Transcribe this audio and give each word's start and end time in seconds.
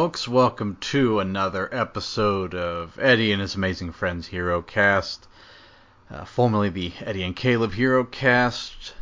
Folks. 0.00 0.26
Welcome 0.26 0.78
to 0.80 1.20
another 1.20 1.68
episode 1.70 2.54
of 2.54 2.98
Eddie 2.98 3.32
and 3.32 3.42
his 3.42 3.54
amazing 3.54 3.92
friends 3.92 4.28
Hero 4.28 4.62
Cast, 4.62 5.28
uh, 6.10 6.24
formerly 6.24 6.70
the 6.70 6.94
Eddie 7.00 7.22
and 7.22 7.36
Caleb 7.36 7.74
Hero 7.74 8.04
Cast. 8.04 8.94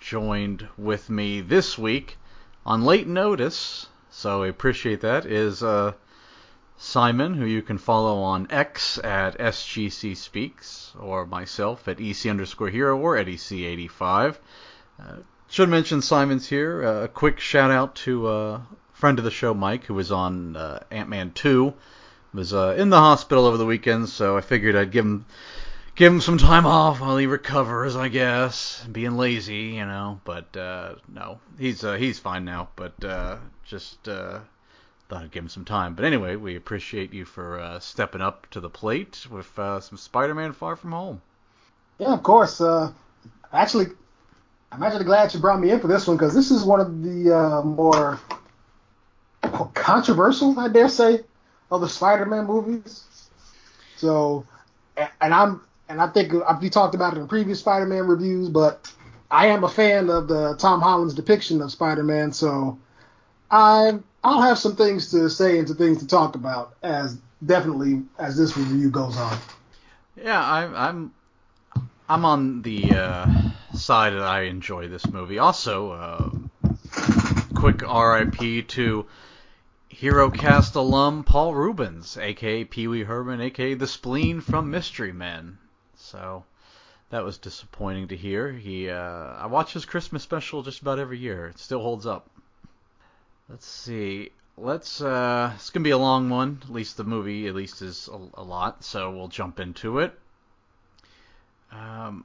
Joined 0.00 0.68
with 0.76 1.08
me 1.08 1.40
this 1.40 1.78
week 1.78 2.18
on 2.66 2.84
late 2.84 3.06
notice, 3.06 3.86
so 4.10 4.42
I 4.42 4.48
appreciate 4.48 5.00
that, 5.00 5.24
is 5.24 5.62
uh, 5.62 5.94
Simon, 6.76 7.32
who 7.32 7.46
you 7.46 7.62
can 7.62 7.78
follow 7.78 8.20
on 8.20 8.46
X 8.50 8.98
at 8.98 9.38
SGC 9.38 10.14
Speaks, 10.18 10.92
or 11.00 11.24
myself 11.24 11.88
at 11.88 11.98
EC 11.98 12.26
underscore 12.26 12.68
Hero 12.68 12.98
or 12.98 13.16
EddieC85. 13.16 14.36
Uh, 15.02 15.16
should 15.48 15.70
mention 15.70 16.02
Simon's 16.02 16.46
here. 16.46 16.84
Uh, 16.84 17.04
a 17.04 17.08
quick 17.08 17.40
shout 17.40 17.70
out 17.70 17.94
to 17.94 18.26
uh, 18.26 18.60
friend 18.94 19.18
of 19.18 19.24
the 19.24 19.30
show, 19.30 19.52
Mike, 19.52 19.84
who 19.84 19.94
was 19.94 20.10
on 20.10 20.56
uh, 20.56 20.80
Ant 20.90 21.08
Man 21.08 21.30
2, 21.32 21.74
was 22.32 22.54
uh, 22.54 22.74
in 22.78 22.90
the 22.90 22.98
hospital 22.98 23.46
over 23.46 23.56
the 23.56 23.66
weekend, 23.66 24.08
so 24.08 24.36
I 24.36 24.40
figured 24.40 24.74
I'd 24.74 24.90
give 24.90 25.04
him 25.04 25.26
give 25.94 26.12
him 26.12 26.20
some 26.20 26.38
time 26.38 26.66
off 26.66 27.00
while 27.00 27.16
he 27.16 27.26
recovers, 27.26 27.96
I 27.96 28.08
guess. 28.08 28.84
Being 28.90 29.16
lazy, 29.16 29.74
you 29.76 29.84
know, 29.84 30.20
but 30.24 30.56
uh, 30.56 30.94
no, 31.08 31.38
he's 31.58 31.84
uh, 31.84 31.94
he's 31.94 32.18
fine 32.18 32.44
now. 32.44 32.68
But 32.76 33.04
uh, 33.04 33.36
just 33.64 34.08
uh, 34.08 34.40
thought 35.08 35.22
I'd 35.22 35.30
give 35.30 35.44
him 35.44 35.48
some 35.48 35.64
time. 35.64 35.94
But 35.94 36.04
anyway, 36.04 36.36
we 36.36 36.56
appreciate 36.56 37.12
you 37.12 37.24
for 37.24 37.60
uh, 37.60 37.78
stepping 37.80 38.20
up 38.20 38.48
to 38.50 38.60
the 38.60 38.70
plate 38.70 39.26
with 39.30 39.58
uh, 39.58 39.80
some 39.80 39.98
Spider-Man 39.98 40.52
Far 40.52 40.76
From 40.76 40.92
Home. 40.92 41.22
Yeah, 41.98 42.12
of 42.12 42.22
course. 42.22 42.60
Uh, 42.60 42.92
actually, 43.52 43.86
I'm 44.72 44.82
actually 44.82 45.04
glad 45.04 45.32
you 45.32 45.40
brought 45.40 45.60
me 45.60 45.70
in 45.70 45.80
for 45.80 45.86
this 45.86 46.06
one 46.06 46.16
because 46.16 46.34
this 46.34 46.50
is 46.50 46.64
one 46.64 46.80
of 46.80 47.02
the 47.02 47.32
uh, 47.32 47.62
more 47.62 48.18
controversial, 49.74 50.58
I 50.58 50.68
dare 50.68 50.88
say, 50.88 51.20
of 51.70 51.80
the 51.80 51.88
Spider-Man 51.88 52.46
movies. 52.46 53.04
So, 53.96 54.46
and 54.96 55.34
I'm 55.34 55.60
and 55.88 56.00
I 56.00 56.08
think 56.08 56.32
we 56.60 56.70
talked 56.70 56.94
about 56.94 57.16
it 57.16 57.20
in 57.20 57.28
previous 57.28 57.60
Spider-Man 57.60 58.06
reviews, 58.06 58.48
but 58.48 58.92
I 59.30 59.48
am 59.48 59.64
a 59.64 59.68
fan 59.68 60.10
of 60.10 60.28
the 60.28 60.56
Tom 60.56 60.80
Holland's 60.80 61.14
depiction 61.14 61.60
of 61.60 61.70
Spider-Man, 61.70 62.32
so 62.32 62.78
I 63.50 63.98
I'll 64.22 64.42
have 64.42 64.58
some 64.58 64.76
things 64.76 65.10
to 65.10 65.28
say 65.28 65.58
and 65.58 65.68
some 65.68 65.76
things 65.76 65.98
to 65.98 66.06
talk 66.06 66.34
about 66.34 66.74
as 66.82 67.18
definitely 67.44 68.02
as 68.18 68.36
this 68.36 68.56
review 68.56 68.90
goes 68.90 69.16
on. 69.16 69.36
Yeah, 70.16 70.40
I'm 70.42 70.74
I'm 70.74 71.14
I'm 72.08 72.24
on 72.24 72.62
the 72.62 72.90
uh, 72.92 73.26
side 73.74 74.12
that 74.12 74.22
I 74.22 74.42
enjoy 74.42 74.88
this 74.88 75.06
movie. 75.06 75.38
Also, 75.38 75.90
uh, 75.90 76.30
quick 77.54 77.82
RIP 77.82 78.68
to 78.68 79.06
Hero 79.94 80.28
Cast 80.28 80.74
alum 80.74 81.22
Paul 81.22 81.54
Reubens, 81.54 82.18
aka 82.18 82.64
Pee 82.64 82.88
Wee 82.88 83.04
Herman, 83.04 83.40
aka 83.40 83.74
the 83.74 83.86
Spleen 83.86 84.40
from 84.40 84.68
Mystery 84.68 85.12
Men. 85.12 85.56
So 85.94 86.44
that 87.10 87.22
was 87.22 87.38
disappointing 87.38 88.08
to 88.08 88.16
hear. 88.16 88.50
He, 88.50 88.90
uh, 88.90 88.96
I 88.98 89.46
watch 89.46 89.72
his 89.72 89.84
Christmas 89.84 90.24
special 90.24 90.64
just 90.64 90.82
about 90.82 90.98
every 90.98 91.18
year. 91.18 91.46
It 91.46 91.60
still 91.60 91.80
holds 91.80 92.06
up. 92.06 92.28
Let's 93.48 93.66
see. 93.66 94.32
Let's. 94.56 95.00
Uh, 95.00 95.52
it's 95.54 95.70
gonna 95.70 95.84
be 95.84 95.90
a 95.90 95.96
long 95.96 96.28
one. 96.28 96.58
At 96.64 96.70
least 96.70 96.96
the 96.96 97.04
movie, 97.04 97.46
at 97.46 97.54
least, 97.54 97.80
is 97.80 98.08
a, 98.12 98.40
a 98.40 98.42
lot. 98.42 98.82
So 98.82 99.12
we'll 99.12 99.28
jump 99.28 99.60
into 99.60 100.00
it. 100.00 100.18
Um, 101.70 102.24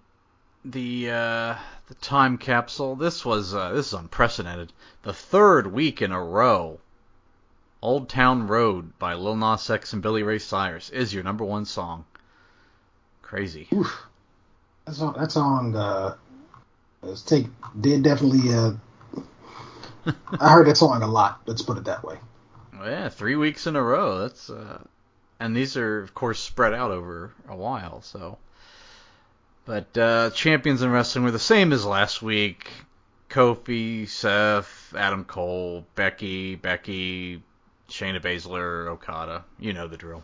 the 0.66 1.12
uh, 1.12 1.56
the 1.88 1.96
time 2.02 2.40
capsule. 2.40 2.96
This 2.96 3.24
was 3.24 3.54
uh, 3.54 3.74
this 3.74 3.90
is 3.90 3.94
unprecedented. 3.94 4.74
The 5.04 5.14
third 5.14 5.68
week 5.68 6.02
in 6.02 6.12
a 6.12 6.24
row. 6.24 6.80
Old 7.82 8.10
Town 8.10 8.48
Road 8.48 8.98
by 9.00 9.14
Lil 9.14 9.38
Nas 9.38 9.70
X 9.70 9.94
and 9.94 10.02
Billy 10.02 10.22
Ray 10.24 10.40
Cyrus 10.40 10.90
is 10.90 11.14
your 11.14 11.24
number 11.24 11.46
one 11.46 11.66
song. 11.66 12.06
Crazy. 13.22 13.68
Oof. 13.74 14.04
That 14.86 14.96
song, 14.96 15.16
that 15.18 15.32
song 15.32 15.76
uh, 15.76 16.16
take 17.26 17.48
did 17.80 18.04
definitely. 18.04 18.54
Uh, 18.54 18.72
I 20.40 20.52
heard 20.52 20.68
that 20.68 20.78
song 20.78 21.02
a 21.04 21.08
lot. 21.08 21.42
Let's 21.46 21.62
put 21.62 21.78
it 21.78 21.86
that 21.86 22.04
way. 22.04 22.18
Well, 22.78 22.90
yeah, 22.90 23.10
three 23.10 23.36
weeks 23.36 23.66
in 23.66 23.76
a 23.76 23.82
row. 23.82 24.20
That's 24.20 24.50
uh, 24.50 24.84
and 25.40 25.56
these 25.56 25.78
are 25.78 26.02
of 26.02 26.14
course 26.14 26.40
spread 26.40 26.74
out 26.74 26.92
over 26.92 27.32
a 27.48 27.56
while. 27.56 28.02
So, 28.02 28.38
but 29.66 29.98
uh, 29.98 30.32
champions 30.32 30.82
in 30.82 30.92
wrestling 30.92 31.24
were 31.24 31.32
the 31.32 31.40
same 31.40 31.72
as 31.72 31.86
last 31.86 32.22
week. 32.22 32.70
Kofi, 33.30 34.10
Seth, 34.10 34.94
Adam 34.98 35.24
Cole, 35.24 35.86
Becky, 35.94 36.56
Becky, 36.56 37.44
Shayna 37.90 38.22
Baszler, 38.22 38.88
Okada. 38.88 39.44
You 39.60 39.74
know 39.74 39.88
the 39.88 39.98
drill. 39.98 40.24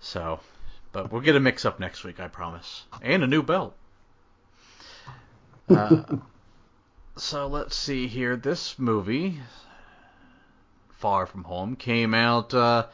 So, 0.00 0.40
but 0.92 1.12
we'll 1.12 1.22
get 1.22 1.36
a 1.36 1.40
mix 1.40 1.64
up 1.64 1.80
next 1.80 2.04
week, 2.04 2.20
I 2.20 2.28
promise. 2.28 2.84
And 3.00 3.22
a 3.22 3.26
new 3.26 3.42
belt. 3.42 3.74
Uh, 5.68 6.02
so 7.16 7.46
let's 7.46 7.76
see 7.76 8.08
here. 8.08 8.36
This 8.36 8.78
movie, 8.78 9.40
Far 10.98 11.26
From 11.26 11.44
Home, 11.44 11.76
came 11.76 12.14
out 12.14 12.52
uh, 12.52 12.86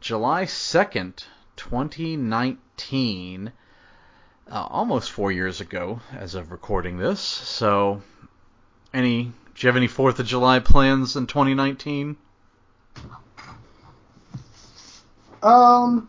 July 0.00 0.44
2nd, 0.44 1.24
2019. 1.56 3.52
Uh, 4.48 4.66
almost 4.70 5.10
four 5.10 5.32
years 5.32 5.60
ago, 5.60 6.00
as 6.12 6.34
of 6.36 6.52
recording 6.52 6.98
this. 6.98 7.20
So, 7.20 8.02
any, 8.94 9.24
do 9.24 9.32
you 9.58 9.66
have 9.68 9.76
any 9.76 9.88
Fourth 9.88 10.20
of 10.20 10.26
July 10.26 10.60
plans 10.60 11.16
in 11.16 11.26
2019? 11.26 12.16
Um, 15.46 16.08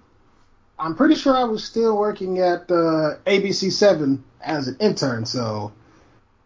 I'm 0.80 0.96
pretty 0.96 1.14
sure 1.14 1.36
I 1.36 1.44
was 1.44 1.64
still 1.64 1.96
working 1.96 2.40
at 2.40 2.72
uh, 2.72 3.18
ABC 3.28 3.72
Seven 3.72 4.24
as 4.42 4.68
an 4.68 4.78
intern, 4.80 5.28
so 5.28 5.72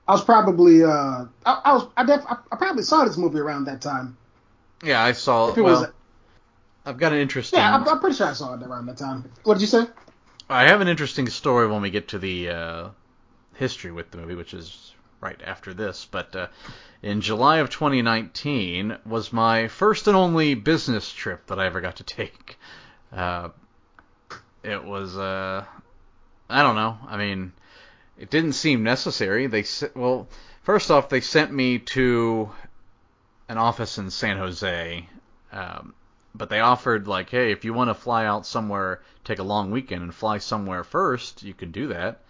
I 0.07 0.11
was 0.11 0.23
probably 0.25 0.83
uh, 0.83 1.25
I, 1.45 1.61
I 1.65 1.73
was 1.73 1.87
I, 1.95 2.03
def, 2.03 2.25
I, 2.27 2.55
probably 2.57 2.83
saw 2.83 3.05
this 3.05 3.17
movie 3.17 3.39
around 3.39 3.65
that 3.65 3.81
time. 3.81 4.17
Yeah, 4.83 5.01
I 5.01 5.13
saw. 5.13 5.51
If 5.51 5.57
it 5.57 5.61
well, 5.61 5.81
was, 5.81 5.89
I've 6.85 6.97
got 6.97 7.13
an 7.13 7.19
interesting. 7.19 7.59
Yeah, 7.59 7.75
I'm, 7.75 7.87
I'm, 7.87 7.99
pretty 8.01 8.17
sure 8.17 8.27
I 8.27 8.33
saw 8.33 8.55
it 8.55 8.63
around 8.63 8.87
that 8.87 8.97
time. 8.97 9.31
What 9.43 9.53
did 9.53 9.61
you 9.61 9.67
say? 9.67 9.85
I 10.49 10.67
have 10.67 10.81
an 10.81 10.89
interesting 10.89 11.29
story 11.29 11.67
when 11.67 11.81
we 11.81 11.91
get 11.91 12.09
to 12.09 12.19
the 12.19 12.49
uh, 12.49 12.89
history 13.55 13.93
with 13.93 14.11
the 14.11 14.17
movie, 14.17 14.35
which 14.35 14.53
is 14.53 14.93
right 15.21 15.39
after 15.45 15.73
this. 15.73 16.07
But 16.09 16.35
uh, 16.35 16.47
in 17.01 17.21
July 17.21 17.59
of 17.59 17.69
2019 17.69 18.97
was 19.05 19.31
my 19.31 19.67
first 19.69 20.07
and 20.07 20.17
only 20.17 20.55
business 20.55 21.09
trip 21.11 21.47
that 21.47 21.59
I 21.59 21.67
ever 21.67 21.79
got 21.79 21.97
to 21.97 22.03
take. 22.03 22.57
Uh, 23.11 23.49
it 24.63 24.83
was 24.83 25.17
uh, 25.17 25.65
I 26.49 26.63
don't 26.63 26.75
know. 26.75 26.97
I 27.07 27.17
mean, 27.17 27.53
it 28.17 28.29
didn't 28.29 28.53
seem 28.53 28.83
necessary. 28.83 29.47
They 29.47 29.65
well, 29.95 30.27
first 30.63 30.91
off, 30.91 31.09
they 31.09 31.21
sent 31.21 31.51
me 31.51 31.79
to 31.79 32.51
an 33.49 33.57
office 33.57 33.97
in 33.97 34.09
San 34.11 34.37
Jose. 34.37 35.07
Um, 35.51 35.93
but 36.33 36.49
they 36.49 36.59
offered 36.59 37.07
like, 37.07 37.29
hey, 37.29 37.51
if 37.51 37.65
you 37.65 37.73
want 37.73 37.89
to 37.89 37.93
fly 37.93 38.25
out 38.25 38.45
somewhere, 38.45 39.01
take 39.23 39.39
a 39.39 39.43
long 39.43 39.71
weekend 39.71 40.01
and 40.01 40.13
fly 40.13 40.37
somewhere 40.37 40.83
first, 40.83 41.43
you 41.43 41.53
can 41.53 41.71
do 41.71 41.87
that. 41.87 42.21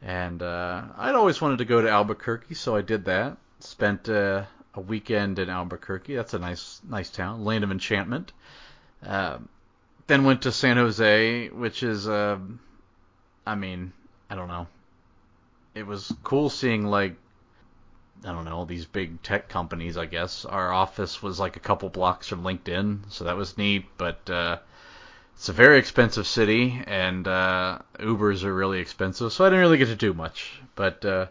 And 0.00 0.42
uh, 0.42 0.82
I'd 0.96 1.14
always 1.14 1.40
wanted 1.40 1.58
to 1.58 1.64
go 1.64 1.80
to 1.80 1.88
Albuquerque, 1.88 2.54
so 2.54 2.76
I 2.76 2.82
did 2.82 3.04
that. 3.06 3.36
Spent 3.60 4.08
uh, 4.08 4.44
a 4.74 4.80
weekend 4.80 5.38
in 5.38 5.48
Albuquerque. 5.48 6.14
That's 6.14 6.34
a 6.34 6.38
nice, 6.38 6.80
nice 6.88 7.10
town, 7.10 7.44
land 7.44 7.64
of 7.64 7.70
enchantment. 7.70 8.32
Uh, 9.04 9.38
then 10.06 10.24
went 10.24 10.42
to 10.42 10.52
San 10.52 10.76
Jose, 10.76 11.48
which 11.48 11.82
is, 11.82 12.08
uh, 12.08 12.38
I 13.46 13.54
mean, 13.54 13.92
I 14.28 14.34
don't 14.34 14.48
know. 14.48 14.66
It 15.74 15.86
was 15.86 16.12
cool 16.22 16.50
seeing 16.50 16.86
like, 16.86 17.16
I 18.24 18.32
don't 18.32 18.44
know, 18.44 18.64
these 18.64 18.86
big 18.86 19.22
tech 19.22 19.48
companies. 19.48 19.96
I 19.96 20.06
guess 20.06 20.44
our 20.44 20.72
office 20.72 21.22
was 21.22 21.40
like 21.40 21.56
a 21.56 21.60
couple 21.60 21.88
blocks 21.88 22.28
from 22.28 22.42
LinkedIn, 22.42 23.10
so 23.10 23.24
that 23.24 23.36
was 23.36 23.58
neat. 23.58 23.86
But 23.96 24.28
uh, 24.30 24.58
it's 25.34 25.48
a 25.48 25.52
very 25.52 25.78
expensive 25.78 26.26
city, 26.26 26.82
and 26.86 27.26
uh, 27.26 27.78
Ubers 27.98 28.44
are 28.44 28.54
really 28.54 28.80
expensive, 28.80 29.32
so 29.32 29.44
I 29.44 29.48
didn't 29.48 29.60
really 29.60 29.78
get 29.78 29.88
to 29.88 29.96
do 29.96 30.14
much. 30.14 30.60
But 30.74 31.04
uh, 31.04 31.26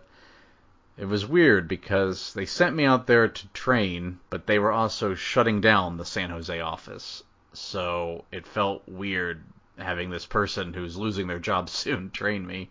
it 0.98 1.06
was 1.06 1.26
weird 1.26 1.68
because 1.68 2.34
they 2.34 2.46
sent 2.46 2.76
me 2.76 2.86
out 2.86 3.08
there 3.08 3.28
to 3.28 3.48
train, 3.50 4.20
but 4.30 4.46
they 4.46 4.60
were 4.60 4.72
also 4.72 5.16
shutting 5.16 5.62
down 5.62 5.98
the 5.98 6.06
San 6.06 6.30
Jose 6.32 6.60
office. 6.60 7.24
So 7.54 8.26
it 8.32 8.48
felt 8.48 8.88
weird 8.88 9.44
having 9.78 10.10
this 10.10 10.26
person 10.26 10.74
who's 10.74 10.98
losing 10.98 11.28
their 11.28 11.40
job 11.40 11.70
soon 11.70 12.12
train 12.12 12.46
me. 12.46 12.70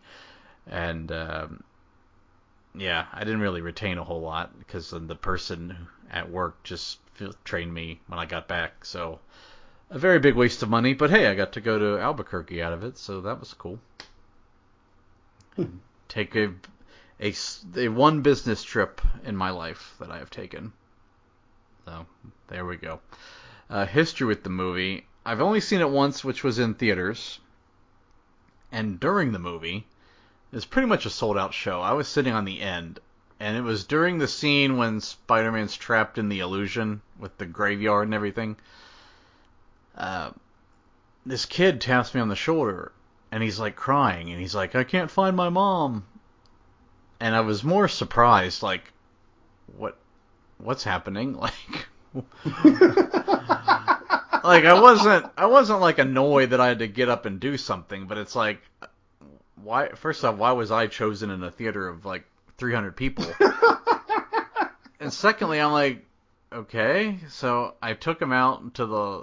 And 0.67 1.11
um, 1.11 1.65
yeah, 2.75 3.07
I 3.13 3.21
didn't 3.21 3.41
really 3.41 3.61
retain 3.61 3.99
a 3.99 4.05
whole 4.05 4.21
lot 4.21 4.59
because 4.59 4.91
then 4.91 5.07
the 5.07 5.15
person 5.15 5.89
at 6.11 6.31
work 6.31 6.63
just 6.63 6.99
trained 7.45 7.73
me 7.73 8.01
when 8.07 8.19
I 8.19 8.27
got 8.27 8.49
back. 8.49 8.85
So 8.85 9.21
a 9.91 9.99
very 9.99 10.19
big 10.19 10.35
waste 10.35 10.63
of 10.63 10.71
money, 10.71 10.95
but 10.95 11.11
hey, 11.11 11.27
I 11.27 11.35
got 11.35 11.53
to 11.53 11.61
go 11.61 11.79
to 11.79 12.01
Albuquerque 12.01 12.63
out 12.63 12.73
of 12.73 12.83
it, 12.83 12.97
so 12.97 13.21
that 13.21 13.41
was 13.41 13.53
cool. 13.55 13.79
Hmm. 15.57 15.79
Take 16.09 16.35
a, 16.35 16.53
a, 17.21 17.35
a 17.77 17.89
one 17.89 18.23
business 18.23 18.63
trip 18.63 19.01
in 19.25 19.37
my 19.37 19.51
life 19.51 19.95
that 20.01 20.11
I 20.11 20.19
have 20.19 20.31
taken. 20.31 20.73
So 21.85 22.07
there 22.49 22.65
we 22.65 22.77
go. 22.77 23.01
Uh, 23.73 23.87
history 23.87 24.27
with 24.27 24.45
the 24.45 24.51
movie. 24.51 25.07
I've 25.25 25.41
only 25.41 25.61
seen 25.61 25.81
it 25.81 25.89
once, 25.89 26.23
which 26.23 26.45
was 26.45 26.59
in 26.59 26.75
theaters. 26.75 27.41
And 28.71 29.01
during 29.01 29.33
the 29.33 29.39
movie, 29.39 29.87
it's 30.53 30.67
pretty 30.67 30.89
much 30.89 31.07
a 31.07 31.11
sold 31.11 31.39
out 31.39 31.55
show. 31.55 31.81
I 31.81 31.95
was 31.95 32.07
sitting 32.07 32.35
on 32.35 32.45
the 32.45 32.61
end, 32.61 33.01
and 33.41 33.57
it 33.57 33.63
was 33.63 33.85
during 33.85 34.19
the 34.19 34.29
scene 34.29 34.77
when 34.77 35.01
Spider 35.01 35.51
Man's 35.51 35.75
trapped 35.75 36.19
in 36.19 36.29
the 36.29 36.41
illusion 36.41 37.01
with 37.19 37.39
the 37.39 37.47
graveyard 37.47 38.09
and 38.09 38.13
everything. 38.13 38.57
Uh, 39.97 40.33
this 41.25 41.47
kid 41.47 41.81
taps 41.81 42.15
me 42.15 42.21
on 42.21 42.29
the 42.29 42.37
shoulder, 42.37 42.93
and 43.31 43.43
he's 43.43 43.59
like 43.59 43.75
crying, 43.75 44.31
and 44.31 44.39
he's 44.39 44.55
like, 44.55 44.75
I 44.75 44.85
can't 44.85 45.11
find 45.11 45.35
my 45.35 45.49
mom. 45.49 46.05
And 47.21 47.35
I 47.35 47.41
was 47.41 47.65
more 47.65 47.89
surprised, 47.89 48.63
like, 48.63 48.93
what, 49.79 49.97
what's 50.59 50.85
happening? 50.85 51.39
Like, 51.41 51.89
like 54.45 54.65
I 54.65 54.81
wasn't, 54.81 55.27
I 55.37 55.47
wasn't 55.47 55.81
like 55.81 55.99
annoyed 55.99 56.51
that 56.51 56.61
I 56.61 56.69
had 56.69 56.81
to 56.81 56.89
get 56.89 57.09
up 57.09 57.27
and 57.27 57.41
do 57.41 57.57
something, 57.57 58.07
but 58.07 58.19
it's 58.19 58.37
like, 58.37 58.61
why? 59.63 59.89
First 59.91 60.25
off, 60.25 60.37
why 60.37 60.53
was 60.53 60.71
I 60.71 60.87
chosen 60.87 61.31
in 61.31 61.43
a 61.43 61.51
theater 61.51 61.89
of 61.89 62.05
like 62.05 62.25
300 62.59 62.97
people? 62.97 63.27
and 65.01 65.13
secondly, 65.13 65.61
I'm 65.61 65.73
like, 65.73 66.05
okay, 66.53 67.19
so 67.29 67.75
I 67.81 67.95
took 67.95 68.21
him 68.21 68.33
out 68.33 68.75
to 68.75 68.87
the 68.87 69.23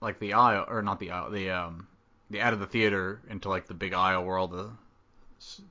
like 0.00 0.18
the 0.18 0.34
aisle 0.34 0.64
or 0.68 0.82
not 0.82 0.98
the 0.98 1.10
aisle, 1.10 1.30
the 1.30 1.50
um 1.50 1.86
the 2.30 2.40
out 2.40 2.52
of 2.52 2.60
the 2.60 2.66
theater 2.66 3.20
into 3.28 3.48
like 3.48 3.66
the 3.66 3.74
big 3.74 3.92
aisle 3.92 4.24
where 4.24 4.38
all 4.38 4.48
the 4.48 4.70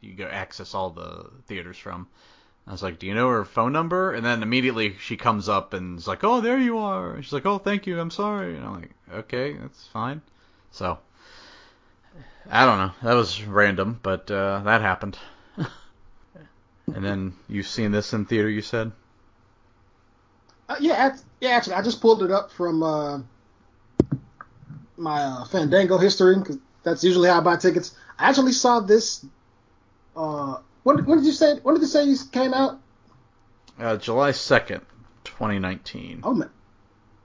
you 0.02 0.14
go 0.14 0.26
access 0.26 0.74
all 0.74 0.90
the 0.90 1.30
theaters 1.48 1.78
from. 1.78 2.08
I 2.70 2.72
was 2.72 2.84
like, 2.84 3.00
"Do 3.00 3.08
you 3.08 3.16
know 3.16 3.30
her 3.30 3.46
phone 3.46 3.74
number?" 3.74 4.14
And 4.14 4.24
then 4.24 4.44
immediately 4.44 4.96
she 5.00 5.18
comes 5.18 5.50
up 5.50 5.74
and 5.74 5.98
is 5.98 6.08
like, 6.08 6.24
"Oh, 6.24 6.40
there 6.40 6.60
you 6.60 6.78
are." 6.78 7.20
She's 7.22 7.34
like, 7.34 7.48
"Oh, 7.48 7.58
thank 7.58 7.88
you. 7.88 8.00
I'm 8.00 8.12
sorry." 8.12 8.56
And 8.56 8.64
I'm 8.64 8.80
like, 8.80 8.92
"Okay, 9.12 9.54
that's 9.54 9.88
fine." 9.88 10.22
So 10.72 11.00
I 12.48 12.66
don't 12.68 12.78
know. 12.78 12.92
That 13.02 13.16
was 13.16 13.44
random, 13.44 14.00
but 14.04 14.30
uh, 14.30 14.62
that 14.66 14.82
happened. 14.82 15.18
and 15.58 17.04
then 17.04 17.34
you've 17.48 17.68
seen 17.68 17.92
this 17.92 18.14
in 18.14 18.26
theater, 18.26 18.50
you 18.50 18.62
said? 18.62 18.92
Uh, 20.70 20.76
yeah, 20.80 21.18
yeah. 21.42 21.50
Actually, 21.50 21.74
I 21.74 21.82
just 21.82 22.02
pulled 22.02 22.22
it 22.22 22.30
up 22.30 22.52
from 22.52 22.84
uh, 22.84 23.20
my 24.96 25.24
uh, 25.24 25.46
Fandango 25.46 25.98
history 25.98 26.38
because 26.38 26.60
that's 26.84 27.04
usually 27.04 27.30
how 27.30 27.40
I 27.40 27.42
buy 27.42 27.58
tickets. 27.58 27.96
I 28.20 28.30
actually 28.30 28.52
saw 28.52 28.80
this. 28.80 29.26
When, 30.90 31.06
when 31.06 31.18
did 31.20 31.28
you 31.28 31.34
say? 31.34 31.60
When 31.62 31.76
did 31.76 31.82
you 31.82 31.88
say 31.88 32.08
this 32.08 32.24
came 32.24 32.52
out? 32.52 32.80
Uh, 33.78 33.98
July 33.98 34.32
second, 34.32 34.82
2019. 35.24 36.22
Oh 36.24 36.34
man, 36.34 36.50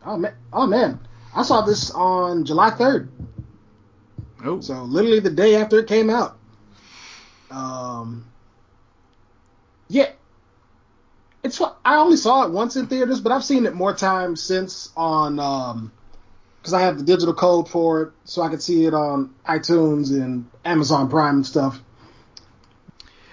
oh 0.04 0.18
man, 0.18 0.34
oh 0.52 0.66
man! 0.66 1.00
I 1.34 1.44
saw 1.44 1.62
this 1.62 1.90
on 1.90 2.44
July 2.44 2.72
3rd. 2.72 3.08
Oh, 4.44 4.60
So 4.60 4.82
literally 4.82 5.20
the 5.20 5.30
day 5.30 5.56
after 5.56 5.78
it 5.78 5.88
came 5.88 6.10
out. 6.10 6.36
Um, 7.50 8.26
yeah, 9.88 10.10
it's 11.42 11.58
I 11.86 11.96
only 11.96 12.18
saw 12.18 12.44
it 12.44 12.50
once 12.50 12.76
in 12.76 12.86
theaters, 12.86 13.22
but 13.22 13.32
I've 13.32 13.44
seen 13.44 13.64
it 13.64 13.72
more 13.72 13.94
times 13.94 14.42
since 14.42 14.90
on 14.94 15.40
um 15.40 15.90
because 16.60 16.74
I 16.74 16.82
have 16.82 16.98
the 16.98 17.04
digital 17.04 17.32
code 17.32 17.70
for 17.70 18.02
it, 18.02 18.12
so 18.24 18.42
I 18.42 18.50
could 18.50 18.62
see 18.62 18.84
it 18.84 18.92
on 18.92 19.34
iTunes 19.46 20.10
and 20.10 20.50
Amazon 20.66 21.08
Prime 21.08 21.36
and 21.36 21.46
stuff. 21.46 21.80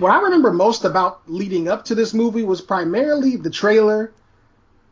What 0.01 0.11
I 0.11 0.19
remember 0.19 0.51
most 0.51 0.83
about 0.83 1.21
leading 1.27 1.67
up 1.67 1.85
to 1.85 1.93
this 1.93 2.11
movie 2.11 2.41
was 2.41 2.59
primarily 2.59 3.35
the 3.35 3.51
trailer, 3.51 4.11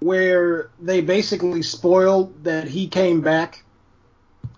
where 0.02 0.70
they 0.80 1.02
basically 1.02 1.64
spoiled 1.64 2.44
that 2.44 2.68
he 2.68 2.88
came 2.88 3.22
back, 3.22 3.64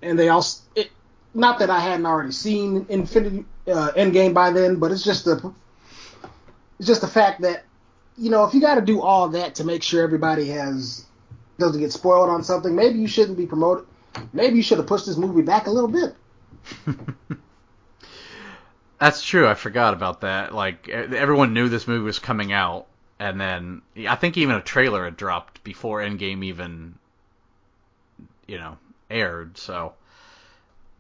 and 0.02 0.20
they 0.20 0.28
also 0.28 0.62
it, 0.76 0.92
not 1.34 1.60
that 1.60 1.70
I 1.70 1.80
hadn't 1.80 2.06
already 2.06 2.34
seen 2.34 2.86
Infinity 2.90 3.46
uh, 3.66 3.94
Endgame 3.96 4.34
by 4.34 4.52
then, 4.52 4.76
but 4.76 4.92
it's 4.92 5.06
just 5.06 5.24
the 5.24 5.54
it's 6.80 6.88
just 6.88 7.00
the 7.00 7.08
fact 7.08 7.40
that 7.44 7.64
you 8.18 8.30
know 8.30 8.44
if 8.44 8.54
you 8.54 8.60
got 8.60 8.76
to 8.76 8.82
do 8.82 9.00
all 9.00 9.30
that 9.30 9.56
to 9.56 9.64
make 9.64 9.84
sure 9.84 10.04
everybody 10.04 10.50
has 10.50 11.06
doesn't 11.60 11.80
get 11.80 11.94
spoiled 11.94 12.30
on 12.30 12.44
something, 12.44 12.76
maybe 12.76 13.00
you 13.00 13.08
shouldn't 13.08 13.38
be 13.38 13.46
promoted. 13.46 13.86
Maybe 14.34 14.58
you 14.58 14.64
should 14.64 14.80
have 14.80 14.88
pushed 14.88 15.06
this 15.06 15.16
movie 15.16 15.44
back 15.44 15.68
a 15.68 15.72
little 15.72 15.90
bit. 15.90 16.14
That's 19.02 19.24
true. 19.24 19.48
I 19.48 19.56
forgot 19.56 19.96
about 19.96 20.22
that. 20.22 20.54
Like 20.54 20.88
everyone 20.88 21.56
knew 21.56 21.70
this 21.70 21.88
movie 21.88 22.04
was 22.04 22.20
coming 22.20 22.54
out, 22.54 22.86
and 23.20 23.42
then 23.42 23.82
I 24.08 24.16
think 24.16 24.38
even 24.38 24.56
a 24.56 24.62
trailer 24.62 25.06
had 25.06 25.18
dropped 25.18 25.64
before 25.64 26.02
Endgame 26.02 26.46
even, 26.46 27.00
you 28.46 28.60
know, 28.60 28.78
aired. 29.10 29.58
So, 29.58 29.94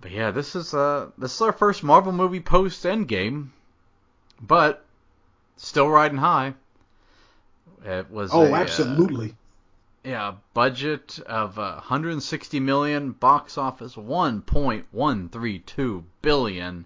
but 0.01 0.09
yeah, 0.09 0.31
this 0.31 0.55
is 0.55 0.73
uh 0.73 1.11
this 1.19 1.35
is 1.35 1.41
our 1.41 1.53
first 1.53 1.83
Marvel 1.83 2.11
movie 2.11 2.39
post 2.39 2.83
Endgame, 2.85 3.49
but 4.41 4.83
still 5.57 5.87
riding 5.87 6.17
high. 6.17 6.55
It 7.85 8.09
was 8.09 8.31
Oh, 8.33 8.33
a, 8.33 8.51
uh, 8.51 8.55
absolutely. 8.55 9.35
yeah, 10.03 10.33
budget 10.55 11.19
of 11.27 11.59
uh, 11.59 11.75
160 11.75 12.59
million, 12.59 13.11
box 13.11 13.59
office 13.59 13.95
1.132 13.95 16.03
billion. 16.23 16.85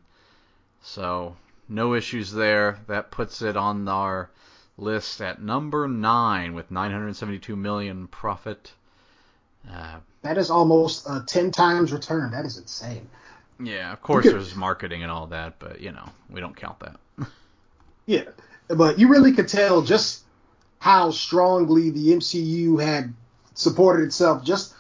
So 0.86 1.36
no 1.68 1.96
issues 1.96 2.32
there. 2.32 2.80
That 2.88 3.12
puts 3.12 3.42
it 3.42 3.58
on 3.58 3.88
our 3.88 4.30
list 4.78 5.20
at 5.20 5.42
number 5.42 5.88
nine 5.88 6.54
with 6.54 6.70
972 6.70 7.56
million 7.56 8.08
profit. 8.08 8.72
Uh, 9.70 9.96
That 10.22 10.38
is 10.38 10.50
almost 10.52 11.08
a 11.10 11.24
ten 11.28 11.52
times 11.52 11.92
return. 11.92 12.32
That 12.32 12.46
is 12.46 12.58
insane. 12.58 13.10
yeah, 13.60 13.92
of 13.92 14.02
course 14.02 14.26
there's 14.26 14.56
marketing 14.56 15.02
and 15.02 15.12
all 15.12 15.28
that, 15.28 15.58
but 15.60 15.82
you 15.82 15.92
know 15.92 16.08
we 16.30 16.40
don't 16.40 16.56
count 16.56 16.80
that. 16.80 16.98
Yeah, 18.08 18.26
but 18.68 19.00
you 19.00 19.08
really 19.08 19.32
could 19.32 19.48
tell 19.48 19.82
just 19.82 20.22
how 20.78 21.10
strongly 21.10 21.90
the 21.90 22.10
MCU 22.10 22.80
had 22.80 23.12
supported 23.56 24.04
itself 24.04 24.44
just 24.44 24.76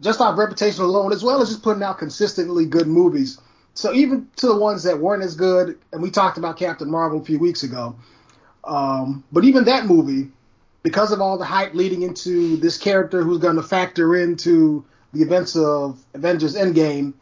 just 0.00 0.20
off 0.20 0.36
reputation 0.38 0.84
alone, 0.84 1.10
as 1.14 1.24
well 1.24 1.40
as 1.40 1.48
just 1.48 1.62
putting 1.62 1.82
out 1.82 1.96
consistently 1.98 2.66
good 2.66 2.86
movies. 2.86 3.40
So 3.78 3.94
even 3.94 4.28
to 4.34 4.48
the 4.48 4.56
ones 4.56 4.82
that 4.82 4.98
weren't 4.98 5.22
as 5.22 5.36
good, 5.36 5.78
and 5.92 6.02
we 6.02 6.10
talked 6.10 6.36
about 6.36 6.56
Captain 6.56 6.90
Marvel 6.90 7.20
a 7.20 7.24
few 7.24 7.38
weeks 7.38 7.62
ago, 7.62 7.94
um, 8.64 9.22
but 9.30 9.44
even 9.44 9.66
that 9.66 9.86
movie, 9.86 10.32
because 10.82 11.12
of 11.12 11.20
all 11.20 11.38
the 11.38 11.44
hype 11.44 11.74
leading 11.74 12.02
into 12.02 12.56
this 12.56 12.76
character 12.76 13.22
who's 13.22 13.38
going 13.38 13.54
to 13.54 13.62
factor 13.62 14.16
into 14.16 14.84
the 15.12 15.22
events 15.22 15.54
of 15.54 16.04
Avengers 16.14 16.56
Endgame, 16.56 17.14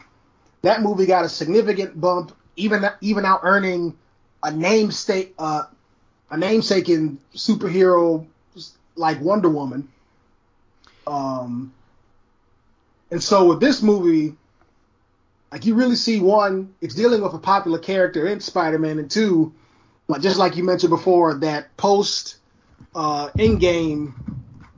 that 0.62 0.80
movie 0.80 1.04
got 1.04 1.26
a 1.26 1.28
significant 1.28 2.00
bump, 2.00 2.34
even 2.56 2.86
even 3.02 3.26
out 3.26 3.40
earning 3.42 3.94
a 4.42 4.50
namesake 4.50 5.34
uh, 5.38 5.64
a 6.30 6.38
namesake 6.38 6.88
in 6.88 7.18
superhero 7.34 8.26
like 8.94 9.20
Wonder 9.20 9.50
Woman. 9.50 9.86
Um, 11.06 11.74
and 13.10 13.22
so 13.22 13.46
with 13.46 13.60
this 13.60 13.82
movie, 13.82 14.34
like 15.52 15.64
you 15.64 15.74
really 15.74 15.96
see 15.96 16.20
one, 16.20 16.74
it's 16.80 16.94
dealing 16.94 17.22
with 17.22 17.34
a 17.34 17.38
popular 17.38 17.78
character 17.78 18.26
in 18.26 18.40
Spider-Man, 18.40 18.98
and 18.98 19.10
two, 19.10 19.54
like 20.08 20.22
just 20.22 20.38
like 20.38 20.56
you 20.56 20.64
mentioned 20.64 20.90
before, 20.90 21.34
that 21.34 21.76
post 21.76 22.36
uh, 22.94 23.28
Endgame, 23.38 24.14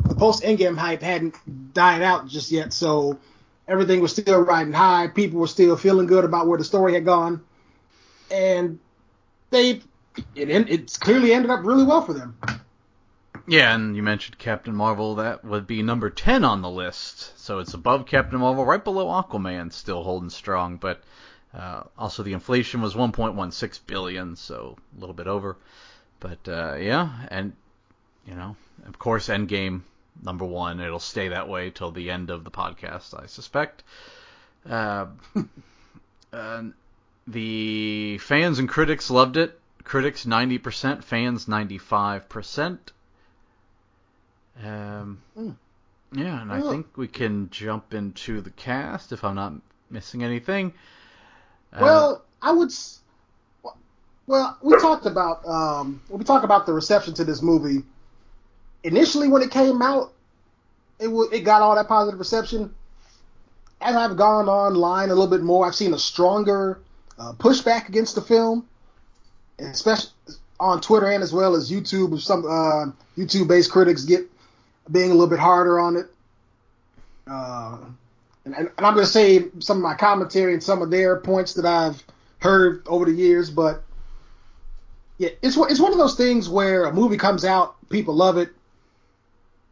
the 0.05 0.15
post 0.15 0.43
Endgame 0.43 0.77
hype 0.77 1.03
hadn't 1.03 1.35
died 1.73 2.03
out 2.03 2.29
just 2.29 2.51
yet, 2.51 2.73
so 2.73 3.19
everything 3.67 4.01
was 4.01 4.13
still 4.13 4.41
riding 4.41 4.73
high. 4.73 5.09
People 5.09 5.41
were 5.41 5.47
still 5.47 5.77
feeling 5.77 6.07
good 6.07 6.25
about 6.25 6.47
where 6.47 6.59
the 6.59 6.65
story 6.65 6.95
had 6.95 7.05
gone, 7.05 7.43
and 8.31 8.79
they 9.51 9.81
it 10.35 10.51
it's 10.51 10.97
clearly 10.97 11.33
ended 11.33 11.51
up 11.51 11.65
really 11.65 11.85
well 11.85 12.03
for 12.03 12.13
them. 12.13 12.37
Yeah, 13.51 13.75
and 13.75 13.97
you 13.97 14.03
mentioned 14.03 14.39
Captain 14.39 14.75
Marvel. 14.75 15.15
That 15.15 15.43
would 15.43 15.67
be 15.67 15.83
number 15.83 16.11
10 16.11 16.45
on 16.45 16.61
the 16.61 16.69
list. 16.69 17.33
So 17.39 17.61
it's 17.61 17.73
above 17.73 18.05
Captain 18.05 18.39
Marvel, 18.39 18.67
right 18.67 18.85
below 18.85 19.07
Aquaman, 19.07 19.73
still 19.73 20.03
holding 20.03 20.29
strong. 20.29 20.77
But 20.77 21.03
uh, 21.55 21.85
also 21.97 22.23
the 22.23 22.35
inflation 22.35 22.83
was 22.83 22.95
1.16 22.95 23.81
billion, 23.87 24.37
so 24.37 24.77
a 24.95 25.01
little 25.01 25.15
bit 25.15 25.29
over. 25.29 25.57
But 26.21 26.47
uh, 26.47 26.77
yeah, 26.79 27.11
and 27.29 27.55
you 28.27 28.35
know, 28.35 28.55
of 28.87 28.99
course, 28.99 29.29
Endgame 29.29 29.81
number 30.23 30.45
one. 30.45 30.79
It'll 30.81 30.99
stay 30.99 31.29
that 31.29 31.49
way 31.49 31.71
till 31.71 31.91
the 31.91 32.11
end 32.11 32.29
of 32.29 32.45
the 32.45 32.51
podcast, 32.51 33.19
I 33.19 33.25
suspect. 33.25 33.83
Uh, 34.69 35.07
the 37.27 38.19
fans 38.19 38.59
and 38.59 38.69
critics 38.69 39.11
loved 39.11 39.39
it. 39.39 39.59
Critics 39.85 40.27
90%, 40.27 41.03
fans 41.03 41.47
95%. 41.47 42.79
Um, 44.65 45.21
Hmm. 45.37 45.51
yeah, 46.13 46.41
and 46.43 46.53
I 46.53 46.61
think 46.61 46.97
we 46.97 47.07
can 47.09 47.49
jump 47.51 47.95
into 47.95 48.41
the 48.41 48.51
cast 48.51 49.13
if 49.13 49.23
I'm 49.25 49.35
not 49.35 49.53
missing 49.91 50.23
anything. 50.25 50.73
Uh, 51.73 51.79
Well, 51.81 52.23
I 52.43 52.53
would. 52.53 52.73
Well, 54.27 54.59
we 54.63 54.77
talked 54.79 55.07
about 55.07 55.47
um, 55.47 56.01
when 56.09 56.19
we 56.19 56.25
talked 56.25 56.45
about 56.45 56.67
the 56.67 56.73
reception 56.73 57.15
to 57.15 57.25
this 57.25 57.41
movie. 57.41 57.83
Initially, 58.85 59.29
when 59.29 59.43
it 59.43 59.51
came 59.51 59.81
out, 59.81 60.13
it 60.99 61.05
w- 61.07 61.29
it 61.33 61.41
got 61.41 61.63
all 61.63 61.75
that 61.77 61.89
positive 61.89 62.19
reception. 62.19 62.75
As 63.81 63.95
I've 63.97 64.17
gone 64.17 64.49
online 64.49 65.11
a 65.11 65.15
little 65.15 65.31
bit 65.31 65.43
more, 65.43 65.67
I've 65.67 65.75
seen 65.75 65.95
a 65.95 65.99
stronger 65.99 66.81
uh, 67.19 67.33
pushback 67.39 67.89
against 67.89 68.17
the 68.17 68.21
film, 68.21 68.67
especially 69.59 70.11
on 70.61 70.81
Twitter 70.81 71.07
and 71.07 71.23
as 71.23 71.33
well 71.33 71.55
as 71.55 71.71
YouTube. 71.71 72.21
Some 72.21 72.45
uh, 72.45 72.87
YouTube-based 73.17 73.71
critics 73.71 74.05
get 74.05 74.29
being 74.91 75.11
a 75.11 75.15
little 75.15 75.29
bit 75.29 75.39
harder 75.39 75.79
on 75.79 75.97
it. 75.97 76.07
Uh, 77.27 77.79
and, 78.45 78.55
and, 78.55 78.71
I'm 78.79 78.95
going 78.95 79.05
to 79.05 79.13
say 79.13 79.47
some 79.59 79.79
of 79.79 79.83
my 79.83 79.95
commentary 79.95 80.55
and 80.55 80.63
some 80.63 80.81
of 80.81 80.91
their 80.91 81.21
points 81.21 81.55
that 81.55 81.67
I've 81.67 82.03
heard 82.39 82.83
over 82.87 83.05
the 83.05 83.13
years, 83.13 83.51
but 83.51 83.83
yeah, 85.19 85.31
it's 85.43 85.57
it's 85.57 85.81
one 85.81 85.93
of 85.93 85.99
those 85.99 86.15
things 86.15 86.49
where 86.49 86.85
a 86.85 86.93
movie 86.93 87.19
comes 87.19 87.45
out, 87.45 87.77
people 87.91 88.15
love 88.15 88.39
it, 88.39 88.51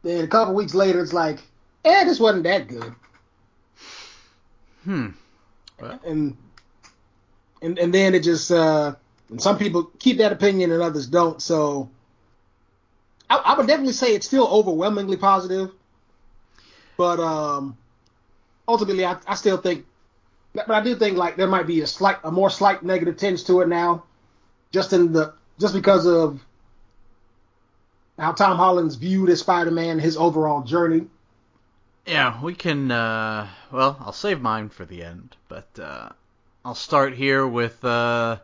then 0.02 0.24
a 0.24 0.28
couple 0.28 0.54
weeks 0.54 0.74
later, 0.74 1.00
it's 1.00 1.12
like, 1.12 1.38
eh, 1.84 2.04
this 2.04 2.20
wasn't 2.20 2.44
that 2.44 2.68
good. 2.68 2.94
Hmm. 4.84 5.08
Well. 5.80 6.00
And 6.04 6.36
and 7.62 7.78
and 7.78 7.92
then 7.92 8.14
it 8.14 8.22
just 8.22 8.50
uh, 8.50 8.94
and 9.30 9.42
some 9.42 9.58
people 9.58 9.90
keep 9.98 10.18
that 10.18 10.32
opinion 10.32 10.70
and 10.70 10.82
others 10.82 11.06
don't. 11.06 11.40
So 11.42 11.90
I, 13.28 13.36
I 13.36 13.56
would 13.56 13.66
definitely 13.66 13.92
say 13.92 14.14
it's 14.14 14.26
still 14.26 14.46
overwhelmingly 14.46 15.16
positive, 15.16 15.70
but 16.96 17.20
um, 17.20 17.76
ultimately, 18.68 19.04
I, 19.04 19.16
I 19.26 19.34
still 19.34 19.56
think, 19.56 19.84
but 20.54 20.70
I 20.70 20.82
do 20.82 20.94
think 20.94 21.16
like 21.16 21.36
there 21.36 21.46
might 21.46 21.66
be 21.66 21.80
a 21.80 21.86
slight, 21.86 22.18
a 22.24 22.30
more 22.30 22.50
slight 22.50 22.82
negative 22.82 23.16
tinge 23.16 23.44
to 23.44 23.60
it 23.60 23.68
now, 23.68 24.04
just 24.72 24.92
in 24.92 25.12
the 25.12 25.34
just 25.58 25.74
because 25.74 26.06
of 26.06 26.44
how 28.18 28.32
Tom 28.32 28.56
Holland's 28.56 28.96
viewed 28.96 29.28
as 29.28 29.40
Spider-Man, 29.40 29.98
his 29.98 30.16
overall 30.16 30.62
journey. 30.62 31.06
Yeah, 32.06 32.40
we 32.40 32.54
can. 32.54 32.90
Uh, 32.90 33.48
well, 33.72 33.96
I'll 34.00 34.12
save 34.12 34.40
mine 34.40 34.68
for 34.68 34.84
the 34.84 35.02
end, 35.02 35.36
but 35.48 35.68
uh, 35.78 36.10
I'll 36.64 36.74
start 36.74 37.14
here 37.14 37.46
with. 37.46 37.84
Uh, 37.84 38.38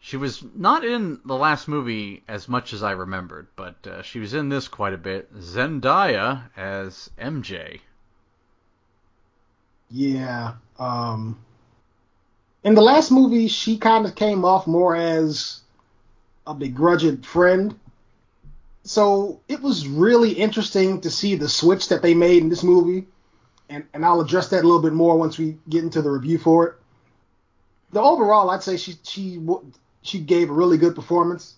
she 0.00 0.16
was 0.16 0.42
not 0.54 0.84
in 0.84 1.20
the 1.26 1.36
last 1.36 1.68
movie 1.68 2.22
as 2.26 2.48
much 2.48 2.72
as 2.72 2.82
I 2.82 2.92
remembered, 2.92 3.48
but 3.54 3.86
uh, 3.86 4.02
she 4.02 4.18
was 4.18 4.32
in 4.32 4.48
this 4.48 4.66
quite 4.66 4.94
a 4.94 4.98
bit. 4.98 5.32
Zendaya 5.38 6.44
as 6.56 7.10
MJ. 7.20 7.80
Yeah. 9.90 10.54
Um, 10.78 11.38
in 12.64 12.74
the 12.74 12.80
last 12.80 13.10
movie, 13.10 13.48
she 13.48 13.76
kind 13.76 14.06
of 14.06 14.14
came 14.14 14.44
off 14.44 14.66
more 14.66 14.96
as 14.96 15.60
a 16.46 16.54
begrudged 16.54 17.26
friend. 17.26 17.78
So 18.84 19.40
it 19.48 19.60
was 19.60 19.86
really 19.86 20.32
interesting 20.32 21.02
to 21.02 21.10
see 21.10 21.34
the 21.34 21.48
switch 21.48 21.88
that 21.88 22.00
they 22.00 22.14
made 22.14 22.42
in 22.42 22.48
this 22.48 22.62
movie, 22.62 23.06
and 23.68 23.84
and 23.92 24.04
I'll 24.04 24.22
address 24.22 24.48
that 24.48 24.64
a 24.64 24.66
little 24.66 24.80
bit 24.80 24.94
more 24.94 25.18
once 25.18 25.36
we 25.38 25.58
get 25.68 25.84
into 25.84 26.00
the 26.00 26.10
review 26.10 26.38
for 26.38 26.66
it. 26.66 26.74
The 27.92 28.00
overall, 28.00 28.48
I'd 28.48 28.62
say 28.62 28.78
she 28.78 28.94
she 29.02 29.38
she 30.02 30.20
gave 30.20 30.50
a 30.50 30.54
really 30.54 30.78
good 30.78 30.94
performance. 30.94 31.56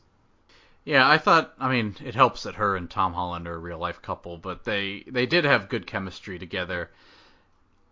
Yeah, 0.84 1.08
I 1.08 1.18
thought. 1.18 1.54
I 1.60 1.70
mean, 1.70 1.96
it 2.04 2.14
helps 2.14 2.42
that 2.42 2.56
her 2.56 2.76
and 2.76 2.90
Tom 2.90 3.12
Holland 3.12 3.46
are 3.46 3.54
a 3.54 3.58
real 3.58 3.78
life 3.78 4.02
couple, 4.02 4.36
but 4.36 4.64
they 4.64 5.04
they 5.06 5.26
did 5.26 5.44
have 5.44 5.68
good 5.68 5.86
chemistry 5.86 6.38
together. 6.38 6.90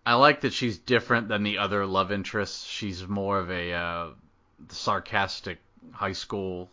I 0.04 0.14
like 0.14 0.40
that 0.40 0.52
she's 0.52 0.78
different 0.78 1.28
than 1.28 1.42
the 1.42 1.59
other 1.59 1.87
love 1.87 2.11
interests. 2.11 2.66
She's 2.66 3.07
more 3.07 3.38
of 3.38 3.50
a 3.50 3.73
uh, 3.73 4.09
sarcastic 4.69 5.59
high 5.92 6.12
school 6.12 6.69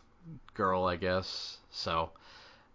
girl, 0.56 0.86
I 0.86 0.96
guess. 0.96 1.58
So 1.70 2.12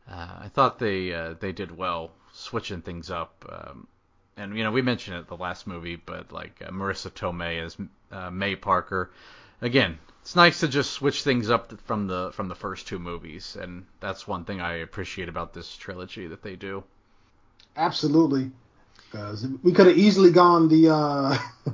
uh, 0.09 0.39
I 0.41 0.49
thought 0.49 0.79
they 0.79 1.13
uh, 1.13 1.35
they 1.41 1.53
did 1.53 1.77
well 1.77 2.13
switching 2.33 2.83
things 2.83 3.11
up. 3.11 3.45
Um, 3.49 3.89
and 4.37 4.57
you 4.57 4.63
know, 4.63 4.71
we 4.71 4.83
mentioned 4.83 5.17
it 5.17 5.27
the 5.27 5.37
last 5.37 5.67
movie, 5.67 5.97
but 5.97 6.33
like 6.33 6.63
uh, 6.65 6.71
Marisa 6.71 7.11
Tomei 7.11 7.61
as 7.61 7.77
uh, 8.13 8.31
May 8.31 8.55
Parker. 8.55 9.11
Again, 9.61 9.99
it's 10.23 10.37
nice 10.37 10.61
to 10.61 10.69
just 10.69 10.93
switch 10.93 11.23
things 11.23 11.51
up 11.51 11.79
from 11.83 12.07
the 12.07 12.31
from 12.33 12.49
the 12.49 12.55
first 12.55 12.87
two 12.87 12.99
movies, 12.99 13.57
and 13.61 13.85
that's 14.01 14.27
one 14.27 14.45
thing 14.45 14.61
I 14.61 14.77
appreciate 14.77 15.29
about 15.29 15.53
this 15.53 15.77
trilogy 15.77 16.29
that 16.29 16.43
they 16.43 16.57
do. 16.57 16.85
Absolutely, 17.77 18.51
because 19.11 19.47
we 19.63 19.73
could 19.73 19.87
have 19.89 19.99
easily 19.99 20.31
gone 20.31 20.69
the 20.69 20.89
uh, 20.89 21.39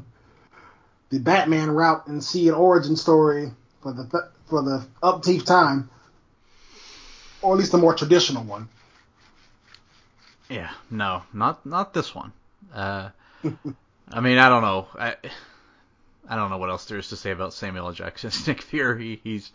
the 1.10 1.18
Batman 1.18 1.70
route 1.70 2.06
and 2.06 2.22
see 2.24 2.48
an 2.48 2.54
origin 2.54 2.96
story 2.96 3.52
for 3.82 3.92
the 3.92 4.30
for 4.46 4.62
the 4.62 4.86
upkeep 5.02 5.44
time 5.44 5.90
or 7.42 7.54
at 7.54 7.58
least 7.58 7.74
a 7.74 7.78
more 7.78 7.94
traditional 7.94 8.44
one. 8.44 8.68
Yeah, 10.48 10.70
no, 10.90 11.22
not 11.32 11.64
not 11.66 11.92
this 11.92 12.14
one. 12.14 12.32
Uh, 12.72 13.10
I 14.10 14.20
mean, 14.20 14.38
I 14.38 14.48
don't 14.48 14.62
know. 14.62 14.88
I 14.98 15.16
I 16.28 16.36
don't 16.36 16.50
know 16.50 16.58
what 16.58 16.70
else 16.70 16.84
there 16.84 16.98
is 16.98 17.08
to 17.08 17.16
say 17.16 17.30
about 17.30 17.54
Samuel 17.54 17.86
L. 17.86 17.92
Jackson's 17.92 18.46
Nick 18.46 18.62
Fury. 18.62 19.20
He's 19.24 19.50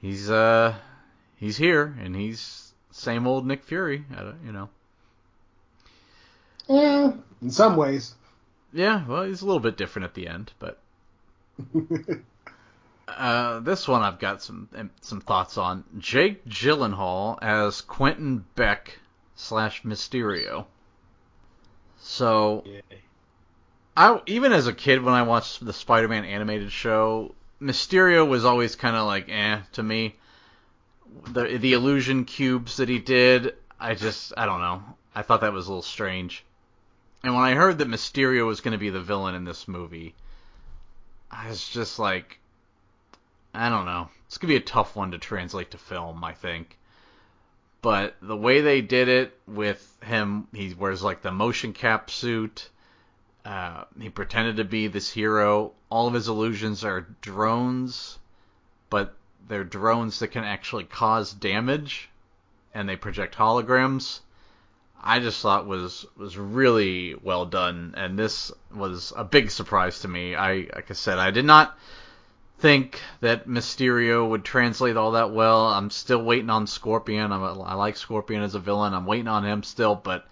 he's 0.00 0.30
uh 0.30 0.74
he's 1.36 1.56
here 1.56 1.96
and 2.02 2.14
he's 2.14 2.72
same 2.90 3.26
old 3.26 3.46
Nick 3.46 3.64
Fury. 3.64 4.04
you 4.44 4.52
know. 4.52 4.68
Yeah, 6.68 7.12
in 7.40 7.50
some 7.50 7.76
ways. 7.76 8.14
Yeah, 8.72 9.06
well, 9.06 9.24
he's 9.24 9.42
a 9.42 9.46
little 9.46 9.60
bit 9.60 9.76
different 9.76 10.04
at 10.04 10.14
the 10.14 10.28
end, 10.28 10.52
but 10.58 10.78
Uh, 13.08 13.60
this 13.60 13.88
one 13.88 14.02
I've 14.02 14.18
got 14.18 14.42
some 14.42 14.68
some 15.00 15.20
thoughts 15.20 15.58
on. 15.58 15.84
Jake 15.98 16.44
Gyllenhaal 16.46 17.38
as 17.42 17.80
Quentin 17.80 18.44
Beck 18.54 18.98
slash 19.34 19.82
Mysterio. 19.82 20.66
So, 22.00 22.64
I 23.96 24.20
even 24.26 24.52
as 24.52 24.66
a 24.66 24.72
kid 24.72 25.02
when 25.02 25.14
I 25.14 25.22
watched 25.22 25.64
the 25.64 25.72
Spider-Man 25.72 26.24
animated 26.24 26.72
show, 26.72 27.34
Mysterio 27.60 28.26
was 28.26 28.44
always 28.44 28.74
kind 28.76 28.96
of 28.96 29.06
like 29.06 29.28
eh 29.28 29.60
to 29.72 29.82
me. 29.82 30.16
The 31.26 31.58
the 31.58 31.74
illusion 31.74 32.24
cubes 32.24 32.78
that 32.78 32.88
he 32.88 32.98
did, 32.98 33.54
I 33.78 33.94
just 33.94 34.32
I 34.36 34.46
don't 34.46 34.60
know. 34.60 34.82
I 35.14 35.22
thought 35.22 35.42
that 35.42 35.52
was 35.52 35.66
a 35.66 35.70
little 35.70 35.82
strange. 35.82 36.44
And 37.22 37.34
when 37.34 37.44
I 37.44 37.54
heard 37.54 37.78
that 37.78 37.88
Mysterio 37.88 38.46
was 38.46 38.60
going 38.60 38.72
to 38.72 38.78
be 38.78 38.90
the 38.90 39.00
villain 39.00 39.34
in 39.34 39.44
this 39.44 39.68
movie, 39.68 40.14
I 41.30 41.48
was 41.48 41.68
just 41.68 41.98
like, 41.98 42.40
I 43.54 43.68
don't 43.68 43.84
know. 43.84 44.08
It's 44.26 44.38
gonna 44.38 44.48
be 44.48 44.56
a 44.56 44.60
tough 44.60 44.96
one 44.96 45.10
to 45.10 45.18
translate 45.18 45.70
to 45.72 45.78
film, 45.78 46.24
I 46.24 46.32
think. 46.32 46.78
But 47.82 48.16
the 48.22 48.36
way 48.36 48.60
they 48.60 48.80
did 48.80 49.08
it 49.08 49.38
with 49.46 49.96
him, 50.02 50.48
he 50.54 50.72
wears 50.72 51.02
like 51.02 51.22
the 51.22 51.32
motion 51.32 51.72
cap 51.72 52.10
suit. 52.10 52.70
Uh, 53.44 53.84
he 54.00 54.08
pretended 54.08 54.56
to 54.56 54.64
be 54.64 54.86
this 54.86 55.10
hero. 55.10 55.72
All 55.90 56.06
of 56.06 56.14
his 56.14 56.28
illusions 56.28 56.84
are 56.84 57.06
drones, 57.20 58.18
but 58.88 59.14
they're 59.48 59.64
drones 59.64 60.20
that 60.20 60.28
can 60.28 60.44
actually 60.44 60.84
cause 60.84 61.32
damage, 61.32 62.08
and 62.72 62.88
they 62.88 62.96
project 62.96 63.34
holograms. 63.34 64.20
I 65.02 65.18
just 65.18 65.42
thought 65.42 65.66
was 65.66 66.06
was 66.16 66.38
really 66.38 67.16
well 67.16 67.44
done, 67.44 67.94
and 67.96 68.16
this 68.16 68.52
was 68.72 69.12
a 69.16 69.24
big 69.24 69.50
surprise 69.50 70.00
to 70.00 70.08
me. 70.08 70.36
I 70.36 70.68
like 70.74 70.90
I 70.90 70.94
said, 70.94 71.18
I 71.18 71.32
did 71.32 71.44
not 71.44 71.76
think 72.60 73.00
that 73.20 73.48
Mysterio 73.48 74.28
would 74.28 74.44
translate 74.44 74.96
all 74.96 75.10
that 75.12 75.32
well. 75.32 75.66
I'm 75.66 75.90
still 75.90 76.22
waiting 76.22 76.50
on 76.50 76.68
Scorpion. 76.68 77.32
I'm, 77.32 77.42
I 77.42 77.74
like 77.74 77.96
Scorpion 77.96 78.44
as 78.44 78.54
a 78.54 78.60
villain. 78.60 78.94
I'm 78.94 79.06
waiting 79.06 79.26
on 79.26 79.44
him 79.44 79.64
still, 79.64 79.96
but 79.96 80.28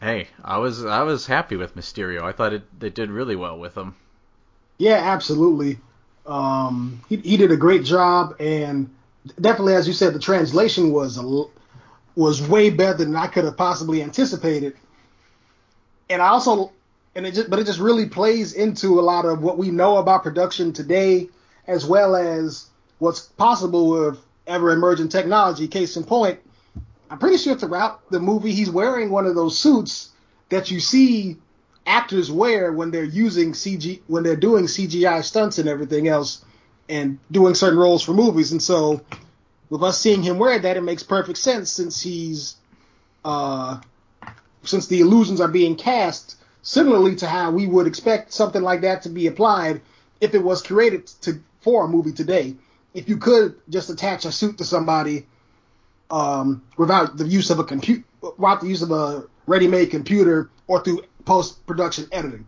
hey, 0.00 0.28
I 0.42 0.58
was 0.58 0.84
I 0.84 1.02
was 1.02 1.26
happy 1.26 1.56
with 1.56 1.76
Mysterio. 1.76 2.22
I 2.22 2.32
thought 2.32 2.52
it 2.52 2.80
they 2.80 2.90
did 2.90 3.10
really 3.10 3.36
well 3.36 3.58
with 3.58 3.76
him. 3.76 3.94
Yeah, 4.78 4.96
absolutely. 4.96 5.78
Um, 6.26 7.02
he 7.08 7.16
he 7.16 7.36
did 7.36 7.52
a 7.52 7.56
great 7.56 7.84
job, 7.84 8.36
and 8.40 8.90
definitely, 9.40 9.74
as 9.74 9.86
you 9.86 9.92
said, 9.92 10.14
the 10.14 10.18
translation 10.18 10.92
was 10.92 11.18
a, 11.18 11.44
was 12.14 12.46
way 12.46 12.70
better 12.70 12.98
than 12.98 13.16
I 13.16 13.26
could 13.26 13.44
have 13.44 13.56
possibly 13.56 14.02
anticipated. 14.02 14.76
And 16.08 16.20
I 16.20 16.28
also 16.28 16.72
and 17.14 17.26
it 17.26 17.34
just 17.34 17.50
but 17.50 17.58
it 17.58 17.66
just 17.66 17.80
really 17.80 18.06
plays 18.06 18.52
into 18.52 18.98
a 18.98 19.02
lot 19.02 19.24
of 19.24 19.42
what 19.42 19.58
we 19.58 19.70
know 19.70 19.98
about 19.98 20.22
production 20.22 20.72
today, 20.72 21.28
as 21.66 21.84
well 21.86 22.16
as 22.16 22.66
what's 22.98 23.20
possible 23.20 23.90
with 23.90 24.18
ever 24.46 24.70
emerging 24.70 25.08
technology. 25.08 25.68
Case 25.68 25.96
in 25.96 26.04
point, 26.04 26.40
I'm 27.10 27.18
pretty 27.18 27.38
sure 27.38 27.56
throughout 27.56 28.08
the 28.10 28.20
movie 28.20 28.52
he's 28.52 28.70
wearing 28.70 29.10
one 29.10 29.26
of 29.26 29.34
those 29.34 29.58
suits 29.58 30.10
that 30.48 30.70
you 30.70 30.78
see 30.78 31.36
actors 31.84 32.30
wear 32.30 32.72
when 32.72 32.92
they're 32.92 33.02
using 33.02 33.52
CG 33.52 34.00
when 34.06 34.22
they're 34.22 34.36
doing 34.36 34.66
CGI 34.66 35.24
stunts 35.24 35.58
and 35.58 35.68
everything 35.68 36.06
else 36.06 36.44
and 36.88 37.18
doing 37.30 37.54
certain 37.54 37.78
roles 37.78 38.02
for 38.02 38.12
movies. 38.12 38.52
And 38.52 38.62
so 38.62 39.00
with 39.70 39.82
us 39.82 40.00
seeing 40.00 40.22
him 40.22 40.38
wear 40.38 40.58
that, 40.60 40.76
it 40.76 40.82
makes 40.82 41.02
perfect 41.02 41.38
sense 41.38 41.70
since 41.70 42.00
he's 42.00 42.56
uh 43.24 43.80
since 44.62 44.86
the 44.86 45.00
illusions 45.00 45.40
are 45.40 45.48
being 45.48 45.74
cast 45.74 46.36
similarly 46.62 47.16
to 47.16 47.26
how 47.26 47.50
we 47.50 47.66
would 47.66 47.86
expect 47.86 48.32
something 48.32 48.62
like 48.62 48.82
that 48.82 49.02
to 49.02 49.08
be 49.08 49.26
applied 49.26 49.80
if 50.20 50.34
it 50.34 50.42
was 50.42 50.62
created 50.62 51.06
to 51.22 51.40
for 51.60 51.86
a 51.86 51.88
movie 51.88 52.12
today. 52.12 52.54
If 52.94 53.08
you 53.08 53.16
could 53.16 53.56
just 53.68 53.90
attach 53.90 54.24
a 54.24 54.32
suit 54.32 54.58
to 54.58 54.64
somebody 54.64 55.26
um, 56.10 56.62
without 56.76 57.16
the 57.16 57.26
use 57.26 57.50
of 57.50 57.58
a 57.58 57.64
compute, 57.64 58.04
without 58.20 58.60
the 58.60 58.68
use 58.68 58.82
of 58.82 58.90
a 58.90 59.24
ready-made 59.46 59.90
computer 59.90 60.50
or 60.66 60.82
through 60.82 61.02
post-production 61.24 62.08
editing. 62.12 62.46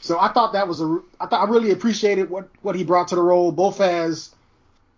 So 0.00 0.18
I 0.18 0.32
thought 0.32 0.52
that 0.52 0.68
was 0.68 0.80
a, 0.80 1.00
I 1.20 1.26
thought 1.26 1.48
I 1.48 1.50
really 1.50 1.72
appreciated 1.72 2.30
what 2.30 2.48
what 2.62 2.76
he 2.76 2.84
brought 2.84 3.08
to 3.08 3.16
the 3.16 3.22
role, 3.22 3.50
both 3.50 3.80
as 3.80 4.34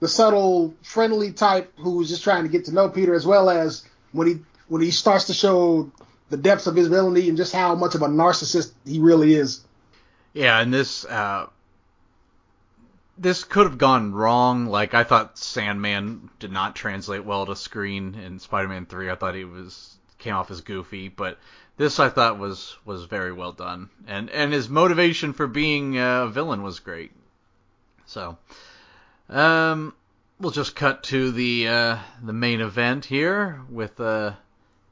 the 0.01 0.09
subtle, 0.09 0.75
friendly 0.83 1.33
type 1.33 1.73
who 1.79 1.97
was 1.97 2.09
just 2.09 2.23
trying 2.23 2.43
to 2.43 2.49
get 2.49 2.67
to 2.67 2.73
know 2.73 2.89
Peter, 2.89 3.15
as 3.15 3.27
well 3.27 3.49
as 3.49 3.85
when 4.13 4.27
he 4.27 4.39
when 4.69 4.83
he 4.83 4.91
starts 4.91 5.27
to 5.27 5.35
show 5.35 5.91
the 6.29 6.37
depths 6.37 6.67
of 6.67 6.77
his 6.77 6.87
villainy 6.89 7.29
and 7.29 7.37
just 7.37 7.53
how 7.53 7.75
much 7.75 7.95
of 7.95 8.03
a 8.03 8.09
narcissist 8.09 8.73
he 8.85 9.01
really 9.01 9.35
is. 9.35 9.65
Yeah, 10.33 10.61
and 10.61 10.73
this 10.73 11.05
uh, 11.07 11.47
this 13.21 13.45
could 13.45 13.67
have 13.67 13.79
gone 13.79 14.13
wrong. 14.13 14.67
Like 14.67 14.95
I 14.95 15.05
thought 15.05 15.39
Sandman 15.39 16.31
did 16.39 16.51
not 16.51 16.75
translate 16.75 17.25
well 17.25 17.47
to 17.47 17.55
screen 17.55 18.15
in 18.15 18.39
Spider-Man 18.39 18.87
3. 18.87 19.11
I 19.11 19.15
thought 19.15 19.35
he 19.35 19.45
was 19.45 19.97
came 20.19 20.35
off 20.35 20.51
as 20.51 20.63
goofy, 20.63 21.09
but 21.09 21.39
this 21.77 22.01
I 22.01 22.09
thought 22.09 22.39
was 22.39 22.77
was 22.85 23.05
very 23.05 23.33
well 23.33 23.53
done. 23.53 23.91
And 24.07 24.31
and 24.31 24.53
his 24.53 24.69
motivation 24.69 25.35
for 25.35 25.47
being 25.47 25.99
a 25.99 26.27
villain 26.29 26.63
was 26.63 26.81
great. 26.81 27.13
So, 28.07 28.39
um 29.29 29.95
we'll 30.41 30.51
just 30.51 30.75
cut 30.75 31.03
to 31.05 31.31
the 31.31 31.69
uh, 31.69 31.99
the 32.23 32.33
main 32.33 32.61
event 32.61 33.05
here 33.05 33.61
with 33.69 34.01
uh, 34.01 34.33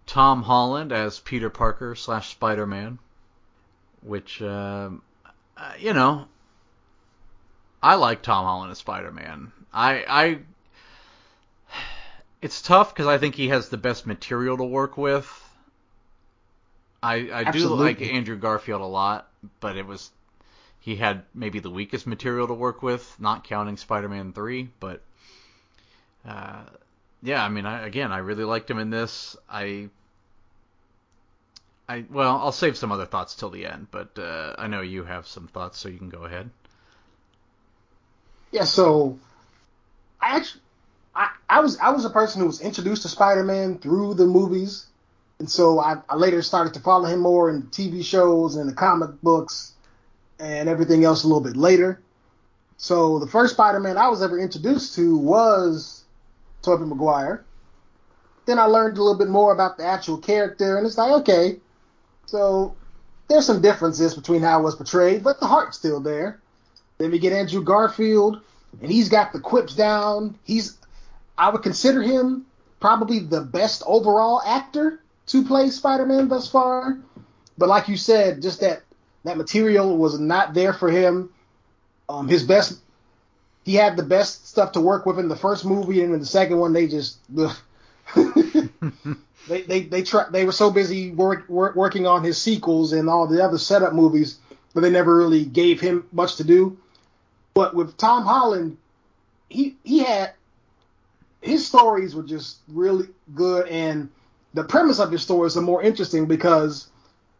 Tom 0.06 0.42
Holland 0.42 0.92
as 0.92 1.18
Peter 1.18 1.50
Parker 1.50 1.94
slash 1.94 2.30
Spider 2.30 2.66
Man, 2.66 2.98
which 4.02 4.42
uh, 4.42 4.90
uh, 5.56 5.72
you 5.78 5.94
know 5.94 6.28
I 7.82 7.94
like 7.94 8.22
Tom 8.22 8.44
Holland 8.44 8.72
as 8.72 8.78
Spider 8.78 9.12
Man. 9.12 9.52
I 9.72 10.04
I 10.08 10.38
it's 12.42 12.62
tough 12.62 12.94
because 12.94 13.06
I 13.06 13.18
think 13.18 13.34
he 13.34 13.48
has 13.48 13.68
the 13.68 13.76
best 13.76 14.06
material 14.06 14.56
to 14.56 14.64
work 14.64 14.96
with. 14.96 15.26
I 17.02 17.30
I 17.32 17.50
do 17.50 17.68
like 17.68 18.02
Andrew 18.02 18.36
Garfield 18.36 18.80
a 18.80 18.86
lot, 18.86 19.28
but 19.60 19.76
it 19.76 19.86
was 19.86 20.10
he 20.80 20.96
had 20.96 21.22
maybe 21.34 21.60
the 21.60 21.70
weakest 21.70 22.06
material 22.06 22.46
to 22.46 22.54
work 22.54 22.82
with, 22.82 23.14
not 23.20 23.44
counting 23.44 23.76
Spider-Man 23.76 24.32
3, 24.32 24.70
but 24.80 25.02
uh, 26.26 26.62
yeah, 27.22 27.44
I 27.44 27.48
mean, 27.48 27.66
I, 27.66 27.86
again, 27.86 28.12
I 28.12 28.18
really 28.18 28.44
liked 28.44 28.70
him 28.70 28.78
in 28.78 28.90
this. 28.90 29.36
I, 29.50 29.90
I 31.88 32.04
well, 32.10 32.38
I'll 32.38 32.52
save 32.52 32.76
some 32.76 32.92
other 32.92 33.06
thoughts 33.06 33.34
till 33.34 33.50
the 33.50 33.66
end, 33.66 33.88
but 33.90 34.18
uh, 34.18 34.54
I 34.56 34.66
know 34.66 34.80
you 34.80 35.04
have 35.04 35.26
some 35.26 35.48
thoughts, 35.48 35.78
so 35.78 35.88
you 35.88 35.98
can 35.98 36.08
go 36.08 36.24
ahead. 36.24 36.48
Yeah, 38.50 38.64
so 38.64 39.18
I 40.20 40.36
actually, 40.36 40.62
I, 41.14 41.30
I 41.48 41.60
was 41.60 41.78
I 41.78 41.90
was 41.90 42.04
a 42.04 42.10
person 42.10 42.40
who 42.40 42.46
was 42.46 42.60
introduced 42.60 43.02
to 43.02 43.08
Spider-Man 43.08 43.78
through 43.78 44.14
the 44.14 44.26
movies, 44.26 44.86
and 45.38 45.50
so 45.50 45.78
I, 45.78 45.96
I 46.08 46.16
later 46.16 46.42
started 46.42 46.74
to 46.74 46.80
follow 46.80 47.06
him 47.06 47.20
more 47.20 47.50
in 47.50 47.64
TV 47.64 48.04
shows 48.04 48.56
and 48.56 48.68
the 48.68 48.74
comic 48.74 49.10
books 49.22 49.72
and 50.38 50.68
everything 50.68 51.04
else 51.04 51.24
a 51.24 51.26
little 51.26 51.42
bit 51.42 51.56
later. 51.56 52.00
So 52.76 53.18
the 53.18 53.26
first 53.26 53.54
Spider-Man 53.54 53.98
I 53.98 54.08
was 54.08 54.22
ever 54.22 54.38
introduced 54.38 54.94
to 54.94 55.16
was 55.18 56.04
Tobey 56.62 56.84
Maguire. 56.84 57.44
Then 58.46 58.58
I 58.58 58.64
learned 58.64 58.96
a 58.96 59.02
little 59.02 59.18
bit 59.18 59.28
more 59.28 59.52
about 59.52 59.76
the 59.76 59.84
actual 59.84 60.16
character, 60.16 60.78
and 60.78 60.86
it's 60.86 60.96
like, 60.96 61.12
okay, 61.20 61.58
so 62.26 62.74
there's 63.28 63.44
some 63.44 63.60
differences 63.60 64.14
between 64.14 64.42
how 64.42 64.60
it 64.60 64.62
was 64.62 64.76
portrayed, 64.76 65.22
but 65.22 65.38
the 65.40 65.46
heart's 65.46 65.76
still 65.76 66.00
there. 66.00 66.40
Then 66.98 67.10
we 67.10 67.18
get 67.18 67.32
Andrew 67.32 67.62
Garfield, 67.62 68.40
and 68.82 68.90
he's 68.90 69.08
got 69.08 69.32
the 69.32 69.40
quips 69.40 69.74
down. 69.74 70.38
He's, 70.44 70.76
I 71.36 71.50
would 71.50 71.62
consider 71.62 72.02
him 72.02 72.46
probably 72.80 73.20
the 73.20 73.40
best 73.40 73.82
overall 73.86 74.42
actor 74.44 75.00
to 75.26 75.44
play 75.44 75.70
Spider-Man 75.70 76.28
thus 76.28 76.50
far. 76.50 76.98
But 77.56 77.68
like 77.68 77.88
you 77.88 77.96
said, 77.96 78.42
just 78.42 78.60
that 78.60 78.82
that 79.24 79.36
material 79.36 79.96
was 79.96 80.18
not 80.18 80.54
there 80.54 80.72
for 80.72 80.90
him. 80.90 81.30
Um, 82.08 82.28
his 82.28 82.44
best 82.44 82.80
he 83.68 83.74
had 83.74 83.96
the 83.98 84.02
best 84.02 84.48
stuff 84.48 84.72
to 84.72 84.80
work 84.80 85.04
with 85.04 85.18
in 85.18 85.28
the 85.28 85.36
first 85.36 85.66
movie, 85.66 86.02
and 86.02 86.14
in 86.14 86.20
the 86.20 86.26
second 86.26 86.56
one, 86.56 86.72
they 86.72 86.86
just 86.86 87.18
they 88.14 89.60
they 89.62 89.82
they 89.82 90.02
try, 90.02 90.24
they 90.30 90.46
were 90.46 90.52
so 90.52 90.70
busy 90.70 91.10
work, 91.10 91.46
work, 91.50 91.76
working 91.76 92.06
on 92.06 92.24
his 92.24 92.40
sequels 92.40 92.94
and 92.94 93.10
all 93.10 93.26
the 93.26 93.44
other 93.44 93.58
setup 93.58 93.92
movies, 93.92 94.38
but 94.72 94.80
they 94.80 94.88
never 94.88 95.14
really 95.14 95.44
gave 95.44 95.82
him 95.82 96.06
much 96.12 96.36
to 96.36 96.44
do. 96.44 96.78
But 97.58 97.74
with 97.74 97.96
Tom 97.96 98.24
Holland, 98.24 98.76
he 99.48 99.74
he 99.82 99.98
had 99.98 100.30
his 101.42 101.66
stories 101.66 102.14
were 102.14 102.22
just 102.22 102.58
really 102.68 103.08
good, 103.34 103.66
and 103.66 104.10
the 104.54 104.62
premise 104.62 105.00
of 105.00 105.10
his 105.10 105.22
stories 105.22 105.56
are 105.56 105.60
more 105.60 105.82
interesting 105.82 106.26
because 106.26 106.86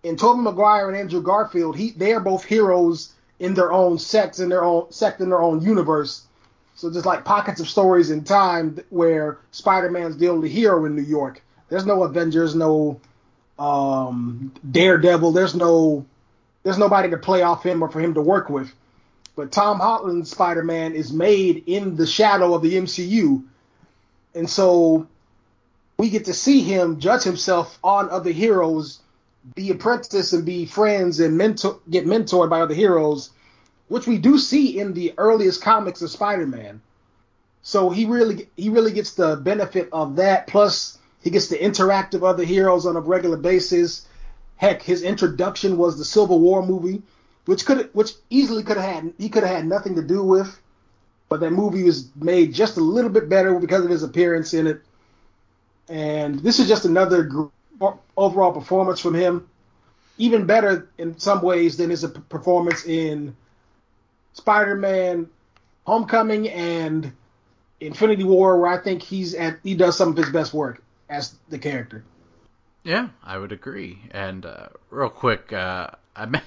in 0.03 0.17
Tobey 0.17 0.43
Maguire 0.43 0.89
and 0.89 0.97
Andrew 0.97 1.23
Garfield, 1.23 1.77
he 1.77 1.93
they 1.93 2.15
are 2.15 2.21
both 2.21 2.43
heroes 2.43 3.13
in 3.39 3.55
their 3.55 3.71
own 3.71 3.97
sects, 3.97 4.41
in 4.41 4.49
their 4.49 4.65
own 4.65 4.91
sect, 4.91 5.21
in 5.21 5.29
their 5.29 5.41
own 5.41 5.63
universe. 5.63 6.27
So 6.75 6.91
just 6.93 7.07
like 7.07 7.25
pockets 7.25 7.61
of 7.61 7.69
stories 7.69 8.11
in 8.11 8.25
time 8.25 8.81
where 8.91 9.39
Spider-Man's 9.53 10.17
the 10.17 10.31
only 10.31 10.49
hero 10.49 10.85
in 10.85 10.97
New 10.97 11.03
York. 11.03 11.41
There's 11.69 11.87
no 11.87 12.03
Avengers, 12.03 12.57
no 12.57 13.01
um, 13.57 14.53
Daredevil. 14.69 15.31
There's 15.31 15.55
no 15.55 16.05
there's 16.65 16.77
nobody 16.77 17.09
to 17.11 17.19
play 17.19 17.43
off 17.43 17.65
him 17.65 17.83
or 17.83 17.89
for 17.89 18.01
him 18.01 18.15
to 18.15 18.21
work 18.21 18.51
with. 18.51 18.75
But 19.39 19.53
Tom 19.53 19.79
Holland's 19.79 20.33
Spider-Man 20.33 20.97
is 20.97 21.13
made 21.13 21.63
in 21.69 21.95
the 21.95 22.09
shadow 22.09 22.55
of 22.55 22.63
the 22.63 22.75
MCU, 22.75 23.45
and 24.35 24.51
so 24.51 25.07
we 25.97 26.11
get 26.11 26.25
to 26.25 26.35
see 26.35 26.63
him 26.63 26.99
judge 26.99 27.23
himself 27.23 27.79
on 27.85 28.11
other 28.11 28.33
heroes 28.33 28.99
be 29.55 29.71
apprentice 29.71 30.33
and 30.33 30.45
be 30.45 30.67
friends 30.67 31.21
and 31.21 31.39
mentor 31.39 31.79
get 31.89 32.05
mentored 32.05 32.51
by 32.51 32.63
other 32.63 32.75
heroes, 32.75 33.31
which 33.87 34.09
we 34.09 34.19
do 34.19 34.39
see 34.39 34.77
in 34.77 34.93
the 34.93 35.15
earliest 35.17 35.63
comics 35.63 36.03
of 36.03 36.11
Spider-Man. 36.11 36.81
So 37.63 37.91
he 37.91 38.07
really 38.07 38.49
he 38.57 38.71
really 38.71 38.91
gets 38.91 39.13
the 39.13 39.37
benefit 39.37 39.89
of 39.93 40.17
that. 40.17 40.49
Plus 40.49 40.99
he 41.23 41.31
gets 41.31 41.47
to 41.51 41.65
interact 41.65 42.13
with 42.13 42.25
other 42.25 42.43
heroes 42.45 42.87
on 42.87 42.97
a 42.97 43.01
regular 43.01 43.37
basis. 43.37 44.05
Heck, 44.57 44.83
his 44.83 45.03
introduction 45.03 45.79
was 45.79 45.97
the 45.97 46.05
Civil 46.05 46.41
War 46.41 46.67
movie, 46.67 47.05
which 47.49 47.65
could 47.65 47.89
which 47.95 48.13
easily 48.29 48.63
could 48.63 48.77
have 48.77 48.93
had 48.93 49.15
he 49.17 49.31
could 49.31 49.43
have 49.43 49.57
had 49.57 49.67
nothing 49.67 49.95
to 49.95 50.03
do 50.03 50.23
with, 50.23 50.61
but 51.31 51.41
that 51.41 51.51
movie 51.51 51.83
was 51.83 52.11
made 52.15 52.53
just 52.53 52.77
a 52.77 52.81
little 52.81 53.09
bit 53.09 53.31
better 53.31 53.59
because 53.59 53.87
of 53.87 53.91
his 53.91 54.03
appearance 54.03 54.53
in 54.53 54.67
it. 54.67 54.83
And 55.89 56.41
this 56.41 56.59
is 56.59 56.69
just 56.69 56.85
another 56.85 57.49
overall 58.19 58.53
performance 58.53 59.01
from 59.01 59.15
him. 59.15 59.49
Even 60.19 60.45
better 60.45 60.91
in 60.99 61.19
some 61.19 61.41
ways 61.41 61.79
than 61.79 61.89
his 61.89 62.05
performance 62.29 62.85
in 62.85 63.35
Spider-Man: 64.35 65.31
Homecoming 65.87 66.51
and 66.51 67.13
Infinity 67.81 68.25
War, 68.25 68.61
where 68.61 68.71
I 68.71 68.77
think 68.77 69.01
he's 69.01 69.33
at 69.33 69.59
he 69.63 69.75
does 69.75 69.97
some 69.97 70.11
of 70.11 70.19
his 70.19 70.29
best 70.29 70.53
work 70.53 70.83
as 71.09 71.35
the 71.49 71.59
character. 71.59 72.05
Yeah, 72.85 73.09
I 73.25 73.39
would 73.39 73.53
agree. 73.53 74.01
And 74.11 74.45
uh, 74.45 74.69
real 74.91 75.09
quick, 75.09 75.51
uh, 75.51 75.93
I 76.15 76.27
me- 76.27 76.41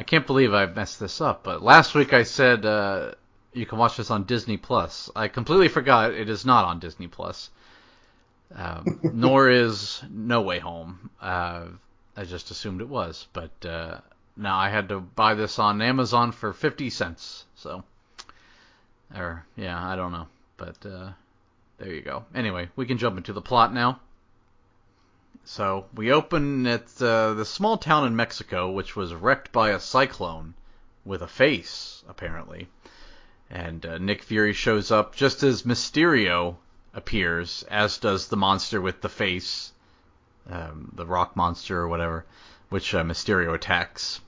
I 0.00 0.02
can't 0.02 0.26
believe 0.26 0.54
I 0.54 0.64
messed 0.64 0.98
this 0.98 1.20
up, 1.20 1.44
but 1.44 1.62
last 1.62 1.94
week 1.94 2.14
I 2.14 2.22
said 2.22 2.64
uh, 2.64 3.12
you 3.52 3.66
can 3.66 3.76
watch 3.76 3.98
this 3.98 4.10
on 4.10 4.24
Disney 4.24 4.56
Plus. 4.56 5.10
I 5.14 5.28
completely 5.28 5.68
forgot 5.68 6.14
it 6.14 6.30
is 6.30 6.46
not 6.46 6.64
on 6.64 6.78
Disney 6.78 7.06
Plus. 7.06 7.50
Um, 8.54 8.98
nor 9.12 9.50
is 9.50 10.02
No 10.08 10.40
Way 10.40 10.58
Home. 10.58 11.10
Uh, 11.20 11.66
I 12.16 12.24
just 12.24 12.50
assumed 12.50 12.80
it 12.80 12.88
was, 12.88 13.28
but 13.34 13.52
uh, 13.66 13.98
now 14.38 14.56
I 14.56 14.70
had 14.70 14.88
to 14.88 15.00
buy 15.00 15.34
this 15.34 15.58
on 15.58 15.82
Amazon 15.82 16.32
for 16.32 16.54
50 16.54 16.88
cents. 16.88 17.44
So, 17.56 17.84
or 19.14 19.44
yeah, 19.54 19.86
I 19.86 19.96
don't 19.96 20.12
know, 20.12 20.28
but 20.56 20.78
uh, 20.86 21.10
there 21.76 21.92
you 21.92 22.00
go. 22.00 22.24
Anyway, 22.34 22.70
we 22.74 22.86
can 22.86 22.96
jump 22.96 23.18
into 23.18 23.34
the 23.34 23.42
plot 23.42 23.74
now. 23.74 24.00
So 25.44 25.86
we 25.94 26.12
open 26.12 26.66
at 26.66 27.00
uh, 27.00 27.34
the 27.34 27.44
small 27.44 27.78
town 27.78 28.06
in 28.06 28.14
Mexico, 28.14 28.70
which 28.70 28.94
was 28.94 29.14
wrecked 29.14 29.52
by 29.52 29.70
a 29.70 29.80
cyclone 29.80 30.54
with 31.04 31.22
a 31.22 31.26
face, 31.26 32.04
apparently. 32.08 32.68
And 33.50 33.84
uh, 33.84 33.98
Nick 33.98 34.22
Fury 34.22 34.52
shows 34.52 34.90
up 34.90 35.16
just 35.16 35.42
as 35.42 35.62
Mysterio 35.62 36.56
appears, 36.94 37.64
as 37.70 37.98
does 37.98 38.28
the 38.28 38.36
monster 38.36 38.80
with 38.80 39.00
the 39.00 39.08
face, 39.08 39.72
um, 40.48 40.92
the 40.94 41.06
rock 41.06 41.36
monster 41.36 41.80
or 41.80 41.88
whatever, 41.88 42.26
which 42.68 42.94
uh, 42.94 43.02
Mysterio 43.02 43.54
attacks. 43.54 44.20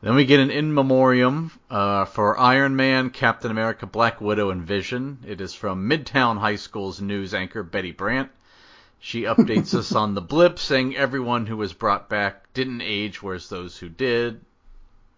Then 0.00 0.16
we 0.16 0.24
get 0.24 0.40
an 0.40 0.50
in 0.50 0.74
memoriam 0.74 1.52
uh, 1.70 2.06
for 2.06 2.36
Iron 2.36 2.74
Man, 2.74 3.10
Captain 3.10 3.50
America, 3.50 3.86
Black 3.86 4.20
Widow, 4.20 4.50
and 4.50 4.66
Vision. 4.66 5.18
It 5.24 5.40
is 5.40 5.54
from 5.54 5.88
Midtown 5.88 6.38
High 6.38 6.56
School's 6.56 7.00
news 7.00 7.34
anchor 7.34 7.62
Betty 7.62 7.92
Brant. 7.92 8.30
She 9.04 9.22
updates 9.22 9.74
us 9.74 9.96
on 9.96 10.14
the 10.14 10.20
blip, 10.20 10.60
saying 10.60 10.96
everyone 10.96 11.46
who 11.46 11.56
was 11.56 11.72
brought 11.72 12.08
back 12.08 12.52
didn't 12.54 12.82
age, 12.82 13.20
whereas 13.20 13.48
those 13.48 13.76
who 13.76 13.88
did, 13.88 14.40